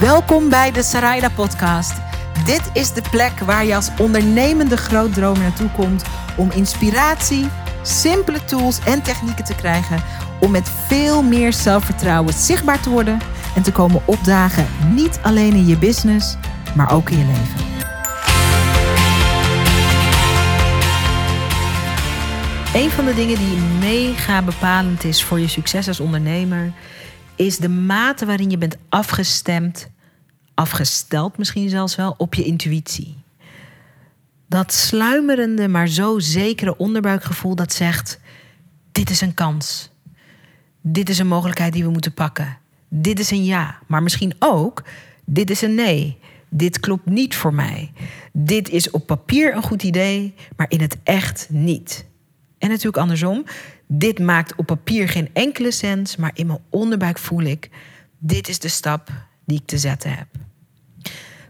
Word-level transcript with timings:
Welkom 0.00 0.48
bij 0.48 0.72
de 0.72 0.82
Sarayda 0.82 1.28
Podcast. 1.28 1.92
Dit 2.44 2.70
is 2.72 2.92
de 2.92 3.02
plek 3.10 3.38
waar 3.38 3.64
je 3.64 3.74
als 3.74 3.90
ondernemende 3.98 4.76
grootdromer 4.76 5.42
naartoe 5.42 5.70
komt 5.70 6.04
om 6.36 6.50
inspiratie, 6.50 7.48
simpele 7.82 8.44
tools 8.44 8.78
en 8.84 9.02
technieken 9.02 9.44
te 9.44 9.54
krijgen 9.54 10.02
om 10.40 10.50
met 10.50 10.68
veel 10.86 11.22
meer 11.22 11.52
zelfvertrouwen 11.52 12.34
zichtbaar 12.34 12.80
te 12.80 12.90
worden 12.90 13.18
en 13.54 13.62
te 13.62 13.72
komen 13.72 14.02
opdagen, 14.04 14.66
niet 14.94 15.18
alleen 15.22 15.52
in 15.52 15.66
je 15.66 15.78
business, 15.78 16.36
maar 16.74 16.92
ook 16.92 17.10
in 17.10 17.18
je 17.18 17.24
leven. 17.24 17.64
Een 22.74 22.90
van 22.90 23.04
de 23.04 23.14
dingen 23.14 23.38
die 23.38 23.56
mega 23.80 24.42
bepalend 24.42 25.04
is 25.04 25.24
voor 25.24 25.40
je 25.40 25.48
succes 25.48 25.88
als 25.88 26.00
ondernemer, 26.00 26.72
is 27.36 27.58
de 27.58 27.68
mate 27.68 28.26
waarin 28.26 28.50
je 28.50 28.58
bent 28.58 28.76
afgestemd, 28.88 29.90
afgesteld 30.54 31.38
misschien 31.38 31.68
zelfs 31.68 31.96
wel, 31.96 32.14
op 32.18 32.34
je 32.34 32.44
intuïtie. 32.44 33.16
Dat 34.48 34.72
sluimerende, 34.72 35.68
maar 35.68 35.88
zo 35.88 36.18
zekere 36.18 36.76
onderbuikgevoel 36.76 37.54
dat 37.54 37.72
zegt: 37.72 38.20
dit 38.92 39.10
is 39.10 39.20
een 39.20 39.34
kans. 39.34 39.90
Dit 40.80 41.08
is 41.08 41.18
een 41.18 41.26
mogelijkheid 41.26 41.72
die 41.72 41.84
we 41.84 41.90
moeten 41.90 42.14
pakken. 42.14 42.58
Dit 42.88 43.18
is 43.18 43.30
een 43.30 43.44
ja, 43.44 43.78
maar 43.86 44.02
misschien 44.02 44.34
ook: 44.38 44.82
dit 45.24 45.50
is 45.50 45.62
een 45.62 45.74
nee. 45.74 46.18
Dit 46.48 46.80
klopt 46.80 47.06
niet 47.06 47.34
voor 47.34 47.54
mij. 47.54 47.92
Dit 48.32 48.68
is 48.68 48.90
op 48.90 49.06
papier 49.06 49.54
een 49.54 49.62
goed 49.62 49.82
idee, 49.82 50.34
maar 50.56 50.66
in 50.70 50.80
het 50.80 50.96
echt 51.02 51.46
niet. 51.50 52.06
En 52.58 52.68
natuurlijk 52.68 52.96
andersom. 52.96 53.44
Dit 53.86 54.18
maakt 54.18 54.54
op 54.56 54.66
papier 54.66 55.08
geen 55.08 55.28
enkele 55.32 55.70
sens, 55.70 56.16
maar 56.16 56.30
in 56.34 56.46
mijn 56.46 56.62
onderbuik 56.70 57.18
voel 57.18 57.42
ik: 57.42 57.70
dit 58.18 58.48
is 58.48 58.58
de 58.58 58.68
stap 58.68 59.08
die 59.44 59.58
ik 59.58 59.66
te 59.66 59.78
zetten 59.78 60.14
heb. 60.14 60.26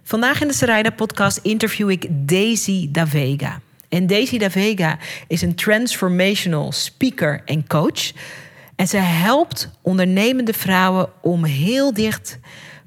Vandaag 0.03 0.41
in 0.41 0.49
de 0.49 0.55
Sarayda 0.55 0.91
podcast 0.91 1.39
interview 1.43 1.91
ik 1.91 2.07
Daisy 2.11 2.91
Davega. 2.91 3.61
En 3.89 4.07
Daisy 4.07 4.39
Davega 4.39 4.99
is 5.29 5.43
een 5.43 5.55
transformational 5.55 6.73
speaker 6.73 7.43
en 7.45 7.67
coach. 7.67 8.13
En 8.77 8.89
ze 8.89 8.97
helpt 8.97 9.71
ondernemende 9.83 10.53
vrouwen 10.53 11.09
om 11.23 11.45
heel 11.45 11.95
dicht 11.95 12.39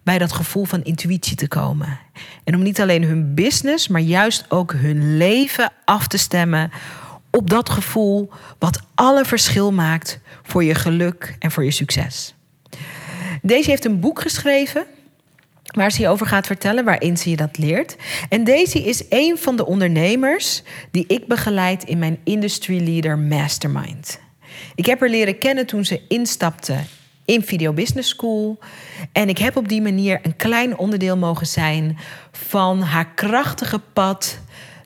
bij 0.03 0.17
dat 0.17 0.31
gevoel 0.31 0.65
van 0.65 0.83
intuïtie 0.83 1.35
te 1.35 1.47
komen. 1.47 1.99
En 2.43 2.55
om 2.55 2.61
niet 2.61 2.81
alleen 2.81 3.03
hun 3.03 3.33
business, 3.33 3.87
maar 3.87 4.01
juist 4.01 4.45
ook 4.49 4.73
hun 4.73 5.17
leven 5.17 5.71
af 5.85 6.07
te 6.07 6.17
stemmen 6.17 6.71
op 7.31 7.49
dat 7.49 7.69
gevoel 7.69 8.29
wat 8.59 8.79
alle 8.95 9.25
verschil 9.25 9.71
maakt 9.71 10.19
voor 10.43 10.63
je 10.63 10.75
geluk 10.75 11.35
en 11.39 11.51
voor 11.51 11.63
je 11.63 11.71
succes. 11.71 12.35
Deze 13.41 13.69
heeft 13.69 13.85
een 13.85 13.99
boek 13.99 14.21
geschreven 14.21 14.85
waar 15.63 15.91
ze 15.91 16.01
je 16.01 16.07
over 16.07 16.25
gaat 16.25 16.47
vertellen, 16.47 16.85
waarin 16.85 17.17
ze 17.17 17.29
je 17.29 17.35
dat 17.35 17.57
leert. 17.57 17.95
En 18.29 18.43
Daisy 18.43 18.77
is 18.77 19.03
een 19.09 19.37
van 19.37 19.55
de 19.55 19.65
ondernemers 19.65 20.63
die 20.91 21.03
ik 21.07 21.27
begeleid 21.27 21.83
in 21.83 21.99
mijn 21.99 22.19
Industry 22.23 22.83
Leader 22.83 23.17
Mastermind. 23.17 24.19
Ik 24.75 24.85
heb 24.85 24.99
haar 24.99 25.09
leren 25.09 25.37
kennen 25.37 25.65
toen 25.65 25.85
ze 25.85 26.01
instapte 26.07 26.75
in 27.25 27.43
Video 27.43 27.73
Business 27.73 28.09
School. 28.09 28.59
En 29.11 29.29
ik 29.29 29.37
heb 29.37 29.55
op 29.55 29.67
die 29.67 29.81
manier 29.81 30.19
een 30.23 30.35
klein 30.35 30.77
onderdeel 30.77 31.17
mogen 31.17 31.47
zijn 31.47 31.97
van 32.31 32.81
haar 32.81 33.13
krachtige 33.13 33.79
pad 33.79 34.39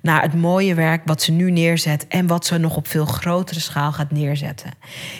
naar 0.03 0.21
het 0.21 0.33
mooie 0.33 0.73
werk 0.73 1.01
wat 1.05 1.21
ze 1.21 1.31
nu 1.31 1.51
neerzet 1.51 2.07
en 2.07 2.27
wat 2.27 2.45
ze 2.45 2.57
nog 2.57 2.75
op 2.75 2.87
veel 2.87 3.05
grotere 3.05 3.59
schaal 3.59 3.91
gaat 3.91 4.11
neerzetten. 4.11 4.71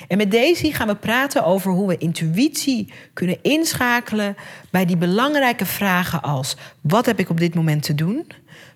En 0.08 0.17
met 0.17 0.31
Daisy 0.31 0.72
gaan 0.72 0.88
we 0.88 0.95
praten 0.95 1.45
over 1.45 1.72
hoe 1.72 1.88
we 1.88 1.98
intuïtie 1.98 2.94
kunnen 3.14 3.38
inschakelen 3.42 4.36
bij 4.70 4.86
die 4.86 4.98
belangrijke 4.98 5.66
vragen 5.66 6.22
als: 6.22 6.58
wat 6.81 7.06
heb 7.06 7.20
ik 7.20 7.30
op 7.30 7.40
dit 7.40 7.56
moment 7.56 7.84
te 7.84 7.95
doen? 7.95 8.25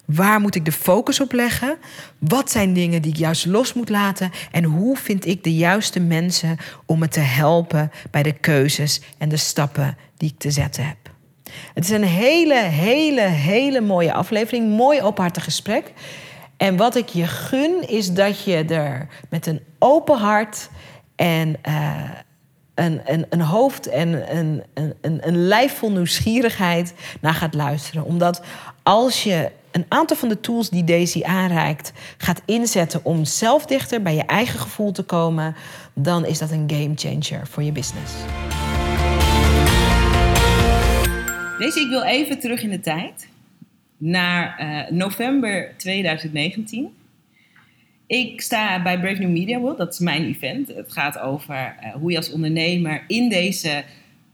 Waar 0.05 0.39
moet 0.39 0.55
ik 0.55 0.65
de 0.65 0.71
focus 0.71 1.19
op 1.19 1.31
leggen? 1.31 1.77
Wat 2.17 2.51
zijn 2.51 2.73
dingen 2.73 3.01
die 3.01 3.11
ik 3.11 3.17
juist 3.17 3.45
los 3.45 3.73
moet 3.73 3.89
laten? 3.89 4.31
En 4.51 4.63
hoe 4.63 4.97
vind 4.97 5.25
ik 5.25 5.43
de 5.43 5.55
juiste 5.55 5.99
mensen 5.99 6.57
om 6.85 6.99
me 6.99 7.07
te 7.07 7.19
helpen 7.19 7.91
bij 8.11 8.23
de 8.23 8.33
keuzes 8.33 9.01
en 9.17 9.29
de 9.29 9.37
stappen 9.37 9.97
die 10.17 10.29
ik 10.29 10.37
te 10.37 10.51
zetten 10.51 10.87
heb? 10.87 11.06
Het 11.73 11.83
is 11.83 11.89
een 11.89 12.03
hele, 12.03 12.55
hele, 12.55 13.21
hele 13.21 13.81
mooie 13.81 14.13
aflevering. 14.13 14.69
Mooi 14.75 15.01
openhartig 15.01 15.43
gesprek. 15.43 15.91
En 16.57 16.77
wat 16.77 16.95
ik 16.95 17.09
je 17.09 17.27
gun 17.27 17.87
is 17.87 18.13
dat 18.13 18.43
je 18.43 18.65
er 18.65 19.07
met 19.29 19.45
een 19.45 19.61
open 19.79 20.17
hart 20.17 20.69
en 21.15 21.55
uh, 21.67 22.01
een, 22.75 23.01
een, 23.05 23.25
een 23.29 23.41
hoofd 23.41 23.87
en 23.87 24.37
een, 24.37 24.63
een, 24.73 25.27
een 25.27 25.47
lijf 25.47 25.77
vol 25.77 25.91
nieuwsgierigheid 25.91 26.93
naar 27.21 27.33
gaat 27.33 27.53
luisteren. 27.53 28.03
Omdat 28.03 28.41
als 28.83 29.23
je 29.23 29.51
een 29.71 29.85
aantal 29.87 30.17
van 30.17 30.29
de 30.29 30.39
tools 30.39 30.69
die 30.69 30.83
Daisy 30.83 31.23
aanreikt 31.23 31.91
gaat 32.17 32.41
inzetten 32.45 32.99
om 33.03 33.25
zelf 33.25 33.65
dichter 33.65 34.01
bij 34.01 34.15
je 34.15 34.25
eigen 34.25 34.59
gevoel 34.59 34.91
te 34.91 35.03
komen, 35.03 35.55
dan 35.93 36.25
is 36.25 36.37
dat 36.37 36.51
een 36.51 36.65
game 36.67 36.91
changer 36.95 37.47
voor 37.47 37.63
je 37.63 37.71
business. 37.71 38.13
Deze, 41.57 41.79
ik 41.79 41.89
wil 41.89 42.03
even 42.03 42.39
terug 42.39 42.63
in 42.63 42.69
de 42.69 42.79
tijd. 42.79 43.29
Naar 43.97 44.61
uh, 44.61 44.97
november 44.97 45.73
2019. 45.77 46.89
Ik 48.07 48.41
sta 48.41 48.83
bij 48.83 48.99
Brave 48.99 49.21
New 49.21 49.29
Media 49.29 49.59
World, 49.59 49.77
dat 49.77 49.93
is 49.93 49.99
mijn 49.99 50.25
event. 50.25 50.67
Het 50.67 50.91
gaat 50.91 51.19
over 51.19 51.75
uh, 51.83 51.93
hoe 51.93 52.11
je 52.11 52.17
als 52.17 52.31
ondernemer 52.31 53.03
in 53.07 53.29
deze 53.29 53.83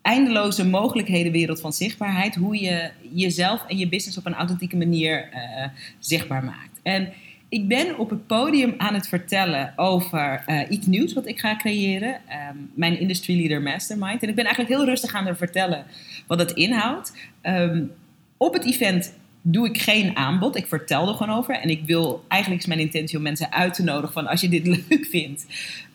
eindeloze 0.02 0.66
mogelijkhedenwereld 0.66 1.62
van 1.62 1.74
zichtbaarheid, 1.74 2.36
hoe 2.36 2.62
je 2.62 2.92
jezelf 3.14 3.66
en 3.68 3.78
je 3.78 3.90
business 3.90 4.18
op 4.18 4.26
een 4.26 4.36
authentieke 4.36 4.78
manier 4.78 5.30
uh, 5.34 5.66
zichtbaar 6.00 6.44
maakt. 6.44 6.80
En 6.82 7.14
ik 7.53 7.68
ben 7.68 7.97
op 7.97 8.09
het 8.09 8.28
podium 8.28 8.74
aan 8.78 8.94
het 8.94 9.08
vertellen 9.08 9.74
over 9.75 10.44
uh, 10.47 10.62
iets 10.69 10.88
nieuws 10.88 11.14
wat 11.14 11.28
ik 11.28 11.40
ga 11.40 11.56
creëren. 11.56 12.14
Um, 12.14 12.72
mijn 12.74 13.00
Industry 13.00 13.38
Leader 13.38 13.62
Mastermind. 13.62 14.24
En 14.24 14.30
ik 14.30 14.36
ben 14.36 14.46
eigenlijk 14.46 14.75
heel 14.75 14.86
rustig 14.86 15.14
aan 15.14 15.25
het 15.25 15.38
vertellen 15.38 15.86
wat 16.28 16.40
het 16.40 16.52
inhoudt. 16.52 17.13
Um, 17.44 17.92
op 18.38 18.53
het 18.53 18.66
event 18.66 19.13
doe 19.42 19.68
ik 19.68 19.81
geen 19.81 20.18
aanbod. 20.18 20.56
Ik 20.56 20.68
vertel 20.68 21.08
er 21.08 21.13
gewoon 21.13 21.38
over. 21.38 21.56
En 21.56 21.69
ik 21.69 21.86
wil, 21.86 22.25
eigenlijk 22.28 22.62
is 22.62 22.68
mijn 22.68 22.80
intentie 22.80 23.18
om 23.18 23.24
mensen 23.24 23.52
uit 23.52 23.74
te 23.74 23.84
nodigen 23.84 24.13
van 24.13 24.28
als 24.28 24.42
je 24.42 24.50
dit 24.50 24.68
leuk 24.90 25.08
vindt, 25.09 25.46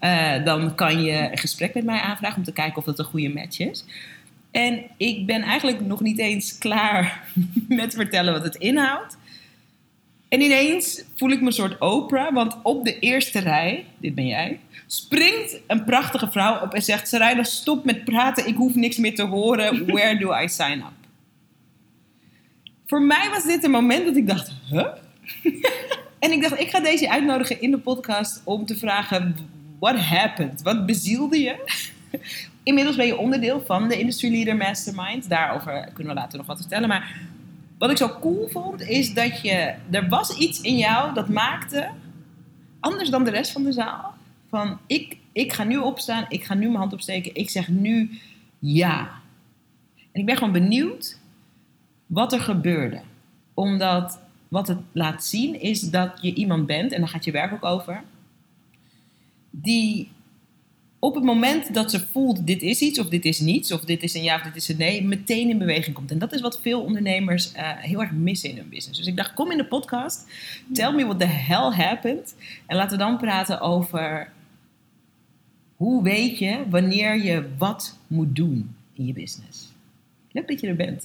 uh, 0.00 0.44
dan 0.44 0.74
kan 0.74 1.02
je 1.02 1.30
een 1.30 1.38
gesprek 1.38 1.74
met 1.74 1.84
mij 1.84 2.00
aanvragen 2.00 2.38
om 2.38 2.44
te 2.44 2.52
kijken 2.52 2.76
of 2.76 2.84
dat 2.84 2.98
een 2.98 3.04
goede 3.04 3.28
match 3.28 3.58
is. 3.58 3.84
En 4.50 4.82
ik 4.96 5.26
ben 5.26 5.42
eigenlijk 5.42 5.80
nog 5.80 6.00
niet 6.00 6.18
eens 6.18 6.58
klaar 6.58 7.24
met 7.68 7.94
vertellen 7.94 8.32
wat 8.32 8.44
het 8.44 8.56
inhoudt. 8.56 9.16
En 10.28 10.40
ineens 10.40 11.04
voel 11.14 11.30
ik 11.30 11.40
me 11.40 11.46
een 11.46 11.52
soort 11.52 11.80
Oprah, 11.80 12.34
want 12.34 12.56
op 12.62 12.84
de 12.84 12.98
eerste 12.98 13.38
rij, 13.38 13.84
dit 13.98 14.14
ben 14.14 14.26
jij, 14.26 14.60
springt 14.86 15.60
een 15.66 15.84
prachtige 15.84 16.30
vrouw 16.30 16.62
op 16.62 16.74
en 16.74 16.82
zegt: 16.82 17.08
Sarayda, 17.08 17.42
stop 17.42 17.84
met 17.84 18.04
praten, 18.04 18.46
ik 18.46 18.56
hoef 18.56 18.74
niks 18.74 18.96
meer 18.96 19.14
te 19.14 19.22
horen. 19.22 19.86
Where 19.86 20.18
do 20.18 20.38
I 20.42 20.48
sign 20.48 20.78
up? 20.78 20.92
Voor 22.86 23.02
mij 23.02 23.28
was 23.30 23.44
dit 23.44 23.64
een 23.64 23.70
moment 23.70 24.06
dat 24.06 24.16
ik 24.16 24.26
dacht: 24.26 24.52
huh? 24.70 24.86
en 26.18 26.32
ik 26.32 26.42
dacht: 26.42 26.60
ik 26.60 26.70
ga 26.70 26.80
deze 26.80 27.10
uitnodigen 27.10 27.60
in 27.60 27.70
de 27.70 27.78
podcast 27.78 28.40
om 28.44 28.66
te 28.66 28.76
vragen: 28.76 29.36
what 29.78 29.96
happened? 29.96 30.62
Wat 30.62 30.86
bezielde 30.86 31.38
je? 31.40 31.56
Inmiddels 32.62 32.96
ben 32.96 33.06
je 33.06 33.16
onderdeel 33.16 33.62
van 33.66 33.88
de 33.88 33.98
Industry 33.98 34.30
Leader 34.30 34.56
Mastermind. 34.56 35.28
Daarover 35.28 35.90
kunnen 35.94 36.14
we 36.14 36.20
later 36.20 36.38
nog 36.38 36.46
wat 36.46 36.60
vertellen. 36.60 36.88
Maar 36.88 37.20
wat 37.78 37.90
ik 37.90 37.96
zo 37.96 38.16
cool 38.20 38.48
vond, 38.48 38.80
is 38.80 39.14
dat 39.14 39.40
je, 39.40 39.74
er 39.90 40.08
was 40.08 40.36
iets 40.36 40.60
in 40.60 40.76
jou 40.76 41.14
dat 41.14 41.28
maakte, 41.28 41.90
anders 42.80 43.10
dan 43.10 43.24
de 43.24 43.30
rest 43.30 43.52
van 43.52 43.62
de 43.62 43.72
zaal, 43.72 44.14
van 44.48 44.78
ik, 44.86 45.16
ik 45.32 45.52
ga 45.52 45.64
nu 45.64 45.76
opstaan, 45.76 46.26
ik 46.28 46.44
ga 46.44 46.54
nu 46.54 46.66
mijn 46.66 46.78
hand 46.78 46.92
opsteken, 46.92 47.34
ik 47.34 47.50
zeg 47.50 47.68
nu 47.68 48.18
ja. 48.58 49.10
En 50.12 50.20
ik 50.20 50.26
ben 50.26 50.36
gewoon 50.36 50.52
benieuwd 50.52 51.18
wat 52.06 52.32
er 52.32 52.40
gebeurde. 52.40 53.00
Omdat 53.54 54.20
wat 54.48 54.68
het 54.68 54.78
laat 54.92 55.24
zien 55.24 55.60
is 55.60 55.80
dat 55.80 56.18
je 56.20 56.34
iemand 56.34 56.66
bent, 56.66 56.92
en 56.92 57.00
daar 57.00 57.08
gaat 57.08 57.24
je 57.24 57.30
werk 57.30 57.52
ook 57.52 57.64
over, 57.64 58.02
die 59.50 60.10
op 60.98 61.14
het 61.14 61.24
moment 61.24 61.74
dat 61.74 61.90
ze 61.90 62.06
voelt 62.12 62.46
dit 62.46 62.62
is 62.62 62.80
iets 62.80 62.98
of 62.98 63.08
dit 63.08 63.24
is 63.24 63.40
niets 63.40 63.72
of 63.72 63.80
dit 63.80 64.02
is 64.02 64.14
een 64.14 64.22
ja 64.22 64.34
of 64.34 64.42
dit 64.42 64.56
is 64.56 64.68
een 64.68 64.76
nee, 64.76 65.04
meteen 65.04 65.48
in 65.48 65.58
beweging 65.58 65.94
komt. 65.94 66.10
En 66.10 66.18
dat 66.18 66.32
is 66.32 66.40
wat 66.40 66.60
veel 66.60 66.80
ondernemers 66.80 67.52
uh, 67.54 67.60
heel 67.76 68.00
erg 68.00 68.10
missen 68.10 68.50
in 68.50 68.56
hun 68.56 68.68
business. 68.68 68.98
Dus 68.98 69.06
ik 69.06 69.16
dacht, 69.16 69.34
kom 69.34 69.50
in 69.50 69.56
de 69.56 69.66
podcast, 69.66 70.26
tell 70.72 70.92
me 70.92 71.04
what 71.04 71.18
the 71.18 71.26
hell 71.26 71.70
happened. 71.70 72.34
En 72.66 72.76
laten 72.76 72.98
we 72.98 73.04
dan 73.04 73.16
praten 73.16 73.60
over 73.60 74.32
hoe 75.76 76.02
weet 76.02 76.38
je 76.38 76.64
wanneer 76.68 77.22
je 77.24 77.48
wat 77.58 77.98
moet 78.06 78.36
doen 78.36 78.74
in 78.94 79.06
je 79.06 79.12
business. 79.12 79.72
Leuk 80.32 80.48
dat 80.48 80.60
je 80.60 80.66
er 80.66 80.76
bent. 80.76 81.04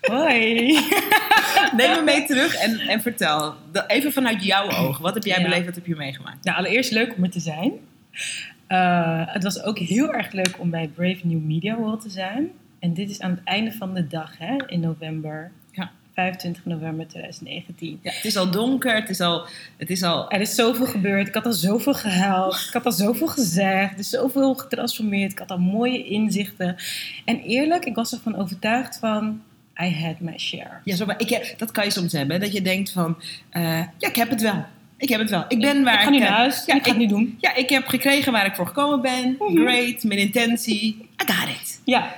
Hoi. 0.00 0.64
Neem 1.76 1.90
me 1.90 2.02
mee 2.04 2.26
terug 2.26 2.54
en, 2.54 2.78
en 2.78 3.02
vertel. 3.02 3.54
Even 3.86 4.12
vanuit 4.12 4.44
jouw 4.44 4.70
ogen. 4.70 5.02
Wat 5.02 5.14
heb 5.14 5.24
jij 5.24 5.38
ja. 5.38 5.42
beleefd? 5.42 5.64
Wat 5.64 5.74
heb 5.74 5.86
je 5.86 5.96
meegemaakt? 5.96 6.44
Nou, 6.44 6.58
allereerst 6.58 6.90
leuk 6.90 7.14
om 7.16 7.24
er 7.24 7.30
te 7.30 7.40
zijn. 7.40 7.72
Uh, 8.72 9.22
het 9.26 9.42
was 9.42 9.62
ook 9.62 9.78
heel 9.78 10.12
erg 10.12 10.32
leuk 10.32 10.54
om 10.58 10.70
bij 10.70 10.88
Brave 10.94 11.26
New 11.26 11.42
Media 11.42 11.76
World 11.76 12.00
te 12.00 12.10
zijn. 12.10 12.50
En 12.78 12.94
dit 12.94 13.10
is 13.10 13.20
aan 13.20 13.30
het 13.30 13.40
einde 13.44 13.72
van 13.72 13.94
de 13.94 14.06
dag, 14.06 14.38
hè, 14.38 14.56
in 14.66 14.80
november. 14.80 15.50
Ja. 15.70 15.90
25 16.14 16.64
november 16.64 17.06
2019. 17.06 17.98
Ja, 18.02 18.10
het 18.12 18.24
is 18.24 18.36
al 18.36 18.50
donker, 18.50 18.94
het 18.94 19.08
is 19.08 19.20
al... 19.20 19.46
Het 19.76 19.90
is 19.90 20.02
al 20.02 20.30
Er 20.30 20.40
is 20.40 20.54
zoveel 20.54 20.86
gebeurd. 20.86 21.28
Ik 21.28 21.34
had 21.34 21.46
al 21.46 21.52
zoveel 21.52 21.94
gehuild. 21.94 22.54
Ik 22.54 22.72
had 22.72 22.86
al 22.86 22.92
zoveel 22.92 23.26
gezegd. 23.26 23.92
Er 23.92 23.98
is 23.98 24.10
zoveel 24.10 24.54
getransformeerd. 24.54 25.32
Ik 25.32 25.38
had 25.38 25.50
al 25.50 25.58
mooie 25.58 26.04
inzichten. 26.04 26.76
En 27.24 27.40
eerlijk, 27.40 27.84
ik 27.84 27.94
was 27.94 28.12
ervan 28.12 28.36
overtuigd 28.36 28.98
van... 28.98 29.42
I 29.82 29.94
had 30.04 30.20
my 30.20 30.38
share. 30.38 30.80
ja, 30.84 30.96
zo, 30.96 31.06
maar 31.06 31.20
ik, 31.20 31.54
dat 31.56 31.70
kan 31.70 31.84
je 31.84 31.90
soms 31.90 32.12
hebben, 32.12 32.40
dat 32.40 32.52
je 32.52 32.62
denkt 32.62 32.92
van... 32.92 33.16
eh, 33.50 33.62
ja, 33.78 34.08
ik 34.08 34.16
heb 34.16 34.30
het 34.30 34.42
wel. 34.42 34.64
Ik 35.00 35.08
heb 35.08 35.20
het 35.20 35.30
wel. 35.30 35.44
Ik 35.48 35.60
ben 35.60 35.84
waar 35.84 35.94
ik 35.94 36.00
ga 36.00 36.10
nu 36.10 36.18
naar 36.18 36.28
huis. 36.28 36.62
Ja, 36.66 36.74
ik 36.74 36.84
ga 36.84 36.88
het 36.88 36.98
nu 36.98 37.06
doen. 37.06 37.36
Ja, 37.40 37.54
ik 37.54 37.68
heb 37.68 37.86
gekregen 37.86 38.32
waar 38.32 38.46
ik 38.46 38.54
voor 38.54 38.66
gekomen 38.66 39.00
ben. 39.00 39.36
Mhm. 39.38 39.56
Great, 39.56 40.02
mijn 40.02 40.20
intentie. 40.20 40.96
I 41.22 41.32
got 41.32 41.48
it. 41.48 41.80
Ja. 41.84 42.16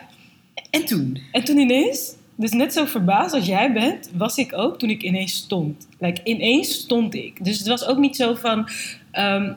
En 0.70 0.84
toen? 0.84 1.18
En 1.32 1.44
toen 1.44 1.58
ineens, 1.58 2.14
dus 2.34 2.50
net 2.50 2.72
zo 2.72 2.84
verbaasd 2.84 3.34
als 3.34 3.46
jij 3.46 3.72
bent, 3.72 4.10
was 4.16 4.36
ik 4.36 4.52
ook 4.56 4.78
toen 4.78 4.90
ik 4.90 5.02
ineens 5.02 5.34
stond. 5.34 5.88
Like, 5.98 6.20
ineens 6.24 6.74
stond 6.74 7.14
ik. 7.14 7.44
Dus 7.44 7.58
het 7.58 7.66
was 7.66 7.86
ook 7.86 7.98
niet 7.98 8.16
zo 8.16 8.34
van, 8.34 8.68
ehm, 9.10 9.52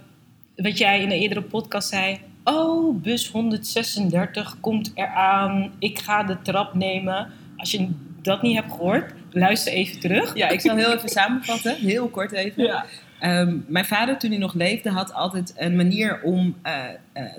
wat 0.55 0.77
jij 0.77 1.01
in 1.01 1.11
een 1.11 1.19
eerdere 1.19 1.41
podcast 1.41 1.89
zei. 1.89 2.19
Oh, 2.43 3.01
bus 3.01 3.29
136 3.29 4.57
komt 4.59 4.91
eraan. 4.95 5.71
Ik 5.79 5.99
ga 5.99 6.23
de 6.23 6.41
trap 6.41 6.73
nemen. 6.73 7.31
Als 7.57 7.71
je 7.71 7.89
dat 8.21 8.41
niet 8.41 8.55
hebt 8.55 8.71
gehoord, 8.71 9.13
luister 9.35 9.73
even 9.73 9.99
terug. 9.99 10.35
Ja, 10.35 10.49
ik 10.49 10.61
zal 10.61 10.75
heel 10.75 10.93
even 10.93 11.09
samenvatten. 11.09 11.75
Heel 11.75 12.07
kort 12.07 12.31
even. 12.31 12.63
Ja. 12.63 12.85
Ehm, 13.19 13.57
mijn 13.67 13.85
vader, 13.85 14.17
toen 14.17 14.29
hij 14.29 14.39
nog 14.39 14.53
leefde, 14.53 14.89
had 14.89 15.13
altijd 15.13 15.53
een 15.57 15.75
manier 15.75 16.21
om 16.21 16.55
eh, 16.61 16.83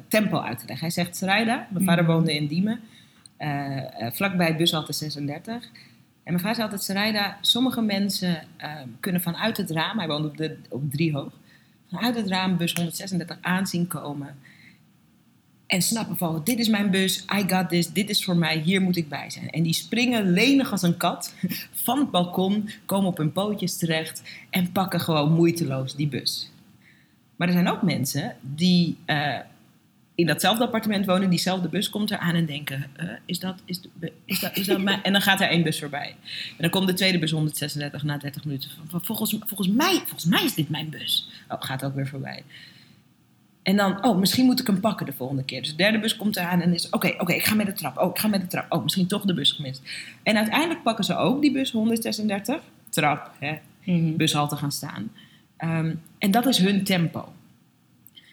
tempo 0.09 0.41
uit 0.41 0.59
te 0.59 0.65
leggen. 0.67 0.87
Hij 0.87 0.95
zegt 0.95 1.17
Srijda. 1.17 1.67
Mijn 1.71 1.85
vader 1.85 2.05
Mhm. 2.05 2.13
woonde 2.13 2.35
in 2.35 2.47
Diemen, 2.47 2.81
eh, 3.37 3.83
vlakbij 4.13 4.57
bushalte 4.57 4.93
36. 4.93 5.65
En 6.25 6.33
mijn 6.33 6.41
vader 6.41 6.55
zei 6.55 6.69
altijd, 6.69 6.83
Srijda, 6.83 7.37
sommige 7.41 7.81
mensen 7.81 8.43
ehm, 8.57 8.89
kunnen 9.01 9.21
vanuit 9.21 9.57
het 9.57 9.71
raam, 9.71 9.99
hij 9.99 10.07
woonde 10.07 10.29
op, 10.29 10.37
de, 10.37 10.59
op 10.69 10.91
driehoog, 10.91 11.33
vanuit 11.91 12.17
het 12.17 12.29
raam 12.29 12.57
bus 12.57 12.73
136 12.73 13.39
aanzien 13.41 13.87
komen. 13.87 14.37
En 15.67 15.83
snappen 15.83 16.17
van, 16.17 16.41
dit 16.45 16.59
is 16.59 16.69
mijn 16.69 16.91
bus, 16.91 17.25
I 17.35 17.45
got 17.49 17.69
this, 17.69 17.93
dit 17.93 18.11
is 18.11 18.25
voor 18.25 18.37
mij, 18.37 18.59
hier 18.59 18.83
moet 18.83 18.97
ik 18.97 19.09
bij 19.09 19.31
zijn. 19.31 19.51
En 19.51 19.63
die 19.63 19.75
springen 19.75 20.33
lenig 20.33 20.73
als 20.73 20.83
een 20.83 20.97
kat 20.97 21.35
van 21.85 21.99
het 21.99 22.11
balkon, 22.11 22.71
komen 22.85 23.09
op 23.09 23.17
hun 23.17 23.33
pootjes 23.33 23.77
terecht 23.77 24.23
en 24.51 24.73
pakken 24.73 25.01
gewoon 25.01 25.33
moeiteloos 25.33 25.97
die 25.97 26.07
bus. 26.07 26.51
Maar 27.37 27.49
er 27.49 27.55
zijn 27.55 27.69
ook 27.69 27.83
mensen 27.83 28.37
die 28.41 28.97
eh, 29.05 29.39
in 30.17 30.27
datzelfde 30.27 30.65
appartement 30.65 31.07
wonen, 31.07 31.31
diezelfde 31.31 31.69
bus 31.69 31.91
komt 31.91 32.11
eraan 32.11 32.35
en 32.35 32.47
denken, 32.47 32.91
is 33.25 33.39
dat, 33.39 33.55
is, 33.65 33.81
dat, 34.41 34.57
is 34.57 34.67
dat. 34.67 34.81
En 35.03 35.13
dan 35.13 35.23
gaat 35.23 35.41
er 35.41 35.49
één 35.49 35.63
bus 35.63 35.79
voorbij. 35.79 36.09
En 36.49 36.57
dan 36.59 36.71
komt 36.71 36.87
de 36.87 36.95
tweede 36.95 37.19
bus 37.19 37.31
136 37.31 38.03
na 38.03 38.19
30 38.19 38.45
minuten. 38.45 38.71
Volgens, 38.91 39.37
volgens, 39.41 39.69
mij, 39.69 39.99
volgens 39.99 40.25
mij 40.25 40.45
is 40.45 40.55
dit 40.55 40.69
mijn 40.69 40.89
bus. 40.89 41.29
Oh, 41.49 41.63
gaat 41.63 41.85
ook 41.85 41.95
weer 41.95 42.09
voorbij. 42.09 42.43
En 43.67 43.77
dan, 43.77 44.05
oh, 44.05 44.19
misschien 44.19 44.45
moet 44.45 44.61
ik 44.61 44.67
hem 44.67 44.81
pakken 44.81 45.07
de 45.07 45.13
volgende 45.13 45.45
keer. 45.45 45.61
Dus 45.61 45.71
de 45.71 45.77
derde 45.77 45.99
bus 45.99 46.17
komt 46.17 46.37
eraan 46.37 46.61
en 46.61 46.75
is, 46.75 46.89
oké, 46.91 47.15
oké, 47.19 47.33
ik 47.33 47.45
ga 47.45 47.55
met 47.55 47.67
de 47.67 47.73
trap. 47.73 47.99
Oh, 47.99 48.11
ik 48.11 48.19
ga 48.19 48.29
met 48.29 48.41
de 48.41 48.47
trap. 48.47 48.73
Oh, 48.73 48.83
misschien 48.83 49.07
toch 49.07 49.23
de 49.25 49.35
bus 49.35 49.53
gemist. 49.53 49.83
En 50.23 50.37
uiteindelijk 50.37 50.83
pakken 50.83 51.05
ze 51.05 51.17
ook 51.17 51.41
die 51.43 51.53
bus 51.53 51.71
136, 51.71 52.61
trap, 52.91 53.31
hè, 53.39 53.55
Mhm. 53.85 54.17
bushalte 54.17 54.57
gaan 54.57 54.73
staan. 54.73 55.11
Ehm, 55.57 55.95
en 56.19 56.31
dat 56.31 56.47
is 56.47 56.59
hun 56.59 56.85
tempo. 56.85 57.29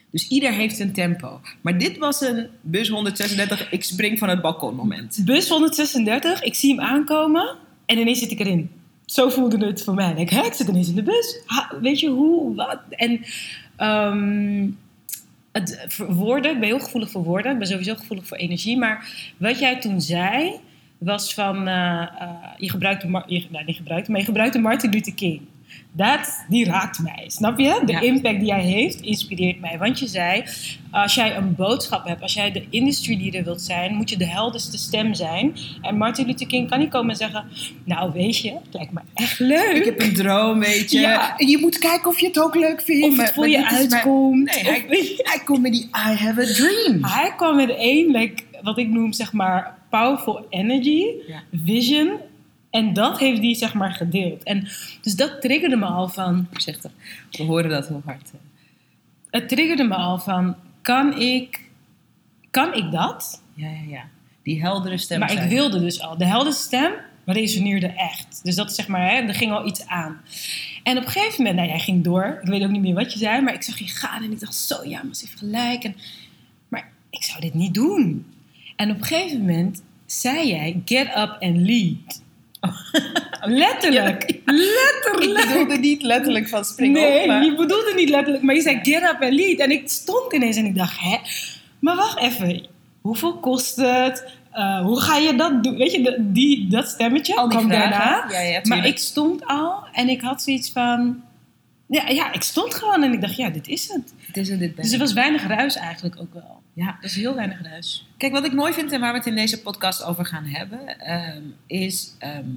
Dus 0.10 0.28
ieder 0.28 0.52
heeft 0.52 0.76
zijn 0.76 0.94
tempo. 0.94 1.42
Maar 1.62 1.78
dit 1.78 1.98
was 1.98 2.22
een 2.22 2.48
bus 2.62 2.90
136, 2.90 3.72
ik 3.72 3.84
spring 3.84 4.20
van 4.20 4.30
het 4.30 4.42
balkon 4.42 4.76
moment. 4.76 5.22
Bus 5.26 5.50
136, 5.50 6.42
ik 6.44 6.56
zie 6.56 6.76
hem 6.76 6.86
aankomen 6.86 7.56
en 7.86 7.98
ineens 7.98 8.20
zit 8.20 8.32
ik 8.32 8.40
erin. 8.40 8.70
Zo 9.06 9.30
voelde 9.30 9.66
het 9.66 9.84
voor 9.84 9.94
mij. 9.94 10.14
Ik, 10.16 10.30
hè, 10.30 10.42
ik 10.46 10.54
zit 10.54 10.68
ineens 10.68 10.90
in 10.90 10.96
de 10.96 11.04
bus. 11.04 11.40
Ha, 11.46 11.72
weet 11.82 12.00
je 12.00 12.10
hoe, 12.10 12.56
wat? 12.56 12.80
En 12.90 13.20
ehm, 13.76 14.70
woorden, 16.08 16.52
ik 16.52 16.60
ben 16.60 16.70
heel 16.70 16.80
gevoelig 16.80 17.10
voor 17.10 17.24
woorden. 17.24 17.52
Ik 17.52 17.58
ben 17.58 17.68
sowieso 17.68 17.96
gevoelig 17.96 18.28
voor 18.28 18.38
energie. 18.38 18.78
Maar 18.78 19.08
wat 19.38 19.60
jij 19.60 19.80
toen 19.80 20.02
zei, 20.02 20.60
was 20.98 21.34
van... 21.34 21.68
eh, 21.68 22.02
eh, 22.02 22.30
je 22.58 22.70
gebruikte, 22.70 23.08
je, 23.28 23.46
nou, 23.50 23.66
niet 23.66 24.08
maar 24.08 24.20
je 24.20 24.26
gebruikte 24.26 24.60
Martin 24.60 24.92
Luther 24.92 25.14
King. 25.14 25.42
Dat, 25.96 26.46
die 26.50 26.66
raakt 26.66 27.00
mij, 27.00 27.24
snap 27.28 27.60
je? 27.60 27.82
De 27.86 27.92
Ja. 27.92 28.00
impact 28.00 28.40
die 28.40 28.52
hij 28.54 28.64
heeft, 28.64 29.02
inspireert 29.02 29.60
mij. 29.60 29.78
Want 29.78 30.00
je 30.00 30.08
zei, 30.08 30.44
als 30.92 31.16
jij 31.16 31.36
een 31.36 31.56
boodschap 31.56 32.08
hebt, 32.08 32.22
als 32.22 32.34
jij 32.34 32.52
de 32.52 32.64
industry 32.70 33.22
leader 33.22 33.44
wilt 33.44 33.62
zijn, 33.62 33.94
moet 33.96 34.10
je 34.10 34.18
de 34.18 34.28
helderste 34.28 34.78
stem 34.78 35.14
zijn. 35.14 35.56
En 35.82 35.98
Martin 35.98 36.26
Luther 36.26 36.48
King 36.48 36.70
kan 36.70 36.80
niet 36.80 36.90
komen 36.90 37.10
en 37.10 37.16
zeggen, 37.16 37.46
nou 37.86 38.12
weet 38.14 38.38
je, 38.38 38.50
het 38.52 38.74
lijkt 38.74 38.92
me 38.92 39.00
echt 39.14 39.40
leuk. 39.40 39.72
Ik 39.76 39.86
heb 39.86 40.02
een 40.02 40.14
droom, 40.14 40.60
weet 40.60 40.92
je. 40.92 41.00
Ja. 41.00 41.38
En 41.38 41.48
je 41.48 41.58
moet 41.58 41.78
kijken 41.78 42.10
of 42.10 42.20
je 42.20 42.28
het 42.28 42.40
ook 42.40 42.56
leuk 42.56 42.82
vindt. 42.82 43.06
of 43.08 43.18
het 43.18 43.34
voor 43.34 43.48
je 43.50 43.58
mijn- 43.60 43.74
uitkomt. 43.74 44.56
Nee, 44.56 44.64
hij, 44.64 45.16
hij 45.18 45.40
komt 45.46 45.62
met 45.62 45.72
die 45.72 45.84
I 45.84 46.16
have 46.16 46.42
a 46.42 46.54
dream. 46.54 47.04
Hij 47.04 47.34
kwam 47.38 47.56
met 47.56 47.70
één, 47.70 48.12
like, 48.12 48.44
wat 48.62 48.78
ik 48.78 48.88
noem 48.88 49.14
zeg 49.14 49.34
maar 49.34 49.78
powerful 49.90 50.46
energy, 50.50 51.04
Ja. 51.28 51.42
vision. 51.64 52.12
En 52.74 52.94
dat 52.94 53.20
heeft 53.20 53.42
hij 53.42 53.56
zeg 53.56 53.74
maar 53.74 53.92
gedeeld. 53.92 54.44
En 54.44 54.68
dus 55.02 55.16
dat 55.16 55.42
triggerde 55.42 55.76
me 55.76 55.86
al 55.86 56.08
van, 56.08 56.48
Voorzichtig. 56.52 56.92
We 57.32 57.44
horen 57.44 57.70
dat 57.70 57.88
heel 57.88 58.02
hard. 58.06 58.32
het 59.30 59.50
triggerde 59.50 59.84
me 59.84 59.96
al 59.96 60.20
van, 60.20 60.56
kan 60.82 61.20
ik, 61.20 61.70
kan 62.52 62.74
ik 62.74 62.92
dat? 62.92 63.42
Ja, 63.54 63.70
ja, 63.70 63.90
ja. 63.90 64.04
Die 64.44 64.62
heldere 64.62 64.98
stem. 64.98 65.20
maar 65.20 65.32
ik 65.32 65.50
wilde 65.50 65.80
dus 65.80 66.02
al. 66.02 66.18
De 66.18 66.26
heldere 66.26 66.56
stem 66.56 66.92
resoneerde 67.26 67.88
echt. 67.88 68.40
Dus 68.44 68.56
dat 68.56 68.74
zeg 68.74 68.88
maar, 68.88 69.10
hè, 69.10 69.16
er 69.16 69.36
ging 69.36 69.52
al 69.52 69.68
iets 69.68 69.88
aan. 69.88 70.22
En 70.84 70.98
op 70.98 71.04
een 71.04 71.10
gegeven 71.10 71.38
moment, 71.38 71.56
nou 71.56 71.68
jij 71.68 71.80
ging 71.80 72.04
door. 72.04 72.40
Ik 72.42 72.50
weet 72.50 72.64
ook 72.64 72.70
niet 72.70 72.82
meer 72.82 72.94
wat 72.94 73.14
je 73.14 73.20
zei, 73.20 73.42
maar 73.42 73.54
ik 73.54 73.64
zag 73.64 73.78
je 73.78 73.88
gaan 73.88 74.24
en 74.24 74.32
ik 74.32 74.40
dacht 74.40 74.56
zo, 74.56 74.86
ja, 74.86 75.04
maar 75.04 75.16
ze 75.16 75.26
heeft 75.26 75.40
gelijk. 75.40 75.84
En, 75.84 75.96
maar 76.68 76.92
ik 77.10 77.24
zou 77.24 77.42
dit 77.42 77.54
niet 77.54 77.74
doen. 77.74 78.26
En 78.76 78.92
op 78.92 78.98
een 78.98 79.06
gegeven 79.06 79.40
moment 79.40 79.84
zei 80.06 80.48
jij, 80.48 80.82
get 80.86 81.08
up 81.08 81.38
and 81.40 81.58
lead. 81.58 82.22
Letterlijk. 83.46 84.24
Ik 84.24 84.42
Letterlijk. 84.46 85.48
bedoelde 85.48 85.78
niet 85.78 86.02
letterlijk 86.02 86.48
van 86.50 86.66
springen 86.66 87.02
nee, 87.02 87.22
op, 87.22 87.28
maar... 87.28 87.44
je 87.44 87.56
bedoelde 87.56 87.92
niet 87.96 88.10
letterlijk, 88.10 88.44
maar 88.44 88.56
je 88.56 88.62
zei 88.62 88.80
get 88.84 89.04
up 89.04 89.18
and 89.22 89.34
lead. 89.34 89.58
En 89.60 89.72
ik 89.72 89.90
stond 89.90 90.34
ineens 90.34 90.58
en 90.58 90.66
ik 90.66 90.76
dacht, 90.76 91.00
hè? 91.00 91.18
Maar 91.80 91.96
wacht 91.96 92.20
even, 92.20 92.66
hoeveel 93.02 93.34
kost 93.38 93.76
het? 93.76 94.32
Eh, 94.52 94.82
hoe 94.82 95.00
ga 95.02 95.18
je 95.18 95.36
dat 95.36 95.64
doen? 95.64 95.78
Weet 95.78 95.92
je, 95.92 96.02
de- 96.02 96.18
die, 96.20 96.68
dat 96.68 96.88
stemmetje 96.88 97.36
Al 97.36 97.50
die 97.50 97.58
kwam 97.58 97.70
vragen. 97.70 97.90
daarna. 97.90 98.26
Ja, 98.32 98.40
ja, 98.40 98.60
maar 98.64 98.86
ik 98.86 98.98
stond 98.98 99.46
al 99.46 99.84
en 99.92 100.10
ik 100.10 100.22
had 100.22 100.42
zoiets 100.42 100.72
van... 100.72 101.22
Ja, 101.88 102.08
ja, 102.10 102.34
ik 102.34 102.42
stond 102.42 102.74
gewoon 102.76 103.04
en 103.04 103.14
ik 103.14 103.22
dacht, 103.22 103.36
ja, 103.36 103.50
dit 103.50 103.68
is 103.68 103.88
het. 103.94 104.14
Het 104.26 104.38
is 104.38 104.50
en 104.50 104.58
dit 104.60 104.76
ben 104.76 104.84
Dus 104.84 104.88
er 104.94 105.00
ik. 105.00 105.02
was 105.06 105.14
weinig 105.14 105.48
ruis 105.48 105.76
eigenlijk 105.76 106.16
ook 106.22 106.34
wel. 106.34 106.62
Ja. 106.74 106.88
Er 106.88 106.98
was 107.02 107.16
heel 107.16 107.36
weinig 107.36 107.62
ruis. 107.62 108.08
Kijk, 108.18 108.32
wat 108.32 108.46
ik 108.46 108.54
mooi 108.54 108.74
vind 108.74 108.92
en 108.92 109.00
waar 109.00 109.12
we 109.12 109.18
het 109.18 109.28
in 109.28 109.36
deze 109.36 109.62
podcast 109.62 110.04
over 110.04 110.26
gaan 110.26 110.46
hebben, 110.46 111.00
ehm, 111.00 111.42
is. 111.68 112.14
ehm, 112.20 112.50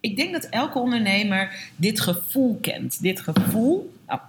ik 0.00 0.16
denk 0.16 0.32
dat 0.32 0.44
elke 0.44 0.78
ondernemer 0.78 1.70
dit 1.76 2.00
gevoel 2.00 2.58
kent. 2.60 3.02
Dit 3.02 3.20
gevoel. 3.20 3.94
Oh, 4.06 4.22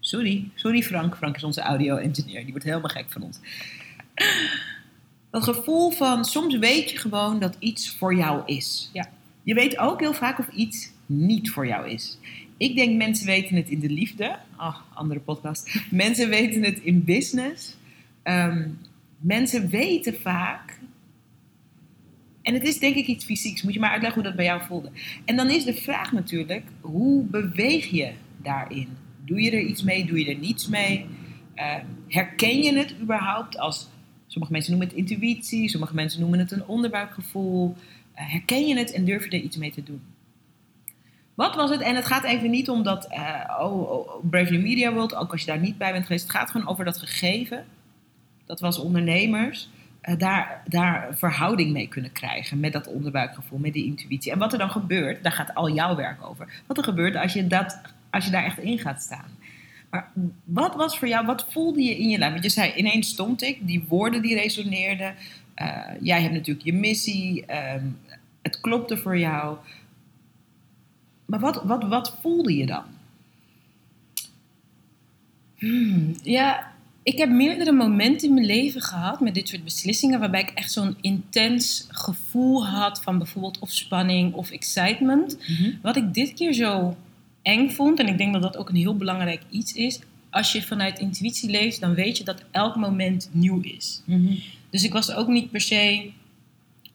sorry, 0.00 0.48
sorry 0.54 0.82
Frank. 0.82 1.16
Frank 1.16 1.36
is 1.36 1.44
onze 1.44 1.60
audio-engineer. 1.60 2.42
Die 2.42 2.50
wordt 2.50 2.64
helemaal 2.64 2.90
gek 2.90 3.06
van 3.08 3.22
ons. 3.22 3.38
Dat 5.30 5.42
gevoel 5.42 5.90
van 5.90 6.24
soms 6.24 6.58
weet 6.58 6.90
je 6.90 6.98
gewoon 6.98 7.38
dat 7.38 7.56
iets 7.58 7.90
voor 7.90 8.14
jou 8.14 8.42
is. 8.46 8.90
Ja. 8.92 9.08
Je 9.42 9.54
weet 9.54 9.78
ook 9.78 10.00
heel 10.00 10.14
vaak 10.14 10.38
of 10.38 10.48
iets 10.48 10.90
niet 11.06 11.50
voor 11.50 11.66
jou 11.66 11.90
is. 11.90 12.18
Ik 12.56 12.76
denk 12.76 12.96
mensen 12.96 13.26
weten 13.26 13.56
het 13.56 13.68
in 13.68 13.80
de 13.80 13.90
liefde. 13.90 14.36
Oh, 14.58 14.76
andere 14.94 15.20
podcast. 15.20 15.74
Mensen 15.90 16.28
weten 16.28 16.62
het 16.62 16.78
in 16.78 17.04
business. 17.04 17.74
Ehm, 18.24 18.68
mensen 19.18 19.68
weten 19.68 20.14
vaak. 20.20 20.78
En 22.42 22.54
het 22.54 22.62
is 22.62 22.78
denk 22.78 22.94
ik 22.94 23.06
iets 23.06 23.24
fysieks. 23.24 23.62
Moet 23.62 23.74
je 23.74 23.80
maar 23.80 23.90
uitleggen 23.90 24.20
hoe 24.20 24.28
dat 24.28 24.36
bij 24.36 24.46
jou 24.46 24.62
voelde. 24.62 24.90
En 25.24 25.36
dan 25.36 25.50
is 25.50 25.64
de 25.64 25.74
vraag 25.74 26.12
natuurlijk: 26.12 26.64
hoe 26.80 27.24
beweeg 27.24 27.86
je 27.86 28.12
daarin? 28.42 28.88
Doe 29.24 29.40
je 29.40 29.50
er 29.50 29.60
iets 29.60 29.82
mee? 29.82 30.04
Doe 30.06 30.18
je 30.18 30.30
er 30.32 30.38
niets 30.38 30.68
mee? 30.68 31.06
Ehm, 31.54 31.84
herken 32.08 32.62
je 32.62 32.76
het 32.76 32.94
überhaupt 33.00 33.58
als. 33.58 33.88
Sommige 34.26 34.52
mensen 34.52 34.70
noemen 34.70 34.88
het 34.88 34.98
intuïtie, 34.98 35.68
sommige 35.68 35.94
mensen 35.94 36.20
noemen 36.20 36.38
het 36.38 36.50
een 36.50 36.66
onderbuikgevoel. 36.66 37.76
Eh, 38.14 38.30
herken 38.30 38.66
je 38.66 38.78
het 38.78 38.92
en 38.92 39.04
durf 39.04 39.24
je 39.24 39.30
er 39.30 39.44
iets 39.44 39.56
mee 39.56 39.70
te 39.70 39.82
doen? 39.82 40.00
Wat 41.34 41.54
was 41.54 41.70
het? 41.70 41.80
En 41.80 41.94
het 41.94 42.04
gaat 42.04 42.24
even 42.24 42.50
niet 42.50 42.68
om 42.68 42.82
dat, 42.82 43.06
eh, 43.08 43.58
oh, 43.60 43.90
oh, 43.90 44.30
Brave 44.30 44.52
New 44.52 44.62
Media 44.62 44.92
World, 44.92 45.14
ook 45.14 45.32
als 45.32 45.40
je 45.40 45.46
daar 45.46 45.58
niet 45.58 45.78
bij 45.78 45.92
bent 45.92 46.06
geweest. 46.06 46.22
Het 46.22 46.36
gaat 46.36 46.50
gewoon 46.50 46.68
over 46.68 46.84
dat 46.84 46.98
gegeven. 46.98 47.64
Dat 48.46 48.60
we 48.60 48.66
als 48.66 48.78
ondernemers 48.78 49.68
eh, 50.00 50.18
daar, 50.18 50.62
daar 50.68 51.08
verhouding 51.16 51.72
mee 51.72 51.88
kunnen 51.88 52.12
krijgen 52.12 52.60
met 52.60 52.72
dat 52.72 52.86
onderbuikgevoel, 52.86 53.58
met 53.58 53.72
die 53.72 53.84
intuïtie. 53.84 54.32
En 54.32 54.38
wat 54.38 54.52
er 54.52 54.58
dan 54.58 54.70
gebeurt, 54.70 55.22
daar 55.22 55.32
gaat 55.32 55.54
al 55.54 55.70
jouw 55.70 55.96
werk 55.96 56.26
over. 56.26 56.62
Wat 56.66 56.78
er 56.78 56.84
gebeurt 56.84 57.16
als 57.16 57.32
je, 57.32 57.46
dat, 57.46 57.80
als 58.10 58.24
je 58.24 58.30
daar 58.30 58.44
echt 58.44 58.58
in 58.58 58.78
gaat 58.78 59.02
staan. 59.02 59.28
Maar 59.90 60.10
wat 60.44 60.74
was 60.74 60.98
voor 60.98 61.08
jou, 61.08 61.26
wat 61.26 61.46
voelde 61.50 61.82
je 61.82 61.98
in 61.98 62.08
je 62.08 62.18
lijf? 62.18 62.32
Want 62.32 62.44
je 62.44 62.50
zei, 62.50 62.72
ineens 62.72 63.08
stond 63.08 63.42
ik, 63.42 63.66
die 63.66 63.84
woorden 63.88 64.22
die 64.22 64.34
resoneerden. 64.34 65.14
Eh, 65.54 65.80
jij 66.00 66.22
hebt 66.22 66.34
natuurlijk 66.34 66.64
je 66.64 66.72
missie. 66.72 67.46
ehm, 67.46 67.84
het 68.42 68.60
klopte 68.60 68.96
voor 68.96 69.18
jou. 69.18 69.56
Maar 71.26 71.40
wat, 71.40 71.62
wat, 71.64 71.84
wat 71.84 72.18
voelde 72.20 72.56
je 72.56 72.66
dan? 72.66 72.84
Hmm, 75.54 76.14
ja, 76.22 76.73
ik 77.04 77.18
heb 77.18 77.30
meerdere 77.30 77.72
momenten 77.72 78.28
in 78.28 78.34
mijn 78.34 78.46
leven 78.46 78.80
gehad 78.80 79.20
met 79.20 79.34
dit 79.34 79.48
soort 79.48 79.64
beslissingen. 79.64 80.20
waarbij 80.20 80.40
ik 80.40 80.50
echt 80.54 80.72
zo'n 80.72 80.96
intens 81.00 81.86
gevoel 81.88 82.66
had 82.66 83.02
van 83.02 83.18
bijvoorbeeld 83.18 83.58
of 83.58 83.70
spanning 83.70 84.34
of 84.34 84.50
excitement. 84.50 85.38
Wat 85.82 85.96
ik 85.96 86.14
dit 86.14 86.34
keer 86.34 86.52
zo 86.52 86.96
eng 87.42 87.68
vond, 87.68 87.98
en 87.98 88.06
ik 88.06 88.18
denk 88.18 88.32
dat 88.32 88.42
dat 88.42 88.56
ook 88.56 88.68
een 88.68 88.76
heel 88.76 88.96
belangrijk 88.96 89.42
iets 89.50 89.72
is. 89.72 89.98
Als 90.30 90.52
je 90.52 90.62
vanuit 90.62 90.98
intuïtie 90.98 91.50
leeft, 91.50 91.80
dan 91.80 91.94
weet 91.94 92.18
je 92.18 92.24
dat 92.24 92.44
elk 92.50 92.76
moment 92.76 93.28
nieuw 93.32 93.60
is. 93.60 94.02
Dus 94.70 94.84
ik 94.84 94.92
was 94.92 95.12
ook 95.12 95.28
niet 95.28 95.50
per 95.50 95.60
se 95.60 96.10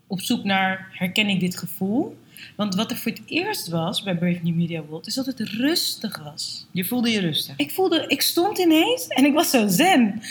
op 0.08 0.22
zoek 0.22 0.44
naar 0.44 0.88
herken 0.92 1.28
ik 1.28 1.40
dit 1.40 1.58
gevoel. 1.58 2.18
Want 2.56 2.76
wat 2.76 2.92
er 2.92 2.98
voor 2.98 3.12
het 3.12 3.22
eerst 3.26 3.68
was 3.68 4.04
bij 4.04 4.18
Brave 4.18 4.40
New 4.44 4.56
Media 4.56 4.84
World, 4.84 5.08
is 5.08 5.14
dat 5.14 5.26
het 5.26 5.40
rustig 5.40 6.24
was. 6.24 6.66
Je 6.72 6.86
voelde 6.86 7.10
je 7.10 7.20
rustig. 7.20 7.56
Ik 7.58 7.72
voelde, 7.72 8.06
ik 8.08 8.22
stond 8.22 8.58
ineens 8.58 9.08
en 9.08 9.26
ik 9.26 9.34
was 9.34 9.50
zo 9.50 9.68
zen. 9.68 10.22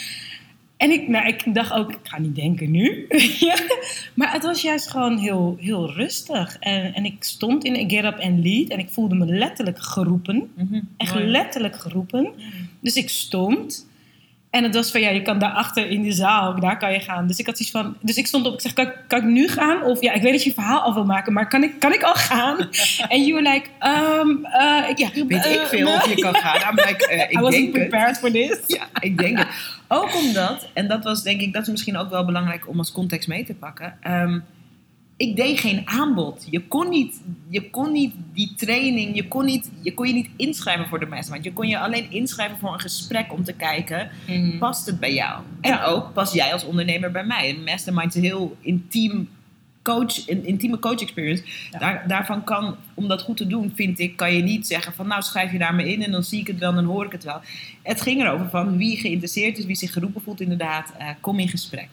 En 0.76 0.90
ik, 0.90 1.08
nou, 1.08 1.26
ik 1.26 1.54
dacht 1.54 1.72
ook, 1.72 1.90
ik 1.90 1.98
ga 2.02 2.18
niet 2.18 2.34
denken 2.34 2.70
nu. 2.70 3.06
Ja. 3.38 3.56
maar 4.14 4.32
het 4.32 4.42
was 4.42 4.62
juist 4.62 4.90
gewoon 4.90 5.18
heel, 5.18 5.56
heel 5.60 5.92
rustig. 5.92 6.56
En, 6.60 6.94
en 6.94 7.04
ik 7.04 7.24
stond 7.24 7.64
in 7.64 7.74
een 7.76 7.90
Get 7.90 8.04
Up 8.04 8.18
and 8.18 8.44
Lead 8.44 8.68
en 8.68 8.78
ik 8.78 8.88
voelde 8.90 9.14
me 9.14 9.26
letterlijk 9.26 9.78
geroepen. 9.82 10.50
Echt 10.96 11.14
Mooi. 11.14 11.26
letterlijk 11.26 11.76
geroepen. 11.76 12.32
Dus 12.80 12.94
ik 12.94 13.08
stond. 13.08 13.87
En 14.50 14.62
het 14.64 14.74
was 14.74 14.90
van, 14.90 15.00
ja, 15.00 15.08
je 15.10 15.22
kan 15.22 15.38
daarachter 15.38 15.90
in 15.90 16.02
de 16.02 16.12
zaal, 16.12 16.60
daar 16.60 16.78
kan 16.78 16.92
je 16.92 17.00
gaan. 17.00 17.26
Dus 17.26 17.38
ik 17.38 17.46
had 17.46 17.60
iets 17.60 17.70
van, 17.70 17.96
dus 18.00 18.16
ik 18.16 18.26
stond 18.26 18.46
op, 18.46 18.54
ik 18.54 18.60
zeg, 18.60 18.72
kan, 18.72 18.86
ik- 18.86 18.96
kan 19.06 19.18
ik 19.18 19.24
nu 19.24 19.48
gaan? 19.48 19.82
Of 19.82 20.00
ja, 20.00 20.12
ik 20.12 20.22
weet 20.22 20.32
dat 20.32 20.42
je 20.42 20.48
je 20.48 20.54
verhaal 20.54 20.80
af 20.80 20.94
wil 20.94 21.04
maken, 21.04 21.32
maar 21.32 21.48
kan 21.48 21.62
ik, 21.62 21.72
kan 21.80 21.92
ik 21.92 22.02
al 22.02 22.14
gaan? 22.14 22.56
En 23.08 23.24
you 23.24 23.42
were 23.42 23.50
like, 23.54 23.68
um, 24.20 24.46
uh, 24.46 24.88
ik, 24.88 24.98
ja, 24.98 25.08
Weet 25.26 25.44
ik 25.44 25.54
eh, 25.60 25.64
veel 25.66 25.88
of 25.94 26.08
je 26.08 26.14
kan 26.22 26.34
gaan? 26.34 26.70
I'm 26.70 26.76
like, 26.86 27.06
eh, 27.08 27.18
I 27.30 27.32
ik 27.32 27.38
wasn't 27.38 27.52
denk 27.52 27.76
het. 27.76 27.88
prepared 27.88 28.18
for 28.18 28.30
this. 28.30 28.58
Ja, 28.66 28.86
ik 29.00 29.18
denk 29.18 29.38
het. 29.38 29.48
Ook 29.88 30.14
omdat, 30.16 30.68
en 30.74 30.88
dat 30.88 31.04
was 31.04 31.22
denk 31.22 31.40
ik, 31.40 31.52
dat 31.52 31.62
is 31.62 31.68
misschien 31.68 31.96
ook 31.96 32.10
wel 32.10 32.24
belangrijk 32.24 32.68
om 32.68 32.78
als 32.78 32.92
context 32.92 33.28
mee 33.28 33.44
te 33.44 33.54
pakken. 33.54 33.96
ehm, 34.02 34.38
ik 35.18 35.36
deed 35.36 35.60
geen 35.60 35.82
aanbod. 35.84 36.46
Je 36.50 36.60
kon 36.66 36.88
niet, 36.88 37.20
je 37.48 37.70
kon 37.70 37.92
niet 37.92 38.14
die 38.34 38.54
training, 38.56 39.14
je 39.16 39.28
kon, 39.28 39.44
niet, 39.44 39.70
je 39.82 39.94
kon 39.94 40.06
je 40.06 40.12
niet 40.12 40.28
inschrijven 40.36 40.88
voor 40.88 41.00
de 41.00 41.06
mastermind. 41.06 41.44
Je 41.44 41.52
kon 41.52 41.68
je 41.68 41.78
alleen 41.78 42.10
inschrijven 42.10 42.58
voor 42.58 42.72
een 42.72 42.80
gesprek 42.80 43.32
om 43.32 43.44
te 43.44 43.52
kijken, 43.52 44.10
past 44.58 44.86
het 44.86 45.00
bij 45.00 45.14
jou? 45.14 45.42
En 45.60 45.70
Ja. 45.70 45.84
ook, 45.84 46.12
pas 46.12 46.32
jij 46.32 46.52
als 46.52 46.64
ondernemer 46.64 47.10
bij 47.10 47.24
mij? 47.24 47.48
Een 47.50 47.64
mastermind 47.64 48.08
is 48.08 48.14
een 48.14 48.22
heel 48.28 48.56
intiem 48.60 49.28
coach, 49.82 50.28
een 50.28 50.44
intieme 50.46 50.78
coach 50.78 51.00
experience. 51.00 51.42
Ja. 51.70 51.78
Daar, 51.78 52.04
daarvan 52.08 52.44
kan, 52.44 52.76
om 52.94 53.08
dat 53.08 53.22
goed 53.22 53.36
te 53.36 53.46
doen, 53.46 53.72
vind 53.74 53.98
ik, 53.98 54.16
kan 54.16 54.34
je 54.34 54.42
niet 54.42 54.66
zeggen 54.66 54.92
van 54.92 55.06
nou 55.06 55.22
schrijf 55.22 55.52
je 55.52 55.58
daar 55.58 55.74
maar 55.74 55.86
in 55.86 56.02
en 56.02 56.10
dan 56.10 56.22
zie 56.24 56.40
ik 56.40 56.46
het 56.46 56.58
wel 56.58 56.68
en 56.70 56.74
dan 56.74 56.84
hoor 56.84 57.04
ik 57.04 57.12
het 57.12 57.24
wel. 57.24 57.40
Het 57.82 58.00
ging 58.00 58.20
erover 58.22 58.50
van 58.50 58.76
wie 58.76 58.96
geïnteresseerd 58.96 59.58
is, 59.58 59.64
wie 59.64 59.76
zich 59.76 59.92
geroepen 59.92 60.22
voelt 60.22 60.40
inderdaad, 60.40 60.92
eh, 60.98 61.08
kom 61.20 61.38
in 61.38 61.48
gesprek. 61.48 61.88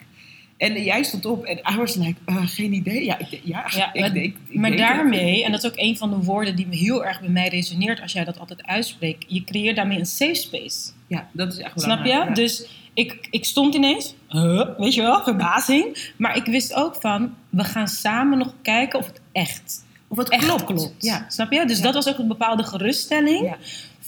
En 0.56 0.82
jij 0.82 1.02
stond 1.02 1.24
op 1.26 1.44
en 1.44 1.58
I 1.72 1.76
was 1.76 1.94
like, 1.94 2.14
eh, 2.24 2.36
geen 2.46 2.72
idee. 2.72 3.04
Ja, 3.04 3.18
ik, 3.18 3.40
ja, 3.44 3.64
Ja, 3.76 3.92
ik 3.92 4.00
maar- 4.00 4.12
denk, 4.12 4.36
ik 4.48 4.58
maar 4.60 4.76
daarmee, 4.76 5.44
en 5.44 5.50
dat 5.52 5.64
is 5.64 5.70
ook 5.70 5.76
een 5.78 5.96
van 5.96 6.10
de 6.10 6.16
woorden 6.16 6.56
die 6.56 6.66
me 6.66 6.76
heel 6.76 7.04
erg 7.04 7.20
bij 7.20 7.28
mij 7.28 7.48
resoneert 7.48 8.00
als 8.00 8.12
jij 8.12 8.24
dat 8.24 8.38
altijd 8.38 8.66
uitspreekt, 8.66 9.24
je 9.28 9.44
creëert 9.44 9.76
daarmee 9.76 9.98
een 9.98 10.06
safe 10.06 10.34
space. 10.34 10.90
Ja, 11.06 11.28
dat 11.32 11.52
is 11.52 11.58
echt 11.58 11.80
Snap 11.80 12.04
je? 12.04 12.08
Ja. 12.10 12.30
Dus 12.30 12.66
ik, 12.94 13.26
ik 13.30 13.44
stond 13.44 13.74
ineens, 13.74 14.14
huh, 14.28 14.68
weet 14.78 14.94
je 14.94 15.02
wel, 15.02 15.22
verbazing. 15.22 16.12
Maar 16.16 16.36
ik 16.36 16.44
wist 16.44 16.74
ook 16.74 16.96
van, 17.00 17.34
we 17.50 17.64
gaan 17.64 17.88
samen 17.88 18.38
nog 18.38 18.54
kijken 18.62 18.98
of 18.98 19.06
het 19.06 19.20
echt, 19.32 19.84
of 20.08 20.16
het 20.16 20.28
echt 20.28 20.44
klopt. 20.44 20.64
klopt. 20.64 20.92
Ja. 20.98 21.26
Snap 21.28 21.52
je? 21.52 21.64
Dus 21.66 21.76
Ja. 21.76 21.82
dat 21.82 21.94
was 21.94 22.08
ook 22.08 22.18
een 22.18 22.28
bepaalde 22.28 22.62
geruststelling. 22.62 23.54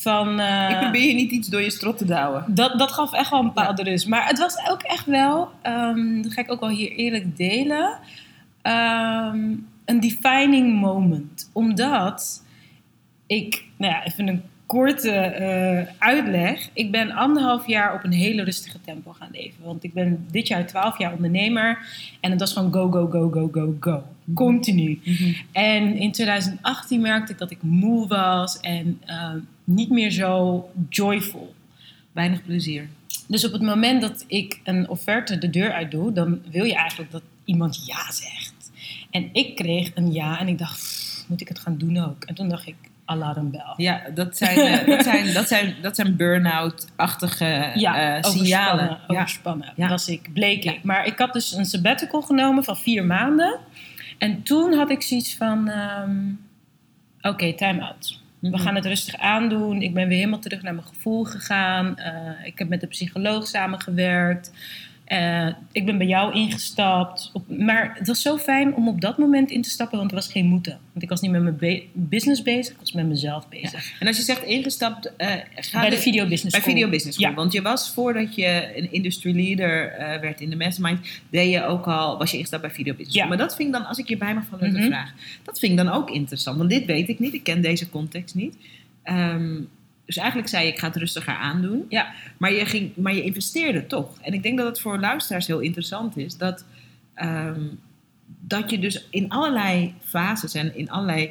Ja. 0.04 0.24
Van, 0.24 0.40
eh, 0.40 0.70
Ik 0.70 0.78
probeer 0.78 1.06
je 1.06 1.14
niet 1.14 1.30
iets 1.30 1.48
door 1.48 1.62
je 1.62 1.70
strot 1.70 1.98
te 1.98 2.04
douwen. 2.04 2.44
dat, 2.48 2.78
dat 2.78 2.92
gaf 2.92 3.12
echt 3.12 3.30
wel 3.30 3.40
een 3.40 3.46
bepaalde 3.46 3.82
rust. 3.82 4.08
Maar 4.08 4.26
het 4.26 4.38
was 4.38 4.70
ook 4.70 4.82
echt 4.82 5.06
wel, 5.06 5.50
ehm, 5.62 6.22
dat 6.22 6.32
ga 6.32 6.40
ik 6.40 6.52
ook 6.52 6.60
wel 6.60 6.68
hier 6.68 6.90
eerlijk 6.90 7.36
delen, 7.36 7.98
ehm, 8.62 9.54
een 9.84 10.00
defining 10.00 10.80
moment. 10.80 11.50
Omdat 11.52 12.44
ik, 13.26 13.64
nou 13.76 13.92
ja, 13.92 14.04
even 14.04 14.28
een 14.28 14.42
korte 14.66 15.10
eh, 15.10 15.86
uitleg. 15.98 16.68
Ik 16.72 16.90
ben 16.90 17.10
anderhalf 17.10 17.66
jaar 17.66 17.94
op 17.94 18.04
een 18.04 18.12
hele 18.12 18.42
rustige 18.42 18.80
tempo 18.80 19.12
gaan 19.12 19.28
leven. 19.32 19.64
Want 19.64 19.84
ik 19.84 19.92
ben 19.94 20.26
dit 20.30 20.48
jaar 20.48 20.66
twaalf 20.66 20.98
jaar 20.98 21.12
ondernemer. 21.12 21.78
En 22.20 22.30
het 22.30 22.40
was 22.40 22.52
gewoon 22.52 22.72
go, 22.72 22.90
go, 22.90 23.08
go, 23.10 23.30
go, 23.30 23.48
go, 23.52 23.76
go. 23.80 24.02
Continu. 24.34 25.00
En 25.52 25.96
in 25.96 26.12
2018 26.12 27.00
merkte 27.00 27.32
ik 27.32 27.38
dat 27.38 27.50
ik 27.50 27.62
moe 27.62 28.06
was 28.08 28.60
en 28.60 29.00
eh, 29.06 29.30
niet 29.64 29.90
meer 29.90 30.10
zo 30.10 30.64
joyful. 30.88 31.54
Weinig 32.12 32.44
plezier. 32.44 32.88
Dus 33.26 33.44
op 33.46 33.52
het 33.52 33.62
moment 33.62 34.00
dat 34.00 34.24
ik 34.26 34.60
een 34.64 34.88
offerte 34.88 35.38
de 35.38 35.50
deur 35.50 35.72
uit 35.72 35.90
doe, 35.90 36.12
dan 36.12 36.40
wil 36.50 36.64
je 36.64 36.74
eigenlijk 36.74 37.10
dat 37.10 37.22
iemand 37.44 37.82
ja 37.86 38.12
zegt. 38.12 38.70
En 39.10 39.28
ik 39.32 39.56
kreeg 39.56 39.90
een 39.94 40.12
ja 40.12 40.38
en 40.40 40.48
ik 40.48 40.58
dacht, 40.58 40.78
"Pff, 40.78 41.24
moet 41.28 41.40
ik 41.40 41.48
het 41.48 41.58
gaan 41.58 41.76
doen 41.78 41.98
ook? 41.98 42.24
En 42.24 42.34
toen 42.34 42.48
dacht 42.48 42.66
ik, 42.66 42.74
alarmbel. 43.04 43.74
Ja, 43.76 44.02
dat 44.14 44.36
zijn, 44.36 44.58
eh, 44.58 44.86
dat 44.96 45.04
zijn, 45.04 45.32
dat 45.34 45.48
zijn, 45.48 45.74
dat 45.82 45.96
zijn 45.96 46.16
burn-out-achtige 46.16 47.70
Ja, 47.74 48.16
eh, 48.16 48.22
signalen. 48.22 48.84
overspannen, 48.84 48.98
Ja. 49.08 49.14
overspannen 49.14 49.72
Ja. 49.76 49.88
was 49.88 50.08
ik, 50.08 50.32
bleek 50.32 50.64
ik. 50.64 50.82
Maar 50.82 51.06
ik 51.06 51.18
had 51.18 51.32
dus 51.32 51.52
een 51.52 51.64
sabbatical 51.64 52.22
genomen 52.22 52.64
van 52.64 52.76
vier 52.76 53.04
maanden. 53.04 53.58
En 54.18 54.42
toen 54.42 54.72
had 54.72 54.90
ik 54.90 55.02
zoiets 55.02 55.36
van, 55.36 55.68
ehm, 55.68 56.30
oké, 57.20 57.54
time 57.54 57.82
out. 57.82 58.20
We 58.38 58.58
gaan 58.58 58.74
het 58.74 58.86
rustig 58.86 59.16
aandoen. 59.16 59.82
Ik 59.82 59.94
ben 59.94 60.08
weer 60.08 60.18
helemaal 60.18 60.38
terug 60.38 60.62
naar 60.62 60.74
mijn 60.74 60.86
gevoel 60.86 61.24
gegaan. 61.24 61.96
Eh, 61.96 62.46
ik 62.46 62.58
heb 62.58 62.68
met 62.68 62.80
de 62.80 62.86
psycholoog 62.86 63.46
samengewerkt. 63.46 64.52
Eh, 65.08 65.46
ik 65.72 65.86
ben 65.86 65.98
bij 65.98 66.06
jou 66.06 66.34
ingestapt. 66.34 67.30
Op, 67.32 67.58
maar 67.58 67.94
het 67.98 68.06
was 68.06 68.22
zo 68.22 68.36
fijn 68.36 68.74
om 68.74 68.88
op 68.88 69.00
dat 69.00 69.18
moment 69.18 69.50
in 69.50 69.62
te 69.62 69.70
stappen, 69.70 69.98
want 69.98 70.10
er 70.10 70.16
was 70.16 70.32
geen 70.32 70.46
moeten. 70.46 70.78
Want 70.92 71.02
ik 71.02 71.08
was 71.08 71.20
niet 71.20 71.30
met 71.30 71.42
mijn 71.42 71.56
be- 71.56 71.82
business 71.92 72.42
bezig, 72.42 72.72
ik 72.74 72.80
was 72.80 72.92
met 72.92 73.06
mezelf 73.06 73.48
bezig. 73.48 73.92
En 74.00 74.06
als 74.06 74.16
je 74.16 74.22
zegt 74.22 74.42
ingestapt, 74.42 75.16
eh 75.16 75.28
ga 75.54 75.80
Bij 75.80 75.90
de 75.90 75.96
de- 75.96 76.02
Video 76.02 76.22
Business 76.26 76.50
bij 76.50 76.60
School. 76.60 76.74
Video 76.74 76.88
Business 76.90 77.16
School. 77.18 77.30
Ja. 77.30 77.36
Want 77.36 77.52
je 77.52 77.62
was 77.62 77.90
voordat 77.92 78.34
je 78.34 78.72
een 78.76 78.92
industry 78.92 79.36
leader 79.36 79.90
eh, 79.92 80.20
werd 80.20 80.40
in 80.40 80.50
de 80.50 80.56
mastermind, 80.56 81.06
deed 81.30 81.52
je 81.52 81.64
ook 81.64 81.86
al, 81.86 82.18
was 82.18 82.30
je 82.30 82.36
ingestapt 82.36 82.62
bij 82.62 82.70
Video 82.70 82.92
Business 82.92 83.16
School. 83.16 83.30
Ja. 83.30 83.36
Maar 83.36 83.46
dat 83.46 83.56
vind 83.56 83.68
ik 83.68 83.74
dan, 83.74 83.86
als 83.86 83.98
ik 83.98 84.08
je 84.08 84.16
bij 84.16 84.34
mag 84.34 84.44
van 84.50 84.62
een 84.62 84.72
Mhm. 84.72 84.86
vraag, 84.86 85.12
dat 85.44 85.58
vind 85.58 85.72
ik 85.72 85.78
dan 85.78 85.88
ook 85.88 86.10
interessant. 86.10 86.56
Want 86.58 86.70
dit 86.70 86.84
weet 86.84 87.08
ik 87.08 87.18
niet, 87.18 87.34
ik 87.34 87.42
ken 87.42 87.60
deze 87.62 87.88
context 87.90 88.34
niet. 88.34 88.56
Ehm, 89.02 89.56
dus 90.08 90.16
eigenlijk 90.16 90.48
zei 90.48 90.66
je, 90.66 90.72
ik 90.72 90.78
ga 90.78 90.86
het 90.86 90.96
rustiger 90.96 91.34
aandoen. 91.34 91.86
Ja. 91.88 92.12
Maar 92.38 92.52
je, 92.52 92.66
ging, 92.66 92.96
maar 92.96 93.14
je 93.14 93.22
investeerde 93.22 93.86
toch. 93.86 94.18
En 94.20 94.32
ik 94.32 94.42
denk 94.42 94.58
dat 94.58 94.66
het 94.66 94.80
voor 94.80 94.98
luisteraars 94.98 95.46
heel 95.46 95.60
interessant 95.60 96.16
is 96.16 96.36
dat, 96.36 96.64
ehm, 97.14 97.60
dat 98.40 98.70
je 98.70 98.78
dus 98.78 99.08
in 99.10 99.28
allerlei 99.28 99.94
fases 100.04 100.54
en 100.54 100.76
in 100.76 100.90
allerlei 100.90 101.30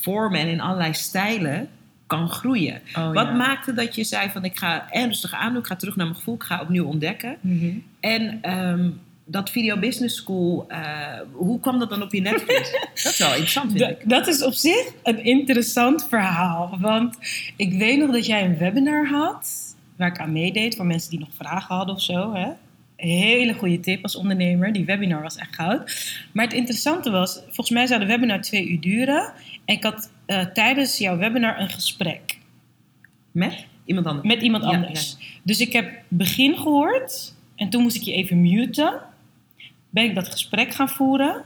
vormen 0.00 0.40
en 0.40 0.48
in 0.48 0.60
allerlei 0.60 0.94
stijlen 0.94 1.68
kan 2.06 2.28
groeien. 2.28 2.80
Oh, 2.96 3.12
Wat 3.12 3.26
ja. 3.26 3.32
maakte 3.34 3.72
dat 3.72 3.94
je 3.94 4.04
zei 4.04 4.30
van 4.30 4.44
ik 4.44 4.58
ga 4.58 4.90
er 4.90 5.06
rustig 5.06 5.32
aandoen, 5.32 5.60
ik 5.60 5.66
ga 5.66 5.76
terug 5.76 5.96
naar 5.96 6.06
mijn 6.06 6.18
gevoel, 6.18 6.34
ik 6.34 6.42
ga 6.42 6.60
opnieuw 6.60 6.84
ontdekken. 6.84 7.36
Mhm. 7.40 7.70
En 8.00 8.38
ehm, 8.42 8.90
dat 9.24 9.50
Video 9.50 9.78
Business 9.78 10.16
School, 10.16 10.64
eh, 10.68 11.20
hoe 11.32 11.60
kwam 11.60 11.78
dat 11.78 11.90
dan 11.90 12.02
op 12.02 12.12
je 12.12 12.20
netvlies? 12.20 12.70
dat 13.02 13.12
is 13.12 13.18
wel 13.18 13.28
interessant 13.28 13.72
vind 13.72 13.90
ik. 13.90 14.08
dat 14.08 14.26
is 14.26 14.42
op 14.42 14.52
zich 14.52 14.92
een 15.02 15.24
interessant 15.24 16.06
verhaal. 16.08 16.76
Want 16.80 17.16
ik 17.56 17.72
weet 17.72 17.98
nog 17.98 18.10
dat 18.10 18.26
jij 18.26 18.44
een 18.44 18.58
webinar 18.58 19.06
had 19.06 19.72
waar 19.96 20.08
ik 20.08 20.18
aan 20.18 20.32
meedeed 20.32 20.76
voor 20.76 20.86
mensen 20.86 21.10
die 21.10 21.18
nog 21.18 21.28
vragen 21.36 21.74
hadden 21.74 21.94
of 21.94 22.02
zo. 22.02 22.34
Hè? 22.34 22.48
Hele 22.96 23.54
goede 23.54 23.80
tip 23.80 24.02
als 24.02 24.16
ondernemer. 24.16 24.72
Die 24.72 24.84
webinar 24.84 25.22
was 25.22 25.36
echt 25.36 25.54
goud. 25.54 26.12
Maar 26.32 26.44
het 26.44 26.54
interessante 26.54 27.10
was, 27.10 27.34
volgens 27.44 27.70
mij 27.70 27.86
zou 27.86 28.00
de 28.00 28.06
webinar 28.06 28.40
twee 28.40 28.68
uur 28.68 28.80
duren. 28.80 29.32
En 29.64 29.74
ik 29.74 29.82
had 29.82 30.10
eh, 30.26 30.46
tijdens 30.46 30.98
jouw 30.98 31.16
webinar 31.16 31.60
een 31.60 31.68
gesprek 31.70 32.38
Met 33.32 33.66
iemand 33.84 34.06
anders. 34.06 34.26
met 34.34 34.42
iemand 34.42 34.64
Ja, 34.64 34.70
anders. 34.70 35.16
Dus 35.42 35.60
ik 35.60 35.72
heb 35.72 35.90
begin 36.08 36.56
gehoord 36.56 37.34
en 37.56 37.68
toen 37.68 37.82
moest 37.82 37.96
ik 37.96 38.02
je 38.02 38.12
even 38.12 38.40
muten. 38.40 39.00
Ben 39.94 40.04
ik 40.04 40.14
dat 40.14 40.28
gesprek 40.28 40.74
gaan 40.74 40.88
voeren. 40.88 41.42